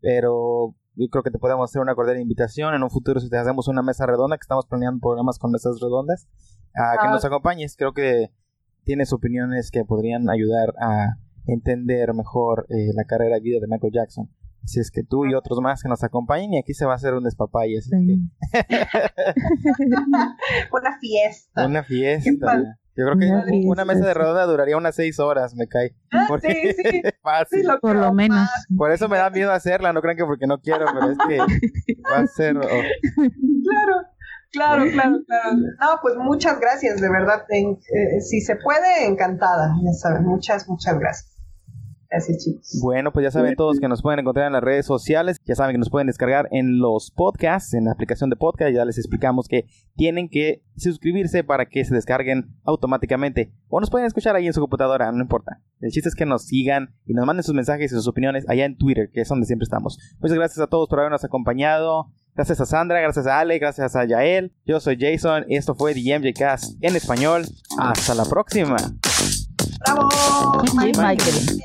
[0.00, 3.36] pero yo creo que te podemos hacer una cordial invitación en un futuro si te
[3.36, 6.28] hacemos una mesa redonda, que estamos planeando programas con mesas redondas,
[6.74, 8.30] a que nos acompañes, creo que
[8.84, 13.92] tienes opiniones que podrían ayudar a entender mejor eh, la carrera y vida de Michael
[13.92, 14.30] Jackson.
[14.66, 16.96] Así es que tú y otros más que nos acompañen y aquí se va a
[16.96, 17.24] hacer un.
[17.24, 17.36] Así
[17.76, 18.16] es que.
[20.72, 21.66] Una fiesta.
[21.66, 22.62] una fiesta.
[22.96, 23.26] Yo creo que
[23.66, 25.94] Una mesa de redonda duraría unas seis horas, me cae.
[26.10, 27.02] Ah, Porque sí, sí.
[27.22, 27.60] fácil.
[27.60, 28.38] Sí, lo Por lo menos.
[28.38, 28.66] más.
[28.76, 31.38] Por eso me da miedo hacerla, no crean que porque no quiero, pero es que
[32.10, 32.56] va a ser...
[32.56, 34.02] oh, Claro,
[34.50, 35.56] claro, claro, claro.
[35.80, 37.44] No, pues muchas gracias, de verdad.
[37.50, 39.72] En- eh, si se puede, encantada.
[39.84, 41.35] Ya saben, muchas, muchas gracias.
[42.10, 42.78] Gracias, chicos.
[42.82, 45.40] Bueno, pues ya saben todos que nos pueden encontrar en las redes sociales.
[45.44, 48.72] Ya saben que nos pueden descargar en los podcasts, en la aplicación de podcast.
[48.72, 53.52] Ya les explicamos que tienen que suscribirse para que se descarguen automáticamente.
[53.68, 55.60] O nos pueden escuchar ahí en su computadora, no importa.
[55.80, 58.64] El chiste es que nos sigan y nos manden sus mensajes y sus opiniones allá
[58.64, 59.98] en Twitter, que es donde siempre estamos.
[60.20, 62.12] Muchas gracias a todos por habernos acompañado.
[62.34, 64.52] Gracias a Sandra, gracias a Ale, gracias a Yael.
[64.66, 67.46] Yo soy Jason y esto fue The MJ Cast en español.
[67.78, 68.76] Hasta la próxima.
[69.80, 70.08] ¡Bravo!
[70.74, 71.62] Michael.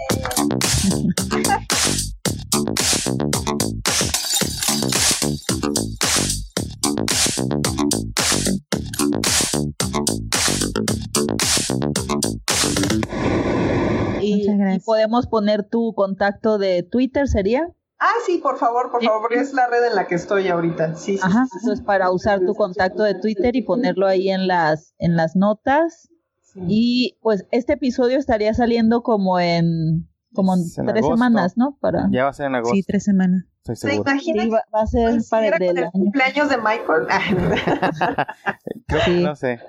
[14.22, 17.68] Y, podemos poner tu contacto de Twitter, ¿sería?
[18.00, 20.96] Ah, sí, por favor, por favor, porque es la red en la que estoy ahorita.
[20.96, 21.58] Sí, sí, Ajá, sí, sí.
[21.62, 25.36] eso es para usar tu contacto de Twitter y ponerlo ahí en las en las
[25.36, 26.10] notas.
[26.42, 26.62] Sí.
[26.68, 31.16] Y pues este episodio estaría saliendo como en como en tres agosto.
[31.16, 31.78] semanas, ¿no?
[31.80, 33.44] Para Ya va a ser en agosto, Sí, tres semanas.
[33.58, 34.12] estoy ¿Se seguro.
[34.20, 35.92] Sí, va, va a ser para del el año.
[35.92, 37.08] cumpleaños de Michael?
[38.88, 39.24] Creo que Sí.
[39.24, 39.60] no sé.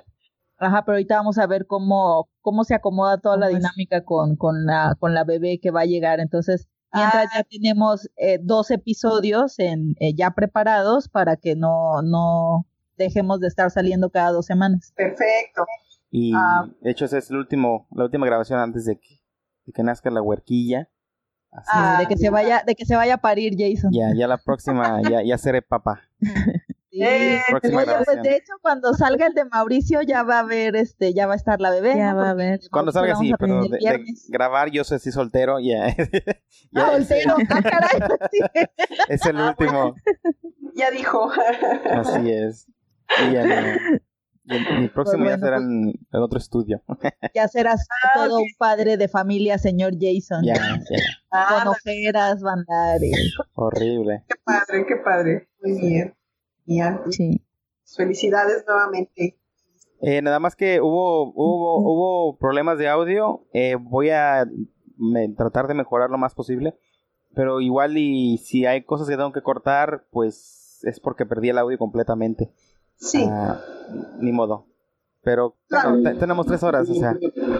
[0.57, 4.65] Ajá, pero ahorita vamos a ver cómo cómo se acomoda toda la dinámica con con
[4.65, 6.19] la con la bebé que va a llegar.
[6.19, 7.37] Entonces, mientras Ah.
[7.37, 12.65] ya tenemos eh, dos episodios en eh, ya preparados para que no no
[12.97, 14.93] dejemos de estar saliendo cada dos semanas.
[14.95, 15.65] Perfecto.
[16.11, 16.69] Y Ah.
[16.81, 19.19] de hecho esa es el último, la última grabación antes de que,
[19.65, 20.89] de que nazca la huerquilla.
[21.51, 21.97] Así Ah.
[21.99, 23.91] de que se vaya de que se vaya a parir Jason.
[23.93, 26.01] Ya, ya la próxima, ya, ya seré papá.
[26.89, 27.01] Sí.
[27.01, 30.75] Eh, Próxima Oye, pues de hecho cuando salga el de Mauricio ya va a haber
[30.75, 31.95] este ya va a estar la bebé.
[31.95, 32.17] Ya ¿no?
[32.21, 32.59] va a haber.
[32.71, 33.79] Cuando salga sí, pero de,
[34.29, 35.87] grabar yo soy sí soltero, ya.
[36.71, 37.35] ya Ah, es, soltero.
[37.49, 37.99] Ah, caray.
[38.31, 38.39] Sí.
[39.09, 39.95] es el último.
[40.75, 41.31] Ya dijo.
[41.91, 42.67] Así es.
[43.27, 43.99] Y ya no.
[44.45, 46.81] Y el, próximo ya será pues- en el otro estudio.
[47.33, 50.43] Ya serás Ah, todo un padre de familia, señor Jason.
[50.43, 50.53] ya,
[50.89, 50.97] ya.
[51.31, 53.11] Ah, Con ojeras, van a dar, eh,
[53.55, 54.23] Horrible.
[54.27, 55.47] qué padre, qué padre.
[55.61, 56.15] Muy bien.
[56.65, 56.99] Bien.
[57.11, 57.41] Sí.
[57.95, 59.37] Felicidades nuevamente.
[60.01, 63.45] Eh, nada más que hubo, hubo, hubo problemas de audio.
[63.53, 64.45] Eh, voy a
[64.97, 66.75] me- tratar de mejorar lo más posible.
[67.35, 71.57] Pero igual y si hay cosas que tengo que cortar, pues es porque perdí el
[71.57, 72.51] audio completamente.
[73.11, 73.25] Sí.
[73.29, 73.59] Ah,
[74.19, 74.67] ni modo.
[75.25, 75.91] Pero Claro.
[75.91, 77.15] bueno, te- tenemos tres horas, o sea.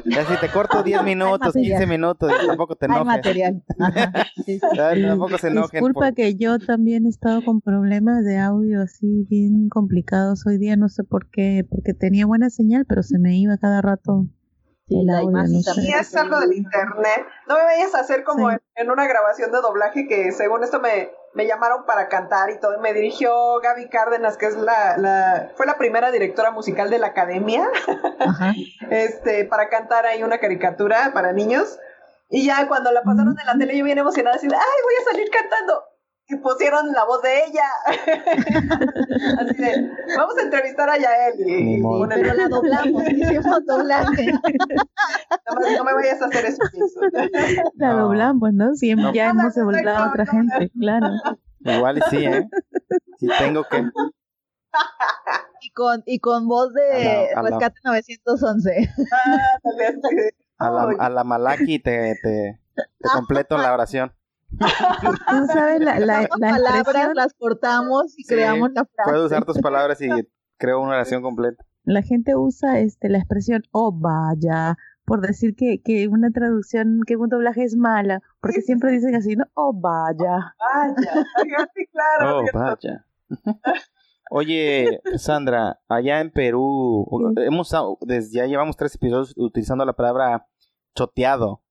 [0.06, 3.06] Ya si te corto 10 minutos, 15 minutos, tampoco te Hay enojes.
[3.06, 3.64] material.
[3.80, 4.68] Ajá, sí, sí.
[4.76, 5.70] Ya, Tampoco se enojen.
[5.80, 10.58] Disculpa por- que yo también he estado con problemas de audio así bien complicados hoy
[10.58, 14.26] día, no sé por qué, porque tenía buena señal, pero se me iba cada rato
[14.88, 17.26] Sí, la audio, imagen no es algo del internet.
[17.48, 18.56] No me vayas a hacer como Sí.
[18.76, 22.60] en, en una grabación de doblaje que según esto me, me llamaron para cantar y
[22.60, 22.80] todo.
[22.82, 27.08] Me dirigió Gaby Cárdenas, que es la, la fue la primera directora musical de la
[27.08, 27.66] academia,
[28.20, 28.52] Ajá.
[28.90, 31.80] este, para cantar ahí una caricatura para niños.
[32.30, 34.94] Y ya cuando la pasaron en la tele yo bien emocionada, así de, ay, voy
[35.02, 35.82] a salir cantando.
[36.34, 37.66] Y pusieron la voz de ella.
[39.40, 41.34] así de, vamos a entrevistar a Yael.
[41.46, 44.32] Y, y Pero la doblamos, hicimos doblaje.
[44.34, 46.62] Más no me vayas a hacer eso.
[47.76, 48.04] La No.
[48.08, 48.74] doblamos, ¿no?
[48.76, 49.14] Siempre No.
[49.14, 50.32] ya No, hemos doblado a otra no.
[50.32, 51.08] gente, claro.
[51.60, 52.50] Igual y sí, ¿eh?
[53.20, 53.84] Si tengo que.
[55.66, 58.90] Y con, y con voz de A la- a la- Rescate 911.
[59.14, 59.60] Ah,
[60.58, 64.12] A la, "Ay, a la malaki te, te, te completo la oración.
[64.60, 69.12] Tú sabes la, la, Las la palabras las cortamos y Sí, creamos la frase.
[69.12, 70.08] Puedo usar tus palabras y
[70.58, 71.64] creo una oración completa.
[71.84, 77.18] la gente usa este la expresión oh vaya por decir que, que una traducción, que
[77.18, 79.46] un doblaje es mala, porque siempre dicen así, ¿no?
[79.54, 80.56] Oh vaya.
[80.58, 81.26] Vaya,
[81.76, 82.38] sí, claro.
[82.38, 82.60] Oh, ¿cierto?
[82.60, 83.06] vaya.
[84.32, 90.48] Oye, Sandra, allá en Perú, hemos desde ya llevamos tres episodios utilizando la palabra
[90.96, 91.63] choteado.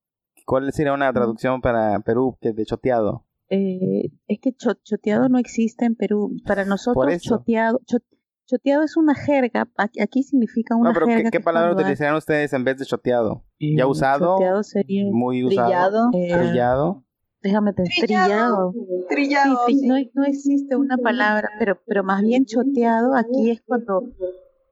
[0.46, 3.26] ¿Cuál sería una traducción para Perú que de choteado?
[3.48, 6.36] Eh, es que cho- choteado no existe en Perú.
[6.46, 7.36] Para nosotros, eso.
[7.36, 7.98] choteado, cho-
[8.46, 9.68] choteado es una jerga.
[9.76, 11.30] Aquí, significa una No, pero ¿qué, jerga.
[11.30, 13.44] qué palabra utilizarían ustedes en vez de choteado?
[13.58, 14.36] eh, ¿Ya usado?
[14.38, 15.04] Choteado sería.
[15.12, 15.68] Muy usado.
[15.68, 16.10] Trillado.
[16.14, 17.04] eh, Trillado.
[17.42, 17.94] déjame pensar.
[18.06, 18.72] Trillado.
[19.08, 19.58] Trillado.
[19.66, 19.86] Sí, tri- sí.
[19.86, 24.04] no, no existe una palabra, pero, pero más bien choteado aquí es cuando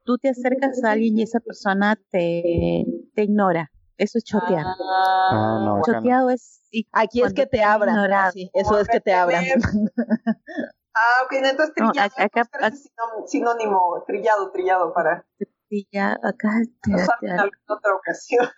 [0.04, 3.70] tú te acercas a alguien y esa persona te, te ignora.
[4.00, 4.64] Eso es chotear.
[4.66, 5.98] Ah, no, acá no.
[5.98, 7.96] choteado es y Aquí es que te abran.
[8.32, 9.44] Sí, eso es que te abran.
[10.94, 12.10] Ah, ok, entonces No, trillado.
[12.16, 15.24] acá- ese sinónimo- sinónimo, trillado, trillado para
[15.68, 16.50] Sí, ya acá
[16.82, 18.48] te- usar te- en alguna otra ocasión.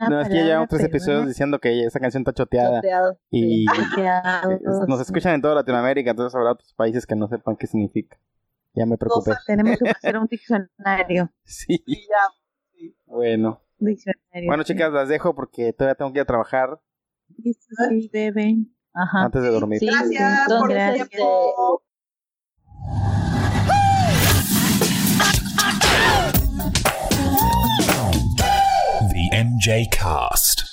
[0.00, 2.76] una No, es que ya llevamos tres episodios diciendo que esa canción está choteada.
[2.78, 3.18] Choteado.
[3.30, 3.66] Y
[4.00, 7.66] choteado, eh, nos escuchan en toda Latinoamérica, entonces habrá otros países que no sepan qué
[7.66, 8.16] significa.
[8.72, 9.32] Ya me preocupé.
[9.46, 11.30] Tenemos que hacer un diccionario.
[11.44, 12.32] Sí, Trillado.
[13.06, 13.60] bueno.
[13.84, 16.80] Diccionario Bueno, chicas, las dejo porque todavía tengo que ir a trabajar
[17.42, 18.70] Sí, sí.
[18.96, 19.24] Ajá.
[19.24, 19.78] antes de dormir.
[19.80, 21.82] Sí, Gracias por el entonces, tiempo.
[29.12, 30.63] The MJ Cast.